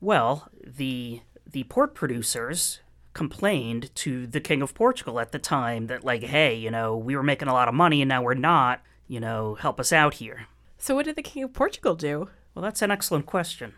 Well, 0.00 0.48
the 0.64 1.20
the 1.50 1.64
port 1.64 1.94
producers 1.94 2.80
complained 3.14 3.94
to 3.96 4.26
the 4.26 4.40
king 4.40 4.62
of 4.62 4.74
Portugal 4.74 5.18
at 5.18 5.32
the 5.32 5.38
time 5.38 5.86
that 5.86 6.04
like, 6.04 6.22
hey, 6.22 6.54
you 6.54 6.70
know, 6.70 6.96
we 6.96 7.16
were 7.16 7.22
making 7.22 7.48
a 7.48 7.52
lot 7.52 7.68
of 7.68 7.74
money 7.74 8.02
and 8.02 8.08
now 8.08 8.22
we're 8.22 8.34
not, 8.34 8.82
you 9.08 9.18
know, 9.18 9.54
help 9.54 9.80
us 9.80 9.92
out 9.92 10.14
here. 10.14 10.46
So 10.76 10.94
what 10.94 11.06
did 11.06 11.16
the 11.16 11.22
king 11.22 11.42
of 11.42 11.52
Portugal 11.52 11.96
do? 11.96 12.28
Well, 12.54 12.62
that's 12.62 12.82
an 12.82 12.90
excellent 12.90 13.26
question. 13.26 13.74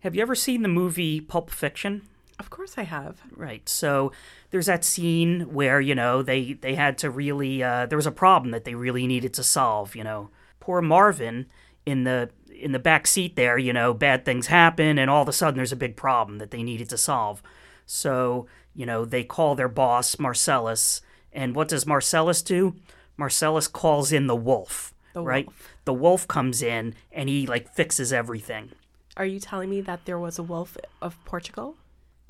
Have 0.00 0.14
you 0.14 0.22
ever 0.22 0.34
seen 0.34 0.62
the 0.62 0.68
movie 0.68 1.20
Pulp 1.20 1.50
Fiction? 1.50 2.08
Of 2.42 2.50
course 2.50 2.74
I 2.76 2.82
have. 2.82 3.20
Right. 3.36 3.68
So 3.68 4.10
there's 4.50 4.66
that 4.66 4.82
scene 4.82 5.52
where, 5.54 5.80
you 5.80 5.94
know, 5.94 6.22
they 6.22 6.54
they 6.54 6.74
had 6.74 6.98
to 6.98 7.08
really 7.08 7.62
uh, 7.62 7.86
there 7.86 7.96
was 7.96 8.06
a 8.06 8.10
problem 8.10 8.50
that 8.50 8.64
they 8.64 8.74
really 8.74 9.06
needed 9.06 9.32
to 9.34 9.44
solve, 9.44 9.94
you 9.94 10.02
know. 10.02 10.30
Poor 10.58 10.82
Marvin 10.82 11.46
in 11.86 12.02
the 12.02 12.30
in 12.52 12.72
the 12.72 12.80
back 12.80 13.06
seat 13.06 13.36
there, 13.36 13.58
you 13.58 13.72
know, 13.72 13.94
bad 13.94 14.24
things 14.24 14.48
happen, 14.48 14.98
and 14.98 15.08
all 15.08 15.22
of 15.22 15.28
a 15.28 15.32
sudden 15.32 15.56
there's 15.56 15.70
a 15.72 15.76
big 15.76 15.94
problem 15.96 16.38
that 16.38 16.50
they 16.50 16.64
needed 16.64 16.88
to 16.90 16.98
solve. 16.98 17.42
So, 17.86 18.46
you 18.74 18.86
know, 18.86 19.04
they 19.04 19.22
call 19.22 19.54
their 19.54 19.68
boss, 19.68 20.18
Marcellus, 20.18 21.00
and 21.32 21.54
what 21.54 21.68
does 21.68 21.86
Marcellus 21.86 22.42
do? 22.42 22.74
Marcellus 23.16 23.68
calls 23.68 24.10
in 24.12 24.26
the 24.26 24.34
wolf, 24.36 24.92
The 25.12 25.22
right? 25.22 25.46
wolf. 25.46 25.68
The 25.84 25.94
wolf 25.94 26.26
comes 26.26 26.60
in 26.60 26.94
and 27.12 27.28
he 27.28 27.46
like 27.46 27.72
fixes 27.72 28.12
everything. 28.12 28.70
Are 29.16 29.26
you 29.26 29.38
telling 29.38 29.70
me 29.70 29.80
that 29.82 30.06
there 30.06 30.18
was 30.18 30.38
a 30.38 30.42
wolf 30.42 30.76
of 31.00 31.22
Portugal? 31.24 31.76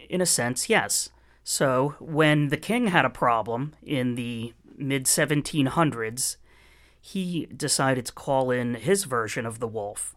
In 0.09 0.21
a 0.21 0.27
sense, 0.27 0.69
yes. 0.69 1.11
So, 1.45 1.97
when 1.99 2.49
the 2.49 2.57
king 2.57 2.89
had 2.89 3.05
a 3.05 3.11
problem 3.11 3.75
in 3.83 4.15
the 4.15 4.55
mid 4.77 5.07
1700s, 5.07 6.37
he 7.01 7.47
decided 7.47 8.07
to 8.07 8.13
call 8.13 8.51
in 8.51 8.75
his 8.75 9.05
version 9.05 9.45
of 9.45 9.59
the 9.59 9.67
wolf. 9.67 10.15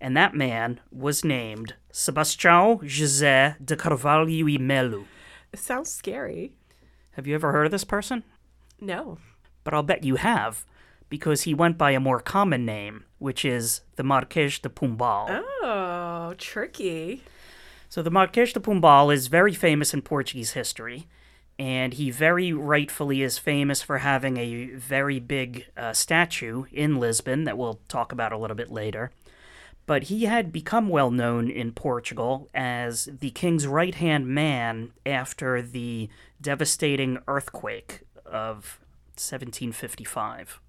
And 0.00 0.16
that 0.16 0.34
man 0.34 0.80
was 0.92 1.24
named 1.24 1.74
Sebastião 1.92 2.80
José 2.82 3.56
de 3.64 3.76
Carvalho 3.76 4.46
e 4.46 4.58
Melo. 4.58 5.06
It 5.52 5.58
sounds 5.58 5.90
scary. 5.90 6.52
Have 7.12 7.26
you 7.26 7.34
ever 7.34 7.50
heard 7.50 7.64
of 7.66 7.72
this 7.72 7.84
person? 7.84 8.22
No. 8.80 9.18
But 9.64 9.74
I'll 9.74 9.82
bet 9.82 10.04
you 10.04 10.16
have, 10.16 10.64
because 11.08 11.42
he 11.42 11.54
went 11.54 11.78
by 11.78 11.92
a 11.92 12.00
more 12.00 12.20
common 12.20 12.64
name, 12.64 13.04
which 13.18 13.44
is 13.44 13.80
the 13.96 14.04
Marques 14.04 14.58
de 14.58 14.68
Pombal. 14.68 15.42
Oh, 15.62 16.34
tricky. 16.38 17.24
So 17.88 18.02
the 18.02 18.10
Marques 18.10 18.52
de 18.52 18.60
Pombal 18.60 19.12
is 19.12 19.28
very 19.28 19.54
famous 19.54 19.94
in 19.94 20.02
Portuguese 20.02 20.52
history, 20.52 21.06
and 21.58 21.94
he 21.94 22.10
very 22.10 22.52
rightfully 22.52 23.22
is 23.22 23.38
famous 23.38 23.80
for 23.80 23.98
having 23.98 24.36
a 24.36 24.66
very 24.66 25.18
big 25.18 25.66
uh, 25.76 25.94
statue 25.94 26.64
in 26.70 27.00
Lisbon 27.00 27.44
that 27.44 27.56
we'll 27.56 27.80
talk 27.88 28.12
about 28.12 28.32
a 28.32 28.36
little 28.36 28.56
bit 28.56 28.70
later. 28.70 29.10
But 29.86 30.04
he 30.04 30.26
had 30.26 30.52
become 30.52 30.90
well 30.90 31.10
known 31.10 31.48
in 31.48 31.72
Portugal 31.72 32.50
as 32.52 33.08
the 33.20 33.30
king's 33.30 33.66
right 33.66 33.94
hand 33.94 34.28
man 34.28 34.92
after 35.06 35.62
the 35.62 36.10
devastating 36.42 37.18
earthquake 37.26 38.02
of 38.26 38.78
1755 39.16 40.60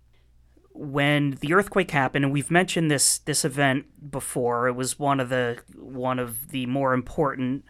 when 0.74 1.32
the 1.42 1.54
earthquake 1.54 1.92
happened, 1.92 2.26
and 2.26 2.34
we've 2.34 2.52
mentioned 2.52 2.90
this 2.90 3.20
this 3.20 3.44
event 3.44 4.12
before, 4.12 4.68
it 4.68 4.74
was 4.74 5.00
one 5.00 5.20
of 5.20 5.30
the 5.30 5.60
one 5.76 6.20
of 6.20 6.50
the 6.50 6.66
more 6.66 6.94
important 6.94 7.66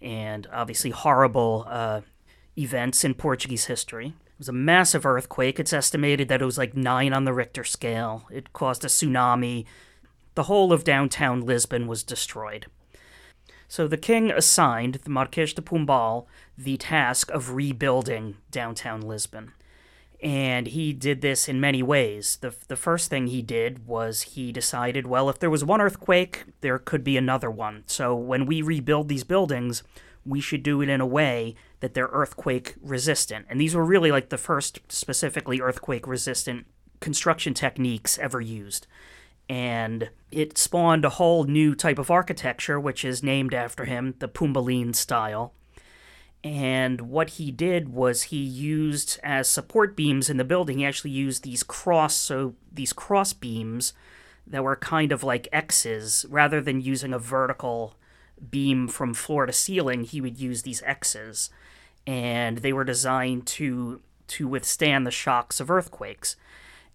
and 0.00 0.46
obviously 0.52 0.90
horrible 0.90 1.64
uh, 1.68 2.00
events 2.58 3.04
in 3.04 3.14
Portuguese 3.14 3.66
history. 3.66 4.08
It 4.26 4.38
was 4.38 4.48
a 4.48 4.52
massive 4.52 5.06
earthquake. 5.06 5.60
It's 5.60 5.72
estimated 5.72 6.28
that 6.28 6.42
it 6.42 6.44
was 6.44 6.58
like 6.58 6.76
nine 6.76 7.12
on 7.12 7.24
the 7.24 7.32
Richter 7.32 7.64
scale. 7.64 8.26
It 8.30 8.52
caused 8.52 8.84
a 8.84 8.88
tsunami. 8.88 9.64
The 10.34 10.44
whole 10.44 10.72
of 10.72 10.84
downtown 10.84 11.40
Lisbon 11.40 11.86
was 11.86 12.02
destroyed. 12.02 12.66
So 13.68 13.86
the 13.86 13.96
king 13.96 14.30
assigned 14.30 14.96
the 14.96 15.10
Marques 15.10 15.52
de 15.52 15.62
Pombal 15.62 16.26
the 16.58 16.76
task 16.76 17.30
of 17.30 17.54
rebuilding 17.54 18.36
downtown 18.50 19.00
Lisbon 19.00 19.52
and 20.22 20.68
he 20.68 20.92
did 20.92 21.20
this 21.20 21.48
in 21.48 21.60
many 21.60 21.82
ways. 21.82 22.38
The, 22.40 22.54
the 22.68 22.76
first 22.76 23.10
thing 23.10 23.26
he 23.26 23.42
did 23.42 23.86
was 23.86 24.22
he 24.22 24.52
decided, 24.52 25.06
well, 25.06 25.28
if 25.28 25.38
there 25.38 25.50
was 25.50 25.64
one 25.64 25.80
earthquake, 25.80 26.44
there 26.60 26.78
could 26.78 27.04
be 27.04 27.16
another 27.16 27.50
one. 27.50 27.84
So 27.86 28.14
when 28.14 28.46
we 28.46 28.62
rebuild 28.62 29.08
these 29.08 29.24
buildings, 29.24 29.82
we 30.24 30.40
should 30.40 30.62
do 30.62 30.80
it 30.80 30.88
in 30.88 31.00
a 31.00 31.06
way 31.06 31.54
that 31.80 31.94
they're 31.94 32.08
earthquake 32.12 32.74
resistant. 32.80 33.46
And 33.50 33.60
these 33.60 33.74
were 33.74 33.84
really 33.84 34.10
like 34.10 34.30
the 34.30 34.38
first 34.38 34.80
specifically 34.88 35.60
earthquake 35.60 36.06
resistant 36.06 36.66
construction 37.00 37.52
techniques 37.52 38.18
ever 38.18 38.40
used. 38.40 38.86
And 39.48 40.08
it 40.30 40.56
spawned 40.56 41.04
a 41.04 41.10
whole 41.10 41.44
new 41.44 41.74
type 41.74 41.98
of 41.98 42.10
architecture, 42.10 42.80
which 42.80 43.04
is 43.04 43.22
named 43.22 43.52
after 43.52 43.84
him, 43.84 44.14
the 44.18 44.28
Pombaline 44.28 44.94
style. 44.94 45.52
And 46.44 47.00
what 47.00 47.30
he 47.30 47.50
did 47.50 47.88
was 47.88 48.24
he 48.24 48.36
used 48.36 49.18
as 49.22 49.48
support 49.48 49.96
beams 49.96 50.28
in 50.28 50.36
the 50.36 50.44
building, 50.44 50.78
he 50.78 50.84
actually 50.84 51.12
used 51.12 51.42
these 51.42 51.62
cross 51.62 52.14
so 52.14 52.54
these 52.70 52.92
cross 52.92 53.32
beams 53.32 53.94
that 54.46 54.62
were 54.62 54.76
kind 54.76 55.10
of 55.10 55.24
like 55.24 55.48
X's 55.52 56.26
rather 56.28 56.60
than 56.60 56.82
using 56.82 57.14
a 57.14 57.18
vertical 57.18 57.96
beam 58.50 58.88
from 58.88 59.14
floor 59.14 59.46
to 59.46 59.54
ceiling, 59.54 60.04
he 60.04 60.20
would 60.20 60.38
use 60.38 60.62
these 60.62 60.82
X's. 60.82 61.48
And 62.06 62.58
they 62.58 62.74
were 62.74 62.84
designed 62.84 63.46
to 63.46 64.02
to 64.26 64.46
withstand 64.46 65.06
the 65.06 65.10
shocks 65.10 65.60
of 65.60 65.70
earthquakes. 65.70 66.36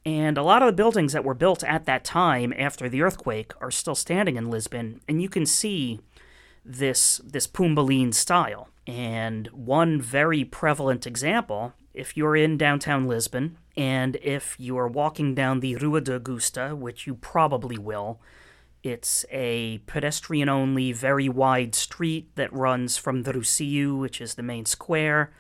And 0.05 0.37
a 0.37 0.43
lot 0.43 0.61
of 0.61 0.67
the 0.67 0.73
buildings 0.73 1.13
that 1.13 1.25
were 1.25 1.33
built 1.33 1.63
at 1.63 1.85
that 1.85 2.03
time 2.03 2.53
after 2.57 2.87
the 2.87 3.01
earthquake 3.01 3.51
are 3.59 3.71
still 3.71 3.95
standing 3.95 4.35
in 4.37 4.49
Lisbon, 4.49 5.01
and 5.07 5.21
you 5.21 5.29
can 5.29 5.47
see 5.47 5.99
this 6.63 7.19
this 7.25 7.47
Pombaline 7.47 8.13
style. 8.13 8.69
And 8.89 9.45
one 9.49 10.01
very 10.01 10.43
prevalent 10.43 11.05
example, 11.05 11.73
if 11.93 12.17
you're 12.17 12.35
in 12.35 12.57
downtown 12.57 13.07
Lisbon 13.07 13.59
and 13.77 14.15
if 14.23 14.55
you 14.57 14.79
are 14.79 14.87
walking 14.87 15.35
down 15.35 15.59
the 15.59 15.75
Rua 15.75 16.01
de 16.01 16.15
Augusta, 16.15 16.75
which 16.75 17.05
you 17.05 17.13
probably 17.13 17.77
will, 17.77 18.19
it's 18.81 19.27
a 19.29 19.77
pedestrian 19.85 20.49
only, 20.49 20.91
very 20.91 21.29
wide 21.29 21.75
street 21.75 22.35
that 22.35 22.51
runs 22.51 22.97
from 22.97 23.21
the 23.21 23.33
Rossio, 23.33 23.99
which 23.99 24.19
is 24.19 24.33
the 24.33 24.41
main 24.41 24.65
square, 24.65 25.31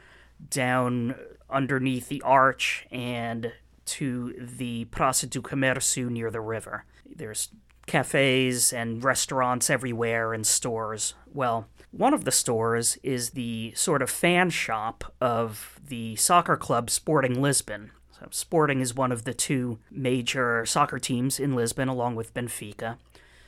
down 0.51 1.15
underneath 1.49 2.07
the 2.07 2.21
arch 2.21 2.85
and 2.91 3.51
to 3.85 4.35
the 4.37 4.85
Praça 4.91 5.27
do 5.27 5.41
Comércio 5.41 6.07
near 6.07 6.29
the 6.29 6.39
river. 6.39 6.85
There's 7.03 7.49
cafes 7.87 8.71
and 8.71 9.03
restaurants 9.03 9.71
everywhere 9.71 10.33
and 10.33 10.45
stores. 10.45 11.15
Well, 11.33 11.67
one 11.91 12.13
of 12.13 12.25
the 12.25 12.31
stores 12.31 12.97
is 13.03 13.31
the 13.31 13.73
sort 13.75 14.01
of 14.01 14.09
fan 14.09 14.49
shop 14.49 15.13
of 15.19 15.79
the 15.85 16.15
soccer 16.15 16.55
club 16.55 16.89
Sporting 16.89 17.41
Lisbon. 17.41 17.91
So 18.11 18.27
Sporting 18.31 18.81
is 18.81 18.93
one 18.93 19.11
of 19.11 19.23
the 19.23 19.33
two 19.33 19.79
major 19.89 20.65
soccer 20.65 20.99
teams 20.99 21.39
in 21.39 21.55
Lisbon, 21.55 21.87
along 21.87 22.15
with 22.15 22.33
Benfica. 22.33 22.97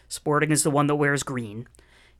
Sporting 0.08 0.52
is 0.52 0.64
the 0.64 0.72
one 0.72 0.88
that 0.88 0.96
wears 0.96 1.24
green. 1.24 1.68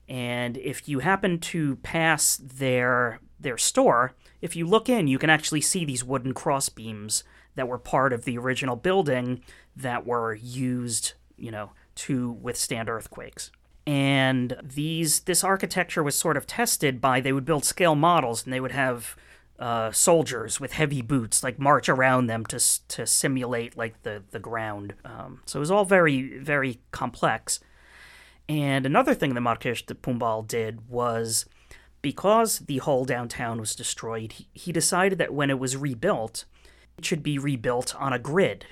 And 0.08 0.58
if 0.58 0.88
you 0.88 1.00
happen 1.00 1.40
to 1.40 1.78
pass 1.78 2.38
their 2.38 3.20
their 3.40 3.58
store, 3.58 4.14
if 4.42 4.56
you 4.56 4.68
look 4.68 4.88
in, 4.88 5.08
you 5.08 5.18
can 5.18 5.30
actually 5.30 5.62
see 5.62 5.84
these 5.84 6.04
wooden 6.04 6.34
cross 6.34 6.70
beams 6.70 7.24
that 7.56 7.68
were 7.68 7.80
part 7.80 8.14
of 8.14 8.26
the 8.26 8.38
original 8.38 8.76
building 8.76 9.44
that 9.76 10.06
were 10.06 10.36
used, 10.36 11.14
you 11.38 11.50
know, 11.50 11.72
to 11.96 12.32
withstand 12.32 12.90
earthquakes. 12.90 13.52
And 13.88 14.58
these 14.62 15.22
this 15.22 15.44
architecture 15.44 16.04
was 16.04 16.16
sort 16.16 16.38
of 16.38 16.46
tested 16.46 17.02
by 17.02 17.20
they 17.20 17.34
would 17.34 17.46
build 17.46 17.66
scale 17.66 17.96
models 17.96 18.44
and 18.44 18.54
they 18.54 18.60
would 18.60 18.72
have 18.72 19.16
uh, 19.60 19.92
soldiers 19.92 20.60
with 20.60 20.74
heavy 20.74 21.02
boots 21.02 21.44
like 21.44 21.60
march 21.60 21.88
around 21.90 22.28
them 22.28 22.46
to 22.48 22.60
to 22.88 23.06
simulate 23.06 23.78
like 23.78 24.02
the 24.04 24.24
the 24.32 24.40
ground. 24.40 24.94
Um, 25.04 25.42
so 25.46 25.60
it 25.60 25.62
was 25.62 25.72
all 25.72 25.86
very 25.86 26.38
very 26.40 26.80
complex. 26.92 27.60
And 28.48 28.86
another 28.86 29.14
thing 29.14 29.34
that 29.34 29.42
Marques 29.42 29.82
de 29.82 29.94
Pombal 29.94 30.48
did 30.48 30.90
was 30.90 31.46
because 32.02 32.60
the 32.60 32.80
whole 32.80 33.06
downtown 33.06 33.60
was 33.60 33.76
destroyed, 33.76 34.34
he, 34.34 34.48
he 34.54 34.72
decided 34.72 35.18
that 35.20 35.34
when 35.34 35.50
it 35.50 35.60
was 35.60 35.78
rebuilt, 35.78 36.46
it 36.98 37.06
should 37.06 37.24
be 37.24 37.38
rebuilt 37.38 37.96
on 37.96 38.14
a 38.14 38.20
grid. 38.20 38.66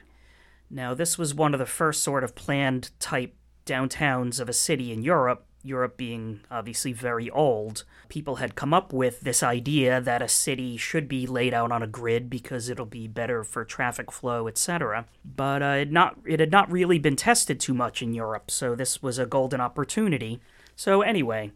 Now, 0.70 0.94
this 0.94 1.18
was 1.18 1.34
one 1.34 1.54
of 1.54 1.60
the 1.60 1.66
first 1.66 2.04
sort 2.04 2.24
of 2.24 2.36
planned 2.36 2.92
type 3.00 3.34
downtowns 3.70 4.40
of 4.40 4.50
a 4.50 4.54
city 4.54 4.92
in 4.92 5.04
Europe, 5.04 5.46
Europe 5.64 5.98
being 5.98 6.40
obviously 6.50 6.94
very 6.94 7.30
old. 7.30 7.84
People 8.08 8.38
had 8.38 8.56
come 8.56 8.74
up 8.74 8.94
with 8.94 9.22
this 9.22 9.44
idea 9.44 10.00
that 10.02 10.22
a 10.22 10.28
city 10.28 10.78
should 10.78 11.08
be 11.08 11.28
laid 11.28 11.54
out 11.54 11.72
on 11.72 11.84
a 11.84 11.88
grid 11.88 12.30
because 12.30 12.70
it'll 12.70 12.86
be 12.86 13.08
better 13.08 13.44
for 13.44 13.66
traffic 13.66 14.12
flow, 14.12 14.48
etc. 14.48 15.06
But 15.24 15.62
uh, 15.62 15.78
it, 15.82 15.92
not, 15.92 16.18
it 16.26 16.40
had 16.40 16.52
not 16.52 16.72
really 16.72 17.00
been 17.00 17.16
tested 17.16 17.60
too 17.60 17.74
much 17.74 18.02
in 18.02 18.14
Europe, 18.14 18.50
so 18.50 18.74
this 18.74 19.04
was 19.04 19.20
a 19.20 19.26
golden 19.26 19.62
opportunity. 19.62 20.40
So, 20.76 21.02
anyway, 21.02 21.52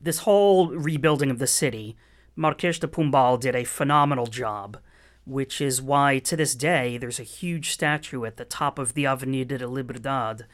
this 0.00 0.18
whole 0.20 0.68
rebuilding 0.68 1.30
of 1.30 1.38
the 1.38 1.46
city, 1.46 1.96
Marques 2.34 2.80
de 2.80 2.88
Pombal 2.88 3.38
did 3.38 3.54
a 3.54 3.64
phenomenal 3.64 4.26
job 4.26 4.78
which 5.26 5.60
is 5.60 5.82
why 5.82 6.20
to 6.20 6.36
this 6.36 6.54
day 6.54 6.96
there's 6.96 7.18
a 7.18 7.24
huge 7.24 7.72
statue 7.72 8.24
at 8.24 8.36
the 8.36 8.44
top 8.44 8.78
of 8.78 8.94
the 8.94 9.06
Avenida 9.06 9.58
da 9.58 9.66
Liberdade, 9.66 10.46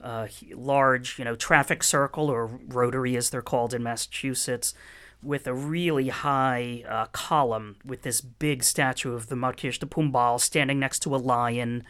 a 0.00 0.28
large, 0.52 1.18
you 1.18 1.24
know, 1.24 1.34
traffic 1.34 1.82
circle 1.82 2.28
or 2.28 2.46
rotary 2.66 3.16
as 3.16 3.30
they're 3.30 3.42
called 3.42 3.74
in 3.74 3.82
Massachusetts, 3.82 4.74
with 5.22 5.46
a 5.46 5.54
really 5.54 6.08
high 6.08 6.84
uh, 6.88 7.06
column 7.06 7.76
with 7.84 8.02
this 8.02 8.20
big 8.20 8.62
statue 8.62 9.14
of 9.14 9.28
the 9.28 9.36
Marques 9.36 9.78
de 9.78 9.86
Pombal 9.86 10.40
standing 10.40 10.78
next 10.78 11.00
to 11.00 11.14
a 11.14 11.18
lion, 11.18 11.82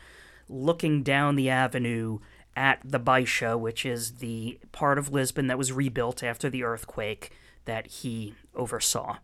looking 0.48 1.02
down 1.02 1.36
the 1.36 1.50
avenue 1.50 2.18
at 2.56 2.80
the 2.82 2.98
Baixa, 2.98 3.58
which 3.60 3.84
is 3.84 4.12
the 4.16 4.58
part 4.72 4.98
of 4.98 5.12
Lisbon 5.12 5.46
that 5.48 5.58
was 5.58 5.72
rebuilt 5.72 6.22
after 6.22 6.48
the 6.48 6.64
earthquake 6.64 7.30
that 7.66 7.86
he 7.86 8.34
oversaw. 8.54 9.18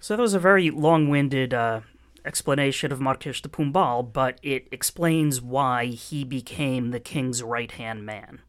So 0.00 0.14
that 0.14 0.22
was 0.22 0.34
a 0.34 0.38
very 0.38 0.70
long-winded 0.70 1.54
uh, 1.54 1.80
explanation 2.24 2.92
of 2.92 3.00
Marques 3.00 3.40
de 3.40 3.48
Pombal, 3.48 4.12
but 4.12 4.38
it 4.42 4.68
explains 4.70 5.40
why 5.40 5.86
he 5.86 6.24
became 6.24 6.90
the 6.90 7.00
king's 7.00 7.42
right 7.42 7.70
hand 7.72 8.04
man. 8.04 8.40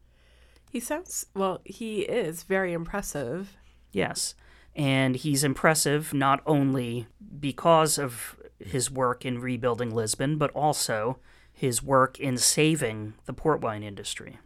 He 0.70 0.80
sounds, 0.80 1.26
well, 1.34 1.60
he 1.64 2.00
is 2.00 2.42
very 2.42 2.72
impressive. 2.72 3.56
Yes. 3.92 4.34
And 4.74 5.14
he's 5.14 5.44
impressive 5.44 6.12
not 6.12 6.42
only 6.46 7.06
because 7.38 7.98
of 7.98 8.36
his 8.58 8.90
work 8.90 9.24
in 9.24 9.40
rebuilding 9.40 9.94
Lisbon, 9.94 10.36
but 10.36 10.50
also 10.50 11.18
his 11.52 11.82
work 11.82 12.18
in 12.18 12.36
saving 12.36 13.14
the 13.26 13.32
port 13.32 13.60
wine 13.60 13.84
industry. 13.84 14.38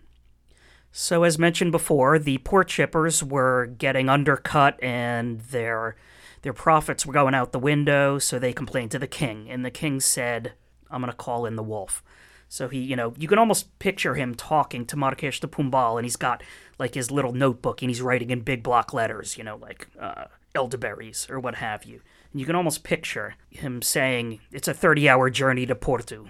So, 0.92 1.22
as 1.22 1.38
mentioned 1.38 1.72
before, 1.72 2.18
the 2.18 2.38
port 2.38 2.70
shippers 2.70 3.22
were 3.22 3.66
getting 3.66 4.08
undercut 4.08 4.82
and 4.82 5.40
their, 5.40 5.96
their 6.42 6.52
profits 6.52 7.04
were 7.04 7.12
going 7.12 7.34
out 7.34 7.52
the 7.52 7.58
window, 7.58 8.18
so 8.18 8.38
they 8.38 8.52
complained 8.52 8.90
to 8.92 8.98
the 8.98 9.06
king. 9.06 9.50
And 9.50 9.64
the 9.64 9.70
king 9.70 10.00
said, 10.00 10.52
I'm 10.90 11.00
going 11.00 11.10
to 11.10 11.16
call 11.16 11.46
in 11.46 11.56
the 11.56 11.62
wolf. 11.62 12.02
So 12.48 12.68
he, 12.68 12.78
you 12.78 12.96
know, 12.96 13.12
you 13.18 13.28
can 13.28 13.38
almost 13.38 13.78
picture 13.78 14.14
him 14.14 14.34
talking 14.34 14.86
to 14.86 14.96
Marques 14.96 15.38
de 15.38 15.46
Pombal, 15.46 15.98
and 15.98 16.04
he's 16.04 16.16
got 16.16 16.42
like 16.78 16.94
his 16.94 17.10
little 17.10 17.32
notebook, 17.32 17.82
and 17.82 17.90
he's 17.90 18.00
writing 18.00 18.30
in 18.30 18.40
big 18.40 18.62
block 18.62 18.94
letters, 18.94 19.36
you 19.36 19.44
know, 19.44 19.56
like 19.56 19.88
uh, 20.00 20.24
elderberries 20.54 21.26
or 21.28 21.38
what 21.38 21.56
have 21.56 21.84
you. 21.84 22.00
And 22.32 22.40
you 22.40 22.46
can 22.46 22.56
almost 22.56 22.84
picture 22.84 23.34
him 23.50 23.82
saying, 23.82 24.40
"It's 24.50 24.68
a 24.68 24.74
thirty-hour 24.74 25.28
journey 25.30 25.66
to 25.66 25.74
Porto. 25.74 26.28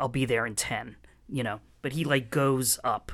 I'll 0.00 0.08
be 0.08 0.24
there 0.24 0.46
in 0.46 0.56
ten. 0.56 0.96
You 1.28 1.44
know." 1.44 1.60
But 1.80 1.92
he 1.92 2.04
like 2.04 2.30
goes 2.30 2.80
up, 2.82 3.12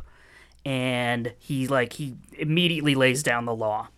and 0.65 1.35
he 1.39 1.69
like 1.69 1.95
he 1.95 2.17
immediately 2.39 2.95
lays 2.95 3.23
down 3.23 3.45
the 3.45 3.55
law. 3.55 3.89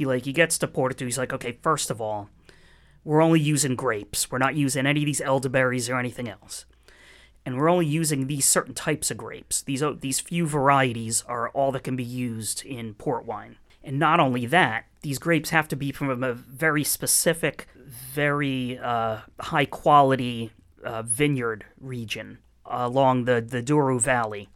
He 0.00 0.06
like 0.06 0.24
he 0.24 0.32
gets 0.32 0.56
to 0.58 0.66
Porto. 0.66 1.04
He's 1.04 1.18
like, 1.18 1.34
"Okay, 1.34 1.58
first 1.60 1.90
of 1.90 2.00
all, 2.00 2.30
we're 3.04 3.20
only 3.20 3.38
using 3.38 3.76
grapes. 3.76 4.30
We're 4.30 4.38
not 4.38 4.54
using 4.54 4.86
any 4.86 5.02
of 5.02 5.06
these 5.06 5.20
elderberries 5.20 5.90
or 5.90 5.98
anything 5.98 6.26
else." 6.26 6.64
and 7.46 7.56
we're 7.56 7.70
only 7.70 7.86
using 7.86 8.26
these 8.26 8.46
certain 8.46 8.74
types 8.74 9.10
of 9.10 9.16
grapes. 9.16 9.62
These 9.62 9.82
these 10.00 10.20
few 10.20 10.46
varieties 10.46 11.24
are 11.26 11.48
all 11.50 11.72
that 11.72 11.84
can 11.84 11.96
be 11.96 12.04
used 12.04 12.64
in 12.64 12.94
port 12.94 13.24
wine. 13.24 13.56
And 13.82 13.98
not 13.98 14.20
only 14.20 14.46
that, 14.46 14.86
these 15.02 15.18
grapes 15.18 15.50
have 15.50 15.68
to 15.68 15.76
be 15.76 15.92
from 15.92 16.22
a 16.22 16.34
very 16.34 16.84
specific, 16.84 17.66
very 17.76 18.78
uh, 18.78 19.20
high 19.40 19.64
quality 19.64 20.52
uh, 20.84 21.02
vineyard 21.02 21.64
region 21.80 22.38
along 22.66 23.24
the, 23.24 23.40
the 23.40 23.62
Douro 23.62 23.98
Valley. 23.98 24.48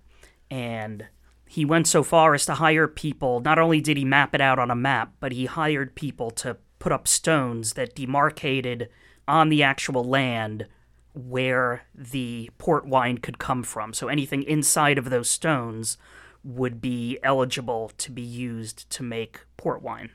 And 0.50 1.06
he 1.54 1.64
went 1.64 1.86
so 1.86 2.02
far 2.02 2.34
as 2.34 2.44
to 2.46 2.54
hire 2.54 2.88
people. 2.88 3.38
Not 3.38 3.60
only 3.60 3.80
did 3.80 3.96
he 3.96 4.04
map 4.04 4.34
it 4.34 4.40
out 4.40 4.58
on 4.58 4.72
a 4.72 4.74
map, 4.74 5.12
but 5.20 5.30
he 5.30 5.46
hired 5.46 5.94
people 5.94 6.32
to 6.32 6.56
put 6.80 6.90
up 6.90 7.06
stones 7.06 7.74
that 7.74 7.94
demarcated 7.94 8.88
on 9.28 9.50
the 9.50 9.62
actual 9.62 10.02
land 10.02 10.66
where 11.12 11.84
the 11.94 12.50
port 12.58 12.86
wine 12.88 13.18
could 13.18 13.38
come 13.38 13.62
from. 13.62 13.92
So 13.92 14.08
anything 14.08 14.42
inside 14.42 14.98
of 14.98 15.10
those 15.10 15.30
stones 15.30 15.96
would 16.42 16.80
be 16.80 17.20
eligible 17.22 17.92
to 17.98 18.10
be 18.10 18.20
used 18.20 18.90
to 18.90 19.04
make 19.04 19.42
port 19.56 19.80
wine. 19.80 20.10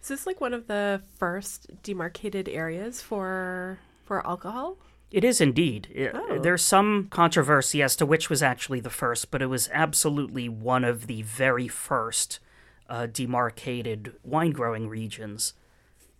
Is 0.00 0.08
this 0.08 0.26
like 0.26 0.40
one 0.40 0.54
of 0.54 0.68
the 0.68 1.02
first 1.18 1.82
demarcated 1.82 2.48
areas 2.48 3.02
for 3.02 3.78
for 4.06 4.26
alcohol? 4.26 4.78
It 5.14 5.22
is 5.22 5.40
indeed. 5.40 6.10
Oh. 6.12 6.40
There's 6.40 6.64
some 6.64 7.06
controversy 7.08 7.80
as 7.80 7.94
to 7.96 8.04
which 8.04 8.28
was 8.28 8.42
actually 8.42 8.80
the 8.80 8.90
first, 8.90 9.30
but 9.30 9.42
it 9.42 9.46
was 9.46 9.70
absolutely 9.72 10.48
one 10.48 10.82
of 10.82 11.06
the 11.06 11.22
very 11.22 11.68
first 11.68 12.40
uh, 12.88 13.06
demarcated 13.06 14.14
wine 14.24 14.50
growing 14.50 14.88
regions. 14.88 15.54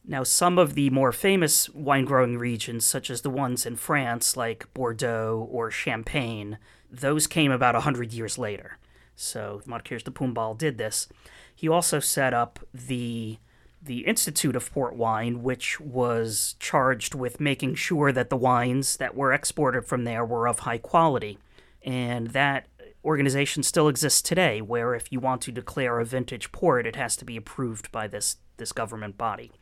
Now, 0.05 0.23
some 0.23 0.61
of 0.61 0.75
the 0.75 0.91
more 0.91 1.11
famous 1.11 1.69
wine 1.71 2.05
growing 2.05 2.39
regions, 2.39 2.87
such 2.87 3.11
as 3.11 3.23
the 3.23 3.31
ones 3.31 3.67
in 3.67 3.75
France, 3.75 4.37
like 4.37 4.73
Bordeaux 4.75 5.49
or 5.51 5.73
Champagne, 5.73 6.59
those 6.89 7.27
came 7.27 7.51
about 7.51 7.75
a 7.75 7.79
100 7.79 8.13
years 8.13 8.39
later. 8.39 8.79
So 9.17 9.61
Marques 9.67 10.05
de 10.05 10.13
Pombal 10.13 10.57
did 10.57 10.79
this. 10.79 11.09
He 11.53 11.69
also 11.69 11.99
set 11.99 12.33
up 12.33 12.61
the 12.73 13.39
the 13.85 14.07
Institute 14.07 14.57
of 14.57 14.73
Port 14.73 14.97
Wine, 14.97 15.43
which 15.43 15.79
was 15.79 16.57
charged 16.59 17.15
with 17.15 17.41
making 17.41 17.75
sure 17.75 18.13
that 18.13 18.31
the 18.31 18.37
wines 18.37 18.97
that 18.97 19.15
were 19.15 19.33
exported 19.33 19.85
from 19.85 20.05
there 20.05 20.25
were 20.25 20.49
of 20.49 20.61
high 20.61 20.79
quality. 20.79 21.39
And 21.83 22.29
that 22.29 22.67
organization 23.05 23.63
still 23.63 23.89
exists 23.89 24.23
today, 24.23 24.63
where 24.63 24.95
if 24.95 25.13
you 25.13 25.21
want 25.21 25.43
to 25.43 25.53
declare 25.53 26.01
a 26.01 26.05
vintage 26.05 26.51
port, 26.51 26.87
it 26.87 26.97
has 26.97 27.17
to 27.17 27.25
be 27.25 27.37
approved 27.37 27.93
by 27.93 28.09
this, 28.09 28.37
this 28.57 28.73
government 28.73 29.19
body. 29.19 29.53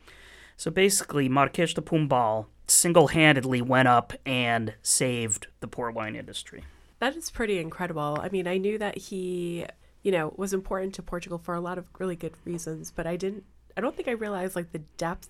So 0.55 0.71
basically, 0.71 1.27
Marques 1.27 1.73
de 1.73 1.81
Pombal 1.81 2.45
single 2.67 3.09
handedly 3.09 3.61
went 3.61 3.89
up 3.89 4.13
and 4.25 4.73
saved 4.81 5.47
the 5.59 5.67
port 5.67 5.93
wine 5.93 6.15
industry. 6.15 6.63
That 6.99 7.17
is 7.17 7.29
pretty 7.29 7.59
incredible. 7.59 8.17
I 8.21 8.29
mean, 8.29 8.47
I 8.47 8.57
knew 8.57 8.77
that 8.77 8.97
he, 8.97 9.65
you 10.03 10.11
know, 10.13 10.33
was 10.37 10.53
important 10.53 10.93
to 10.95 11.01
Portugal 11.01 11.37
for 11.37 11.53
a 11.53 11.59
lot 11.59 11.77
of 11.77 11.87
really 11.99 12.15
good 12.15 12.35
reasons, 12.45 12.91
but 12.95 13.05
I 13.05 13.17
didn't, 13.17 13.43
I 13.75 13.81
don't 13.81 13.95
think 13.95 14.07
I 14.07 14.11
realized 14.11 14.55
like 14.55 14.71
the 14.71 14.83
depth 14.97 15.29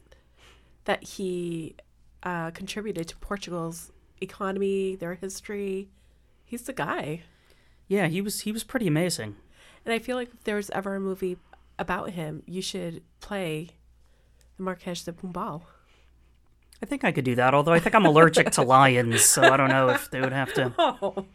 that 0.85 1.03
he 1.03 1.75
uh, 2.23 2.51
contributed 2.51 3.07
to 3.09 3.17
Portugal's 3.17 3.91
economy, 4.21 4.95
their 4.95 5.15
history. 5.15 5.89
He's 6.45 6.63
the 6.63 6.73
guy. 6.73 7.21
Yeah, 7.87 8.07
he 8.07 8.21
was 8.21 8.41
he 8.41 8.51
was 8.51 8.63
pretty 8.63 8.87
amazing. 8.87 9.35
And 9.85 9.93
I 9.93 9.99
feel 9.99 10.15
like 10.15 10.33
if 10.33 10.43
there's 10.43 10.69
ever 10.69 10.95
a 10.95 10.99
movie 10.99 11.37
about 11.77 12.11
him, 12.11 12.43
you 12.45 12.61
should 12.61 13.01
play 13.19 13.69
the 14.57 14.63
Marques 14.63 15.03
de 15.03 15.11
Pombal. 15.11 15.63
I 16.81 16.85
think 16.85 17.03
I 17.03 17.11
could 17.11 17.25
do 17.25 17.35
that, 17.35 17.53
although 17.53 17.71
I 17.71 17.79
think 17.79 17.95
I'm 17.95 18.05
allergic 18.05 18.51
to 18.51 18.61
lions, 18.61 19.23
so 19.23 19.41
I 19.41 19.55
don't 19.55 19.69
know 19.69 19.89
if 19.89 20.11
they 20.11 20.19
would 20.19 20.33
have 20.33 20.53
to 20.55 20.73
oh. 20.79 21.25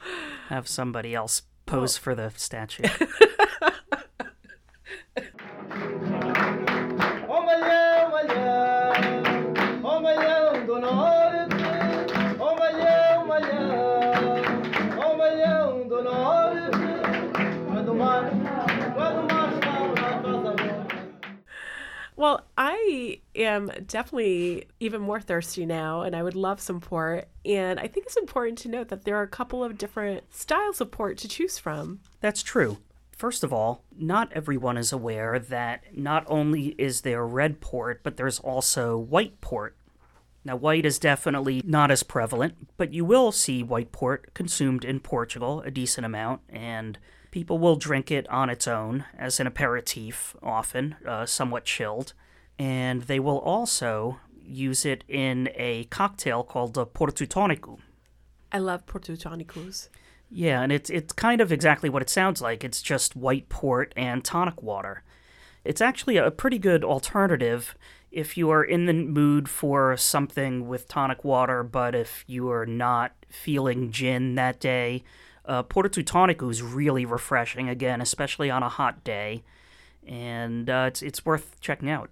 have 0.48 0.68
somebody 0.68 1.14
else 1.14 1.42
pose 1.64 1.96
oh. 1.96 2.00
for 2.00 2.14
the 2.14 2.30
statue. 2.36 2.84
I 22.60 23.20
am 23.36 23.70
definitely 23.86 24.66
even 24.80 25.00
more 25.00 25.20
thirsty 25.20 25.64
now, 25.64 26.02
and 26.02 26.16
I 26.16 26.24
would 26.24 26.34
love 26.34 26.60
some 26.60 26.80
port. 26.80 27.28
And 27.44 27.78
I 27.78 27.86
think 27.86 28.06
it's 28.06 28.16
important 28.16 28.58
to 28.58 28.68
note 28.68 28.88
that 28.88 29.04
there 29.04 29.14
are 29.14 29.22
a 29.22 29.28
couple 29.28 29.62
of 29.62 29.78
different 29.78 30.34
styles 30.34 30.80
of 30.80 30.90
port 30.90 31.18
to 31.18 31.28
choose 31.28 31.56
from. 31.56 32.00
That's 32.20 32.42
true. 32.42 32.78
First 33.16 33.44
of 33.44 33.52
all, 33.52 33.84
not 33.96 34.32
everyone 34.32 34.76
is 34.76 34.92
aware 34.92 35.38
that 35.38 35.96
not 35.96 36.24
only 36.26 36.74
is 36.78 37.02
there 37.02 37.24
red 37.24 37.60
port, 37.60 38.00
but 38.02 38.16
there's 38.16 38.40
also 38.40 38.98
white 38.98 39.40
port. 39.40 39.76
Now, 40.44 40.56
white 40.56 40.84
is 40.84 40.98
definitely 40.98 41.62
not 41.64 41.92
as 41.92 42.02
prevalent, 42.02 42.68
but 42.76 42.92
you 42.92 43.04
will 43.04 43.30
see 43.30 43.62
white 43.62 43.92
port 43.92 44.34
consumed 44.34 44.84
in 44.84 44.98
Portugal 44.98 45.60
a 45.60 45.70
decent 45.70 46.04
amount, 46.04 46.40
and 46.48 46.98
People 47.30 47.58
will 47.58 47.76
drink 47.76 48.10
it 48.10 48.28
on 48.28 48.48
its 48.48 48.66
own 48.66 49.04
as 49.16 49.38
an 49.38 49.46
aperitif, 49.46 50.34
often, 50.42 50.96
uh, 51.06 51.26
somewhat 51.26 51.64
chilled. 51.64 52.14
And 52.58 53.02
they 53.02 53.20
will 53.20 53.38
also 53.38 54.18
use 54.42 54.84
it 54.84 55.04
in 55.08 55.50
a 55.54 55.84
cocktail 55.84 56.42
called 56.42 56.76
a 56.76 56.86
Porto 56.86 57.24
Tonico. 57.24 57.78
I 58.50 58.58
love 58.58 58.86
Porto 58.86 59.14
Tonicos. 59.14 59.88
Yeah, 60.30 60.62
and 60.62 60.72
it's 60.72 60.90
it's 60.90 61.12
kind 61.12 61.40
of 61.40 61.52
exactly 61.52 61.88
what 61.88 62.02
it 62.02 62.10
sounds 62.10 62.42
like. 62.42 62.64
It's 62.64 62.82
just 62.82 63.16
white 63.16 63.48
port 63.48 63.92
and 63.96 64.24
tonic 64.24 64.62
water. 64.62 65.02
It's 65.64 65.80
actually 65.80 66.16
a 66.16 66.30
pretty 66.30 66.58
good 66.58 66.84
alternative 66.84 67.74
if 68.10 68.36
you 68.36 68.50
are 68.50 68.64
in 68.64 68.86
the 68.86 68.92
mood 68.92 69.48
for 69.48 69.96
something 69.96 70.66
with 70.66 70.88
tonic 70.88 71.24
water, 71.24 71.62
but 71.62 71.94
if 71.94 72.24
you 72.26 72.50
are 72.50 72.64
not 72.66 73.12
feeling 73.28 73.90
gin 73.90 74.34
that 74.34 74.60
day, 74.60 75.04
uh, 75.44 75.62
Porto 75.62 76.00
Tonico 76.00 76.50
is 76.50 76.62
really 76.62 77.04
refreshing 77.04 77.68
again, 77.68 78.00
especially 78.00 78.50
on 78.50 78.62
a 78.62 78.68
hot 78.68 79.04
day, 79.04 79.44
and 80.06 80.68
uh, 80.68 80.84
it's 80.88 81.02
it's 81.02 81.24
worth 81.24 81.60
checking 81.60 81.90
out. 81.90 82.10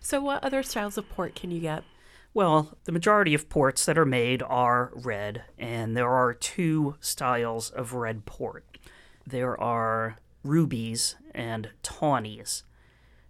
So, 0.00 0.20
what 0.20 0.42
other 0.42 0.62
styles 0.62 0.96
of 0.96 1.08
port 1.10 1.34
can 1.34 1.50
you 1.50 1.60
get? 1.60 1.84
Well, 2.32 2.78
the 2.84 2.92
majority 2.92 3.34
of 3.34 3.48
ports 3.48 3.84
that 3.84 3.98
are 3.98 4.06
made 4.06 4.42
are 4.42 4.92
red, 4.94 5.44
and 5.58 5.96
there 5.96 6.08
are 6.08 6.32
two 6.32 6.96
styles 7.00 7.70
of 7.70 7.92
red 7.92 8.24
port. 8.24 8.78
There 9.26 9.60
are 9.60 10.16
rubies 10.42 11.16
and 11.34 11.70
tawnies. 11.82 12.62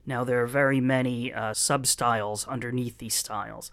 Now, 0.07 0.23
there 0.23 0.43
are 0.43 0.47
very 0.47 0.81
many 0.81 1.33
uh, 1.33 1.55
sub 1.55 1.87
styles 1.87 2.47
underneath 2.47 2.99
these 2.99 3.15
styles, 3.15 3.71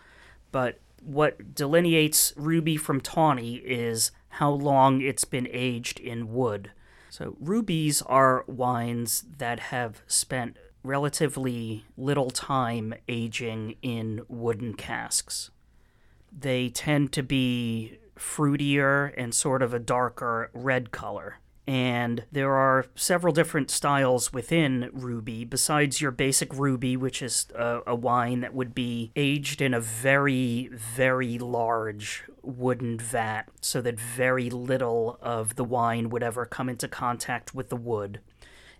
but 0.52 0.80
what 1.02 1.54
delineates 1.54 2.34
ruby 2.36 2.78
from 2.78 3.00
tawny 3.00 3.56
is 3.58 4.12
how 4.30 4.50
long 4.52 5.02
it's 5.02 5.26
been 5.26 5.48
aged 5.52 6.00
in 6.00 6.34
wood. 6.34 6.72
So, 7.10 7.38
rubies 7.39 8.02
are 8.02 8.43
wines 8.48 9.24
that 9.38 9.60
have 9.60 10.02
spent 10.08 10.58
relatively 10.88 11.86
little 11.98 12.30
time 12.30 12.94
aging 13.08 13.76
in 13.82 14.22
wooden 14.28 14.74
casks. 14.74 15.52
They 16.32 16.70
tend 16.70 17.12
to 17.14 17.24
be 17.24 18.00
fruitier 18.18 19.14
and 19.18 19.34
sort 19.34 19.62
of 19.62 19.74
a 19.74 19.80
darker 19.80 20.50
red 20.54 20.92
color. 20.92 21.38
And 21.68 22.24
there 22.32 22.54
are 22.54 22.86
several 22.96 23.34
different 23.34 23.70
styles 23.70 24.32
within 24.32 24.90
Ruby, 24.94 25.44
besides 25.44 26.00
your 26.00 26.12
basic 26.12 26.54
Ruby, 26.54 26.96
which 26.96 27.22
is 27.22 27.48
a, 27.54 27.82
a, 27.86 27.94
wine 27.94 28.40
that 28.40 28.54
would 28.54 28.74
be 28.74 29.12
aged 29.18 29.62
in 29.62 29.74
a 29.74 29.82
very, 29.82 30.70
very 30.72 31.38
large 31.38 32.24
wooden 32.42 32.98
vat, 32.98 33.50
so 33.60 33.82
that 33.82 34.00
very 34.00 34.50
little 34.50 35.20
of 35.22 35.58
the 35.58 35.66
wine 35.66 36.10
would 36.10 36.24
ever 36.24 36.46
come 36.46 36.70
into 36.70 36.88
contact 36.88 37.54
with 37.54 37.68
the 37.68 37.76
wood. 37.76 38.22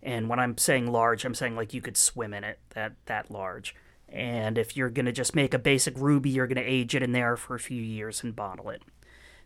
And 0.08 0.30
when 0.30 0.40
I'm 0.40 0.58
saying 0.58 0.90
large, 0.90 1.26
I'm 1.26 1.36
saying 1.36 1.58
like 1.58 1.74
you 1.74 1.82
could 1.82 1.98
swim 1.98 2.34
in 2.34 2.46
it, 2.46 2.60
that, 2.70 2.94
that 3.08 3.30
large. 3.30 3.76
And 4.08 4.58
if 4.58 4.78
you're 4.78 4.90
going 4.90 5.06
to 5.06 5.12
just 5.12 5.36
make 5.36 5.54
a 5.54 5.60
basic 5.60 5.98
Ruby, 5.98 6.30
you're 6.30 6.48
going 6.48 6.64
to 6.64 6.64
age 6.64 6.96
it 6.96 7.04
in 7.04 7.12
there 7.12 7.36
for 7.36 7.56
a 7.56 7.60
few 7.60 7.82
years 7.82 8.24
and 8.24 8.34
bottle 8.34 8.70
it. 8.70 8.82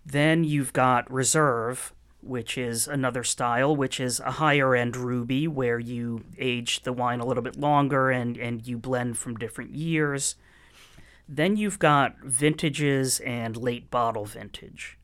Then 0.05 0.43
you've 0.43 0.71
got 0.71 1.11
Reserve, 1.11 1.93
which 2.21 2.59
is 2.59 2.87
another 2.87 3.23
style, 3.23 3.75
which 3.75 3.99
is 3.99 4.19
a 4.19 4.33
higher 4.33 4.75
end 4.75 4.95
ruby 4.95 5.47
where 5.47 5.79
you 5.79 6.25
age 6.37 6.83
the 6.83 6.93
wine 6.93 7.21
a 7.21 7.25
little 7.25 7.41
bit 7.41 7.57
longer 7.59 8.11
and, 8.11 8.37
and 8.37 8.67
you 8.67 8.77
blend 8.77 9.17
from 9.17 9.37
different 9.37 9.73
years. 9.73 10.35
Then 11.27 11.57
you've 11.57 11.79
got 11.79 12.19
vintages 12.19 13.19
and 13.21 13.57
late 13.57 13.89
bottle 13.89 14.25
vintage. 14.25 14.99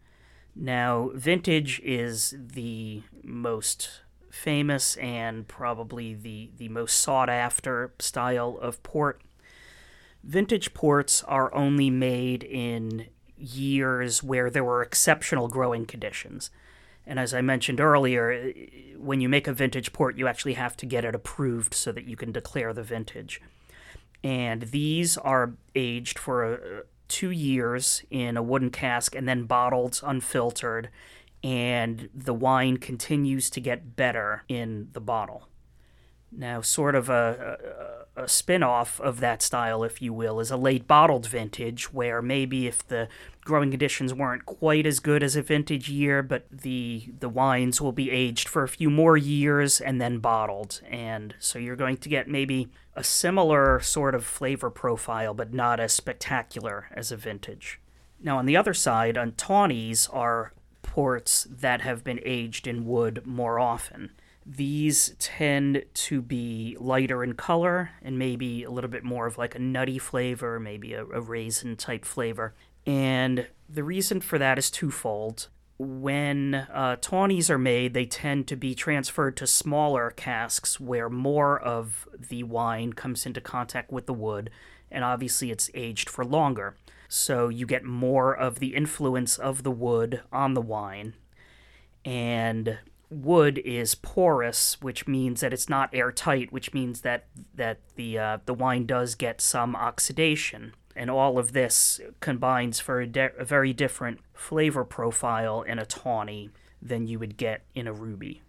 Now, 0.55 1.09
vintage 1.15 1.79
is 1.83 2.35
the 2.37 3.01
most 3.23 4.01
famous 4.37 4.95
and 4.97 5.47
probably 5.47 6.13
the, 6.13 6.51
the 6.57 6.69
most 6.69 6.97
sought 6.97 7.29
after 7.29 7.91
style 7.99 8.57
of 8.61 8.81
port. 8.83 9.21
Vintage 10.23 10.73
ports 10.73 11.23
are 11.23 11.53
only 11.53 11.89
made 11.89 12.43
in 12.43 13.07
years 13.37 14.23
where 14.23 14.49
there 14.49 14.63
were 14.63 14.81
exceptional 14.81 15.47
growing 15.47 15.85
conditions. 15.85 16.49
And 17.05 17.19
as 17.19 17.33
I 17.33 17.41
mentioned 17.41 17.79
earlier, 17.79 18.53
when 18.97 19.21
you 19.21 19.29
make 19.29 19.47
a 19.47 19.53
vintage 19.53 19.93
port, 19.93 20.17
you 20.17 20.27
actually 20.27 20.53
have 20.55 20.75
to 20.77 20.85
get 20.85 21.05
it 21.05 21.15
approved 21.15 21.73
so 21.73 21.91
that 21.93 22.05
you 22.05 22.17
can 22.17 22.31
declare 22.31 22.73
the 22.73 22.83
vintage. 22.83 23.41
And 24.23 24.63
these 24.63 25.17
are 25.17 25.53
aged 25.73 26.19
for 26.19 26.45
uh, 26.45 26.81
two 27.07 27.31
years 27.31 28.03
in 28.09 28.35
a 28.35 28.43
wooden 28.43 28.71
cask 28.71 29.15
and 29.15 29.27
then 29.27 29.45
bottled 29.45 30.01
unfiltered. 30.03 30.89
And 31.47 32.09
the 32.13 32.33
wine 32.33 32.75
continues 32.75 33.49
to 33.51 33.61
get 33.61 33.95
better 33.95 34.43
in 34.49 34.89
the 34.91 34.99
bottle. 34.99 35.47
Now, 36.29 36.59
sort 36.59 36.93
of 36.93 37.07
a, 37.07 38.05
a, 38.17 38.23
a 38.23 38.27
spin 38.27 38.63
off 38.63 38.99
of 38.99 39.21
that 39.21 39.41
style, 39.41 39.81
if 39.85 40.01
you 40.01 40.11
will, 40.11 40.41
is 40.41 40.51
a 40.51 40.57
late 40.57 40.89
bottled 40.89 41.25
vintage, 41.25 41.93
where 41.93 42.21
maybe 42.21 42.67
if 42.67 42.85
the 42.85 43.07
growing 43.45 43.71
conditions 43.71 44.13
weren't 44.13 44.45
quite 44.45 44.85
as 44.85 44.99
good 44.99 45.23
as 45.23 45.37
a 45.37 45.41
vintage 45.41 45.87
year, 45.89 46.21
but 46.21 46.43
the, 46.51 47.13
the 47.21 47.29
wines 47.29 47.79
will 47.79 47.93
be 47.93 48.11
aged 48.11 48.49
for 48.49 48.63
a 48.63 48.67
few 48.67 48.89
more 48.89 49.15
years 49.15 49.79
and 49.79 50.01
then 50.01 50.19
bottled. 50.19 50.81
And 50.89 51.33
so 51.39 51.59
you're 51.59 51.77
going 51.77 51.95
to 51.95 52.09
get 52.09 52.27
maybe 52.27 52.67
a 52.93 53.05
similar 53.05 53.79
sort 53.79 54.15
of 54.15 54.25
flavor 54.25 54.69
profile, 54.69 55.33
but 55.33 55.53
not 55.53 55.79
as 55.79 55.93
spectacular 55.93 56.89
as 56.93 57.09
a 57.09 57.15
vintage. 57.15 57.79
Now, 58.21 58.37
on 58.37 58.47
the 58.47 58.57
other 58.57 58.73
side, 58.73 59.17
on 59.17 59.31
are 60.11 60.51
ports 60.97 61.45
that 61.51 61.81
have 61.81 62.03
been 62.03 62.19
aged 62.25 62.65
in 62.65 62.83
wood 62.83 63.21
more 63.23 63.59
often. 63.59 64.09
These 64.43 65.15
tend 65.19 65.85
to 65.93 66.23
be 66.23 66.75
lighter 66.79 67.23
in 67.23 67.35
color 67.35 67.91
and 68.01 68.17
maybe 68.17 68.63
a 68.63 68.71
little 68.71 68.89
bit 68.89 69.03
more 69.03 69.27
of 69.27 69.37
like 69.37 69.53
a 69.53 69.59
nutty 69.59 69.99
flavor, 69.99 70.59
maybe 70.59 70.93
a, 70.93 71.03
a 71.05 71.21
raisin 71.21 71.75
type 71.75 72.03
flavor. 72.03 72.55
And 72.87 73.45
the 73.69 73.83
reason 73.83 74.21
for 74.21 74.39
that 74.39 74.57
is 74.57 74.71
twofold. 74.71 75.49
When 75.77 76.55
uh, 76.55 76.95
tawnies 76.99 77.51
are 77.51 77.59
made, 77.59 77.93
they 77.93 78.07
tend 78.07 78.47
to 78.47 78.55
be 78.55 78.73
transferred 78.73 79.37
to 79.37 79.45
smaller 79.45 80.09
casks 80.09 80.79
where 80.79 81.11
more 81.11 81.59
of 81.59 82.09
the 82.17 82.41
wine 82.41 82.93
comes 82.93 83.27
into 83.27 83.39
contact 83.39 83.91
with 83.91 84.07
the 84.07 84.15
wood, 84.15 84.49
and 84.89 85.03
obviously 85.03 85.51
it's 85.51 85.69
aged 85.75 86.09
for 86.09 86.25
longer. 86.25 86.75
So 87.07 87.49
you 87.49 87.65
get 87.65 87.83
more 87.83 88.35
of 88.35 88.59
the 88.59 88.75
influence 88.75 89.37
of 89.37 89.63
the 89.63 89.71
wood 89.71 90.21
on 90.31 90.53
the 90.53 90.61
wine. 90.61 91.13
And 92.03 92.79
wood 93.09 93.57
is 93.59 93.95
porous, 93.95 94.81
which 94.81 95.07
means 95.07 95.41
that 95.41 95.53
it's 95.53 95.69
not 95.69 95.93
airtight, 95.93 96.51
which 96.51 96.73
means 96.73 97.01
that 97.01 97.25
that 97.55 97.79
the 97.95 98.17
uh, 98.17 98.37
the 98.45 98.53
wine 98.53 98.85
does 98.85 99.15
get 99.15 99.41
some 99.41 99.75
oxidation, 99.75 100.73
and 100.95 101.09
all 101.09 101.37
of 101.37 101.53
this 101.53 101.99
combines 102.19 102.79
for 102.79 103.01
a, 103.01 103.07
de- 103.07 103.35
a 103.37 103.45
very 103.45 103.73
different 103.73 104.19
flavor 104.33 104.83
profile 104.83 105.61
in 105.61 105.79
a 105.79 105.85
tawny 105.85 106.49
than 106.81 107.07
you 107.07 107.19
would 107.19 107.37
get 107.37 107.63
in 107.73 107.87
a 107.87 107.93
ruby. 107.93 108.41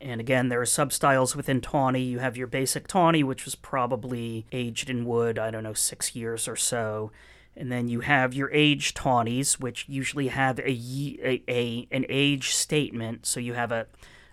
And 0.00 0.20
again, 0.20 0.48
there 0.48 0.60
are 0.60 0.64
substyles 0.66 1.36
within 1.36 1.60
tawny. 1.60 2.02
You 2.02 2.20
have 2.20 2.36
your 2.36 2.46
basic 2.46 2.86
tawny, 2.88 3.22
which 3.22 3.44
was 3.44 3.54
probably 3.54 4.46
aged 4.50 4.88
in 4.88 5.04
wood, 5.04 5.38
I 5.38 5.50
don't 5.50 5.64
know, 5.64 5.74
six 5.74 6.16
years 6.16 6.48
or 6.48 6.56
so. 6.56 7.12
And 7.56 7.70
then 7.70 7.88
you 7.88 8.00
have 8.00 8.32
your 8.32 8.50
age 8.52 8.94
tawnies, 8.94 9.60
which 9.60 9.86
usually 9.88 10.28
have 10.28 10.58
a, 10.60 10.70
a, 10.70 11.42
a 11.48 11.88
an 11.90 12.06
age 12.08 12.54
statement. 12.54 13.26
So 13.26 13.40
you 13.40 13.54
have 13.54 13.72
a 13.72 13.86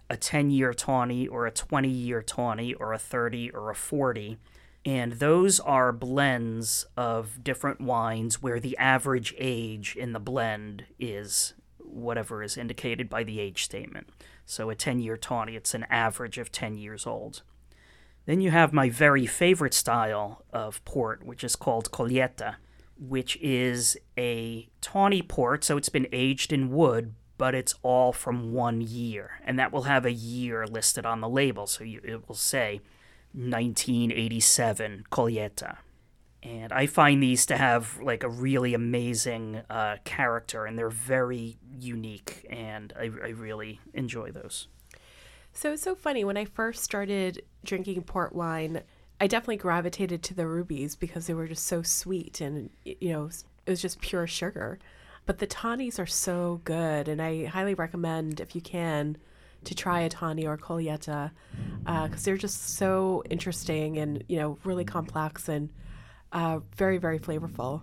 a 0.10 0.18
10 0.18 0.52
year 0.52 0.74
tawny 0.74 1.28
or 1.28 1.46
a 1.46 1.52
20 1.52 1.90
year 1.90 2.22
tawny 2.22 2.74
or 2.74 2.94
a 2.94 3.00
30 3.00 3.52
or 3.52 3.70
a 3.70 3.76
40. 3.76 4.38
And 4.86 5.14
those 5.14 5.60
are 5.60 5.92
blends 5.92 6.86
of 6.96 7.44
different 7.44 7.82
wines 7.82 8.42
where 8.42 8.60
the 8.60 8.78
average 8.78 9.36
age 9.38 9.96
in 9.98 10.14
the 10.14 10.20
blend 10.20 10.86
is 10.98 11.54
whatever 11.80 12.42
is 12.42 12.58
indicated 12.58 13.10
by 13.10 13.24
the 13.24 13.40
age 13.40 13.64
statement. 13.64 14.08
So 14.46 14.70
a 14.70 14.76
10 14.76 15.00
year 15.00 15.18
tawny, 15.18 15.56
it's 15.56 15.74
an 15.74 15.86
average 15.90 16.38
of 16.38 16.52
10 16.52 16.78
years 16.78 17.06
old. 17.06 17.42
Then 18.26 18.42
you 18.42 18.52
have 18.52 18.74
my 18.74 18.90
very 18.90 19.26
favorite 19.26 19.74
style 19.74 20.44
of 20.52 20.84
port, 20.86 21.26
which 21.26 21.44
is 21.44 21.56
called 21.56 21.92
Colheita 21.92 22.56
which 23.00 23.38
is 23.38 23.98
a 24.18 24.70
tawny 24.82 25.22
port, 25.22 25.64
so 25.64 25.78
it's 25.78 25.90
been 25.90 26.08
aged 26.12 26.52
in 26.52 26.72
wood, 26.72 27.14
but 27.38 27.54
it's 27.54 27.76
all 27.84 28.12
from 28.12 28.52
one 28.52 28.82
year. 28.82 29.40
And 29.46 29.60
that 29.60 29.72
will 29.72 29.84
have 29.84 30.06
a 30.06 30.12
year 30.12 30.66
listed 30.66 31.06
on 31.06 31.22
the 31.22 31.30
label, 31.30 31.68
so 31.68 31.84
you, 31.84 32.02
it 32.04 32.28
will 32.28 32.36
say 32.36 32.82
1987 33.34 35.06
Colheita. 35.12 35.78
And 36.44 36.72
I 36.72 36.86
find 36.88 37.22
these 37.22 37.46
to 37.48 37.58
have 37.58 38.00
like 38.02 38.24
a 38.24 38.30
really 38.30 38.74
amazing 38.74 39.64
uh, 39.70 39.98
character, 40.04 40.66
and 40.66 40.78
they're 40.78 40.90
very 40.90 41.58
unique, 41.80 42.46
and 42.50 42.94
I, 42.98 43.04
I 43.04 43.30
really 43.30 43.82
enjoy 43.94 44.32
those. 44.32 44.68
So 45.54 45.74
it's 45.74 45.82
so 45.82 45.96
funny. 45.96 46.24
When 46.24 46.38
I 46.38 46.46
first 46.46 46.84
started 46.84 47.42
drinking 47.66 48.04
port 48.04 48.34
wine, 48.34 48.84
I 49.20 49.28
definitely 49.28 49.58
gravitated 49.58 50.22
to 50.24 50.34
the 50.34 50.48
rubies 50.48 50.96
because 50.96 51.28
they 51.28 51.34
were 51.34 51.48
just 51.48 51.66
so 51.66 51.82
sweet 51.82 52.40
and 52.40 52.70
you 52.86 53.10
know 53.10 53.30
it 53.66 53.70
was 53.70 53.82
just 53.82 54.02
pure 54.02 54.28
sugar. 54.28 54.80
But 55.26 55.40
the 55.40 55.48
tawnies 55.48 56.00
are 56.00 56.06
so 56.06 56.62
good, 56.64 57.10
and 57.10 57.22
I 57.22 57.46
highly 57.46 57.74
recommend 57.74 58.40
if 58.40 58.56
you 58.56 58.62
can 58.62 59.18
to 59.66 59.76
try 59.76 60.00
a 60.02 60.10
tawny 60.10 60.48
or 60.48 60.58
colheita 60.58 61.32
because 61.84 62.14
uh, 62.14 62.24
they're 62.24 62.38
just 62.38 62.76
so 62.76 63.24
interesting 63.30 63.98
and 63.98 64.24
you 64.30 64.38
know 64.38 64.58
really 64.64 64.86
complex 64.86 65.50
and 65.50 65.70
uh, 66.32 66.60
very 66.76 66.98
very 66.98 67.20
flavorful. 67.20 67.82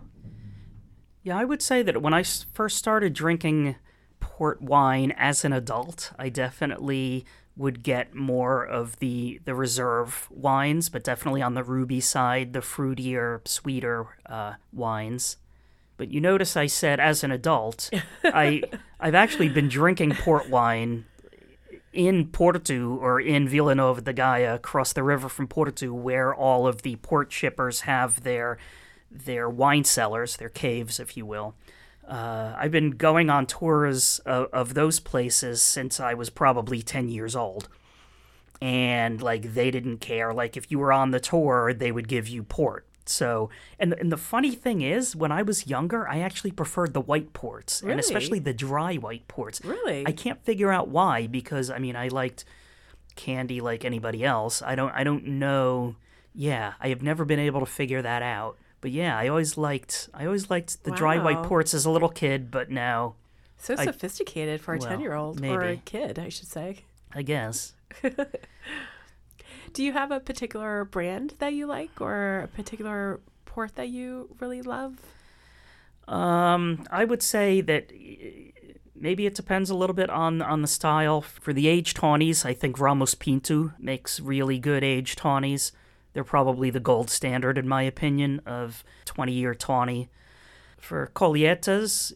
Yeah, 1.22 1.38
I 1.38 1.44
would 1.44 1.62
say 1.62 1.82
that 1.82 2.00
when 2.00 2.14
I 2.14 2.22
first 2.22 2.78
started 2.78 3.12
drinking 3.12 3.76
port 4.20 4.62
wine 4.62 5.12
as 5.16 5.44
an 5.44 5.52
adult, 5.52 6.12
I 6.18 6.28
definitely 6.28 7.24
would 7.56 7.82
get 7.82 8.14
more 8.14 8.64
of 8.64 8.98
the 8.98 9.40
the 9.44 9.54
reserve 9.54 10.28
wines, 10.30 10.88
but 10.88 11.04
definitely 11.04 11.42
on 11.42 11.54
the 11.54 11.62
ruby 11.62 12.00
side, 12.00 12.52
the 12.52 12.60
fruitier, 12.60 13.46
sweeter 13.46 14.06
uh, 14.26 14.54
wines. 14.72 15.36
But 15.96 16.10
you 16.10 16.20
notice 16.20 16.56
I 16.56 16.66
said 16.66 16.98
as 16.98 17.22
an 17.22 17.30
adult, 17.30 17.90
I 18.24 18.62
I've 18.98 19.14
actually 19.14 19.48
been 19.48 19.68
drinking 19.68 20.14
port 20.14 20.48
wine 20.50 21.04
in 21.92 22.26
Porto 22.26 22.96
or 22.96 23.20
in 23.20 23.48
Vila 23.48 23.76
Nova 23.76 24.00
de 24.00 24.12
Gaia, 24.12 24.56
across 24.56 24.92
the 24.92 25.04
river 25.04 25.28
from 25.28 25.46
Porto, 25.46 25.92
where 25.92 26.34
all 26.34 26.66
of 26.66 26.82
the 26.82 26.96
port 26.96 27.32
shippers 27.32 27.82
have 27.82 28.24
their 28.24 28.58
their 29.10 29.48
wine 29.48 29.84
cellars, 29.84 30.36
their 30.36 30.48
caves, 30.48 30.98
if 30.98 31.16
you 31.16 31.24
will. 31.24 31.54
Uh, 32.08 32.54
I've 32.56 32.70
been 32.70 32.92
going 32.92 33.30
on 33.30 33.46
tours 33.46 34.18
of, 34.20 34.48
of 34.52 34.74
those 34.74 35.00
places 35.00 35.62
since 35.62 36.00
I 36.00 36.14
was 36.14 36.30
probably 36.30 36.82
10 36.82 37.08
years 37.08 37.34
old. 37.34 37.68
And 38.60 39.20
like 39.20 39.54
they 39.54 39.70
didn't 39.70 39.98
care. 39.98 40.32
Like 40.32 40.56
if 40.56 40.70
you 40.70 40.78
were 40.78 40.92
on 40.92 41.10
the 41.10 41.20
tour, 41.20 41.72
they 41.74 41.92
would 41.92 42.08
give 42.08 42.28
you 42.28 42.42
port. 42.42 42.86
So, 43.06 43.50
and 43.78 43.92
and 43.94 44.10
the 44.10 44.16
funny 44.16 44.54
thing 44.54 44.80
is, 44.80 45.14
when 45.14 45.30
I 45.30 45.42
was 45.42 45.66
younger, 45.66 46.08
I 46.08 46.20
actually 46.20 46.52
preferred 46.52 46.94
the 46.94 47.00
white 47.00 47.32
ports, 47.32 47.82
really? 47.82 47.92
and 47.92 48.00
especially 48.00 48.38
the 48.38 48.54
dry 48.54 48.96
white 48.96 49.28
ports. 49.28 49.60
Really, 49.62 50.06
I 50.06 50.12
can't 50.12 50.42
figure 50.42 50.72
out 50.72 50.88
why. 50.88 51.26
Because 51.26 51.70
I 51.70 51.78
mean, 51.78 51.96
I 51.96 52.08
liked 52.08 52.44
candy 53.14 53.60
like 53.60 53.84
anybody 53.84 54.24
else. 54.24 54.62
I 54.62 54.74
don't. 54.74 54.92
I 54.92 55.04
don't 55.04 55.26
know. 55.26 55.96
Yeah, 56.34 56.74
I 56.80 56.88
have 56.88 57.02
never 57.02 57.24
been 57.24 57.38
able 57.38 57.60
to 57.60 57.66
figure 57.66 58.00
that 58.02 58.22
out. 58.22 58.56
But 58.84 58.92
yeah, 58.92 59.18
I 59.18 59.28
always 59.28 59.56
liked 59.56 60.10
I 60.12 60.26
always 60.26 60.50
liked 60.50 60.84
the 60.84 60.90
wow. 60.90 60.96
dry 60.96 61.18
white 61.18 61.42
ports 61.44 61.72
as 61.72 61.86
a 61.86 61.90
little 61.90 62.10
kid, 62.10 62.50
but 62.50 62.70
now 62.70 63.14
so 63.56 63.74
I, 63.78 63.86
sophisticated 63.86 64.60
for 64.60 64.74
a 64.74 64.78
ten 64.78 65.00
year 65.00 65.14
old 65.14 65.42
or 65.42 65.62
a 65.62 65.76
kid, 65.78 66.18
I 66.18 66.28
should 66.28 66.48
say. 66.48 66.80
I 67.14 67.22
guess. 67.22 67.72
Do 69.72 69.82
you 69.82 69.94
have 69.94 70.10
a 70.10 70.20
particular 70.20 70.84
brand 70.84 71.32
that 71.38 71.54
you 71.54 71.64
like 71.64 71.98
or 71.98 72.40
a 72.40 72.48
particular 72.48 73.20
port 73.46 73.74
that 73.76 73.88
you 73.88 74.28
really 74.38 74.60
love? 74.60 74.98
Um, 76.06 76.86
I 76.90 77.06
would 77.06 77.22
say 77.22 77.62
that 77.62 77.90
maybe 78.94 79.24
it 79.24 79.34
depends 79.34 79.70
a 79.70 79.74
little 79.74 79.96
bit 79.96 80.10
on 80.10 80.42
on 80.42 80.60
the 80.60 80.68
style. 80.68 81.22
For 81.22 81.54
the 81.54 81.68
aged 81.68 81.96
tawnies, 81.96 82.44
I 82.44 82.52
think 82.52 82.78
Ramos 82.78 83.14
Pinto 83.14 83.72
makes 83.78 84.20
really 84.20 84.58
good 84.58 84.84
aged 84.84 85.16
tawnies. 85.16 85.72
They're 86.14 86.24
probably 86.24 86.70
the 86.70 86.80
gold 86.80 87.10
standard, 87.10 87.58
in 87.58 87.68
my 87.68 87.82
opinion, 87.82 88.40
of 88.46 88.82
20 89.04 89.32
year 89.32 89.54
tawny. 89.54 90.08
For 90.78 91.10
colheitas, 91.14 92.14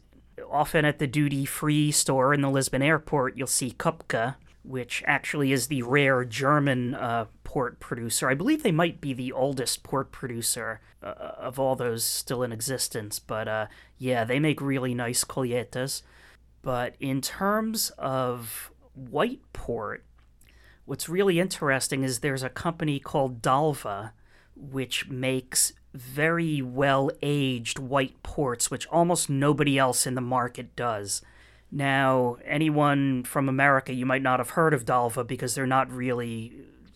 often 0.51 0.85
at 0.85 0.99
the 0.99 1.07
duty 1.07 1.45
free 1.45 1.91
store 1.91 2.33
in 2.33 2.41
the 2.41 2.51
Lisbon 2.51 2.83
airport, 2.83 3.37
you'll 3.37 3.47
see 3.47 3.73
Kopke, 3.73 4.37
which 4.63 5.03
actually 5.07 5.53
is 5.53 5.67
the 5.67 5.83
rare 5.83 6.25
German 6.25 6.95
uh, 6.95 7.27
port 7.45 7.81
producer. 7.81 8.29
I 8.29 8.35
believe 8.35 8.63
they 8.63 8.73
might 8.73 9.01
be 9.01 9.13
the 9.13 9.33
oldest 9.33 9.83
port 9.83 10.13
producer 10.13 10.81
uh, 11.03 11.07
of 11.39 11.59
all 11.59 11.75
those 11.75 12.05
still 12.05 12.43
in 12.43 12.53
existence, 12.53 13.19
but 13.19 13.49
uh, 13.49 13.67
yeah, 13.99 14.25
they 14.25 14.39
make 14.39 14.61
really 14.61 14.95
nice 14.95 15.25
colheitas. 15.25 16.03
But 16.63 16.95
in 17.01 17.21
terms 17.21 17.91
of 17.99 18.71
white 18.95 19.41
port, 19.53 20.05
what's 20.89 21.09
really 21.09 21.39
interesting 21.39 22.03
is 22.03 22.21
there's 22.21 22.43
a 22.43 22.49
company 22.49 22.99
called 22.99 23.43
Dalva, 23.43 24.13
which 24.57 25.07
makes 25.09 25.75
very 25.93 26.63
well 26.63 27.11
aged 27.21 27.79
white 27.79 28.23
ports, 28.23 28.71
which 28.71 28.87
almost 28.87 29.29
nobody 29.29 29.79
else 29.79 30.07
in 30.07 30.15
the 30.15 30.23
market 30.23 30.75
does. 30.75 31.21
Now, 31.71 32.39
anyone 32.43 33.23
from 33.25 33.51
America, 33.51 33.93
you 33.93 34.07
might 34.07 34.23
not 34.23 34.41
have 34.41 34.51
heard 34.51 34.73
of 34.73 34.87
Dalva 34.87 35.27
because 35.27 35.55
they're 35.55 35.67
not 35.67 35.93
really 35.93 36.55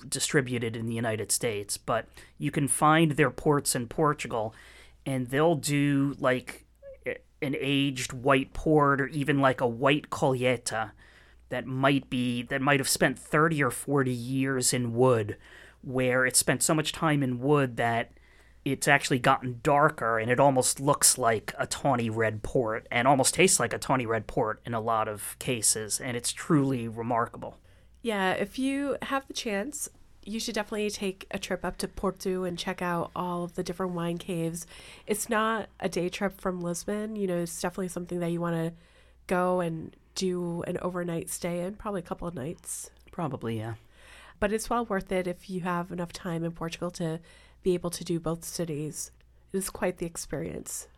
distributed 0.09 0.75
in 0.75 0.87
the 0.87 0.95
United 0.95 1.31
States, 1.31 1.77
but 1.77 2.09
you 2.39 2.51
can 2.51 2.69
find 2.69 3.13
their 3.13 3.31
ports 3.31 3.75
in 3.75 3.89
Portugal 3.89 4.55
and 5.05 5.29
they'll 5.29 5.55
do 5.55 6.17
like 6.19 6.65
an 7.43 7.57
aged 7.61 8.15
white 8.15 8.55
port 8.55 9.03
or 9.03 9.09
even 9.09 9.39
like 9.41 9.61
a 9.61 9.67
white 9.67 10.09
colheita 10.09 10.93
that 11.53 11.67
might 11.67 12.09
be 12.09 12.43
that 12.45 12.63
might 12.63 12.81
have 12.81 12.89
spent 12.89 13.19
30 13.19 13.63
or 13.63 13.71
40 13.71 14.11
years 14.11 14.73
in 14.73 14.95
wood 14.95 15.37
where 15.83 16.25
it 16.25 16.35
spent 16.35 16.63
so 16.63 16.75
much 16.75 16.93
time 16.93 17.23
in 17.23 17.41
wood 17.41 17.77
that 17.77 18.13
it's 18.65 18.89
actually 18.89 19.19
gotten 19.19 19.61
darker 19.63 20.19
and 20.19 20.31
it 20.31 20.41
almost 20.41 20.81
looks 20.81 21.19
like 21.19 21.53
a 21.59 21.67
tawny 21.67 22.09
red 22.09 22.43
port 22.43 22.87
and 22.91 23.07
almost 23.07 23.35
tastes 23.35 23.61
like 23.61 23.75
a 23.75 23.79
tawny 23.79 24.07
red 24.07 24.27
port 24.27 24.63
in 24.65 24.73
a 24.73 24.81
lot 24.81 25.09
of 25.09 25.37
cases 25.39 26.01
and 26.01 26.17
it's 26.17 26.33
truly 26.33 26.89
remarkable 26.89 27.59
yeah 28.01 28.31
if 28.33 28.59
you 28.59 28.97
have 29.03 29.27
the 29.29 29.35
chance 29.35 29.91
you 30.25 30.41
should 30.41 30.55
definitely 30.55 30.89
take 30.89 31.27
a 31.33 31.39
trip 31.39 31.65
up 31.65 31.77
to 31.77 31.89
Porto 31.89 32.45
and 32.45 32.57
check 32.57 32.81
out 32.81 33.11
all 33.15 33.43
of 33.43 33.57
the 33.57 33.63
different 33.65 33.93
wine 33.93 34.19
caves. 34.19 34.69
It's 35.05 35.29
not 35.29 35.69
a 35.81 35.89
day 35.89 36.09
trip 36.09 36.41
from 36.41 36.61
Lisbon. 36.61 37.17
You 37.17 37.27
know, 37.27 37.39
it's 37.39 37.61
definitely 37.61 37.89
something 37.89 38.21
that 38.21 38.31
you 38.31 38.41
want 38.41 38.55
to 38.55 38.73
go 39.27 39.59
and 39.59 39.97
do 40.15 40.63
an 40.67 40.79
overnight 40.83 41.29
stay 41.29 41.61
in, 41.61 41.75
probably 41.75 42.01
a 42.01 42.05
couple 42.05 42.29
of 42.29 42.35
nights. 42.35 42.91
Probably, 43.11 43.59
yeah. 43.59 43.75
But 44.41 44.53
it's 44.53 44.69
well 44.69 44.85
worth 44.85 45.13
it 45.13 45.27
if 45.27 45.49
you 45.49 45.61
have 45.61 45.93
enough 45.93 46.13
time 46.13 46.45
in 46.45 46.53
Portugal 46.53 46.91
to 46.93 47.21
be 47.63 47.75
able 47.75 47.91
to 47.91 48.05
do 48.05 48.19
both 48.19 48.45
cities. 48.45 49.11
It 49.53 49.59
is 49.59 49.71
quite 49.71 49.99
the 49.99 50.07
experience. 50.07 50.89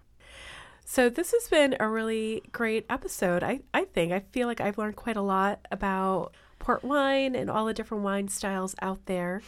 So 0.85 1.09
this 1.09 1.33
has 1.33 1.49
been 1.49 1.77
a 1.81 1.89
really 1.89 2.43
great 2.53 2.87
episode. 2.91 3.43
I, 3.43 3.61
I 3.73 3.85
think 3.85 4.13
I 4.13 4.21
feel 4.33 4.47
like 4.47 4.61
I've 4.61 4.79
learned 4.79 4.97
quite 4.97 5.17
a 5.17 5.23
lot 5.23 5.67
about 5.71 6.35
port 6.59 6.85
wine 6.85 7.35
and 7.35 7.51
all 7.51 7.67
the 7.67 7.75
different 7.75 8.05
wine 8.05 8.29
styles 8.29 8.75
out 8.81 9.07
there. 9.07 9.43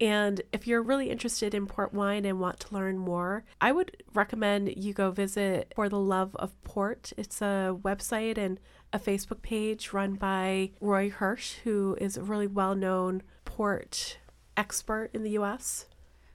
And 0.00 0.42
if 0.52 0.66
you're 0.66 0.82
really 0.82 1.10
interested 1.10 1.54
in 1.54 1.66
port 1.66 1.94
wine 1.94 2.24
and 2.24 2.40
want 2.40 2.60
to 2.60 2.74
learn 2.74 2.98
more, 2.98 3.44
I 3.60 3.72
would 3.72 4.02
recommend 4.12 4.74
you 4.76 4.92
go 4.92 5.10
visit 5.10 5.72
For 5.76 5.88
the 5.88 5.98
Love 5.98 6.34
of 6.36 6.60
Port. 6.64 7.12
It's 7.16 7.40
a 7.40 7.78
website 7.82 8.36
and 8.36 8.58
a 8.92 8.98
Facebook 8.98 9.42
page 9.42 9.92
run 9.92 10.14
by 10.14 10.70
Roy 10.80 11.10
Hersh, 11.10 11.58
who 11.64 11.96
is 12.00 12.16
a 12.16 12.22
really 12.22 12.46
well 12.46 12.74
known 12.74 13.22
port 13.44 14.18
expert 14.56 15.10
in 15.14 15.22
the 15.22 15.38
US. 15.38 15.86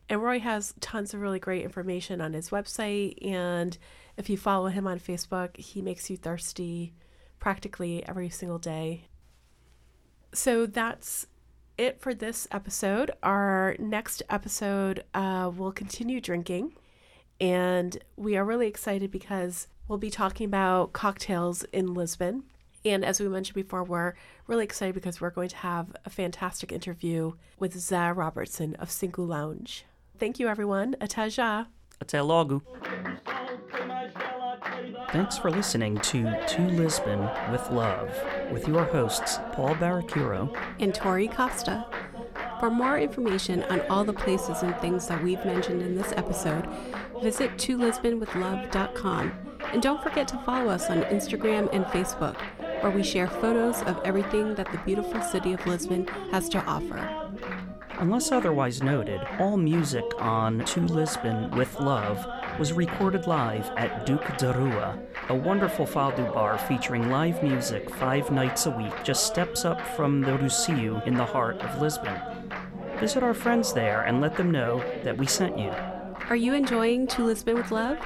And 0.07 0.24
Roy 0.24 0.39
has 0.39 0.74
tons 0.80 1.14
of 1.14 1.22
really 1.22 1.39
great 1.39 1.64
information 1.64 2.20
on 2.22 2.34
his 2.34 2.49
website. 2.49 3.24
And 3.26 3.78
if 4.18 4.30
you 4.30 4.38
follow 4.38 4.68
him 4.68 4.88
on 4.88 4.99
Facebook, 4.99 5.57
he 5.57 5.82
makes 5.82 6.10
you 6.10 6.18
thirsty 6.18 6.93
practically 7.39 8.05
every 8.07 8.30
single 8.30 8.57
day. 8.57 9.05
So 10.34 10.66
that's 10.66 11.28
it 11.80 11.99
for 12.01 12.13
this 12.13 12.47
episode. 12.51 13.11
Our 13.23 13.75
next 13.80 14.21
episode, 14.30 15.03
uh, 15.13 15.49
we'll 15.55 15.71
continue 15.71 16.19
drinking. 16.19 16.75
And 17.39 17.97
we 18.17 18.36
are 18.36 18.43
really 18.43 18.67
excited 18.67 19.11
because 19.11 19.67
we'll 19.88 19.97
be 19.97 20.09
talking 20.09 20.45
about 20.45 20.91
cocktails 20.91 21.63
in 21.71 21.93
Lisbon. 21.93 22.43
And 22.86 23.03
as 23.03 23.19
we 23.19 23.27
mentioned 23.30 23.55
before, 23.55 23.84
we're 23.84 24.13
really 24.47 24.63
excited 24.63 24.93
because 24.93 25.21
we're 25.21 25.30
going 25.30 25.49
to 25.49 25.57
have 25.57 25.95
a 26.05 26.09
fantastic 26.09 26.71
interview 26.71 27.34
with 27.57 27.75
Zé 27.75 28.15
Robertson 28.15 28.75
of 28.75 28.91
Cinco 28.91 29.23
Lounge. 29.23 29.86
Thank 30.17 30.39
you, 30.39 30.47
everyone. 30.47 30.95
Até 30.99 31.30
já. 31.30 31.67
Até 32.01 32.25
logo. 32.25 32.61
Thanks 35.12 35.38
for 35.38 35.51
listening 35.51 35.97
to 35.97 36.24
To 36.47 36.62
Lisbon 36.62 37.22
with 37.51 37.70
Love 37.72 38.12
with 38.51 38.68
your 38.68 38.84
hosts, 38.84 39.39
Paul 39.53 39.76
Barracuro 39.76 40.55
and 40.80 40.93
Tori 40.93 41.28
Costa. 41.28 41.86
For 42.60 42.70
more 42.70 42.97
information 42.99 43.64
on 43.64 43.82
all 43.89 44.03
the 44.03 44.14
places 44.14 44.64
and 44.64 44.76
things 44.78 45.07
that 45.07 45.24
we've 45.24 45.43
mentioned 45.45 45.82
in 45.82 45.95
this 45.95 46.12
episode, 46.18 46.68
visit 47.22 47.51
tolisbonwithlove.com. 47.57 49.34
And 49.72 49.82
don't 49.82 50.03
forget 50.03 50.28
to 50.30 50.38
follow 50.39 50.70
us 50.70 50.89
on 50.89 51.03
Instagram 51.03 51.70
and 51.74 51.86
Facebook, 51.86 52.36
where 52.82 52.91
we 52.91 53.03
share 53.03 53.28
photos 53.28 53.82
of 53.84 53.99
everything 54.03 54.55
that 54.55 54.72
the 54.72 54.78
beautiful 54.80 55.22
city 55.22 55.53
of 55.53 55.66
Lisbon 55.66 56.07
has 56.32 56.49
to 56.49 56.64
offer. 56.66 57.32
Unless 57.99 58.32
otherwise 58.32 58.82
noted, 58.82 59.22
all 59.39 59.57
music 59.57 60.05
on 60.20 60.64
To 60.66 60.82
Lisbon 60.82 61.51
with 61.51 61.80
Love 61.80 62.26
was 62.60 62.74
recorded 62.74 63.26
live 63.26 63.72
at 63.78 64.05
Duque 64.05 64.38
da 64.38 64.51
Rua, 64.51 64.99
a 65.30 65.34
wonderful 65.34 65.86
fado 65.86 66.34
bar 66.34 66.57
featuring 66.57 67.10
live 67.10 67.41
music 67.41 67.89
five 67.89 68.30
nights 68.32 68.66
a 68.66 68.72
week 68.72 68.91
just 69.01 69.26
steps 69.26 69.64
up 69.64 69.80
from 69.95 70.20
the 70.20 70.32
Rossio 70.32 71.01
in 71.07 71.14
the 71.14 71.26
heart 71.26 71.55
of 71.62 71.82
Lisbon. 71.82 72.20
Visit 72.99 73.24
our 73.24 73.34
friends 73.34 73.72
there 73.72 74.01
and 74.01 74.20
let 74.20 74.36
them 74.36 74.51
know 74.51 74.84
that 75.05 75.18
we 75.18 75.26
sent 75.26 75.57
you. 75.57 75.70
Are 76.30 76.36
you 76.36 76.53
enjoying 76.53 77.07
To 77.07 77.24
Lisbon 77.24 77.55
with 77.55 77.72
Love? 77.72 77.97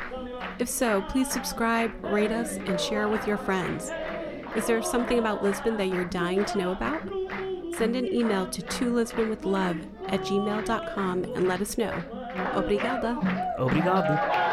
If 0.59 0.69
so, 0.69 1.01
please 1.09 1.31
subscribe, 1.31 1.91
rate 2.03 2.31
us, 2.31 2.57
and 2.57 2.79
share 2.79 3.07
with 3.07 3.25
your 3.25 3.37
friends. 3.37 3.89
Is 4.55 4.67
there 4.67 4.83
something 4.83 5.17
about 5.17 5.41
Lisbon 5.41 5.77
that 5.77 5.87
you're 5.87 6.05
dying 6.05 6.45
to 6.45 6.57
know 6.59 6.73
about? 6.73 7.01
Send 7.75 7.95
an 7.95 8.05
email 8.05 8.45
to 8.51 8.61
tolisbonwithlove 8.61 9.83
at 10.09 10.21
gmail.com 10.21 11.23
and 11.23 11.47
let 11.47 11.59
us 11.59 11.75
know. 11.75 12.22
Obrigada. 12.55 13.15
Obrigado. 13.57 14.52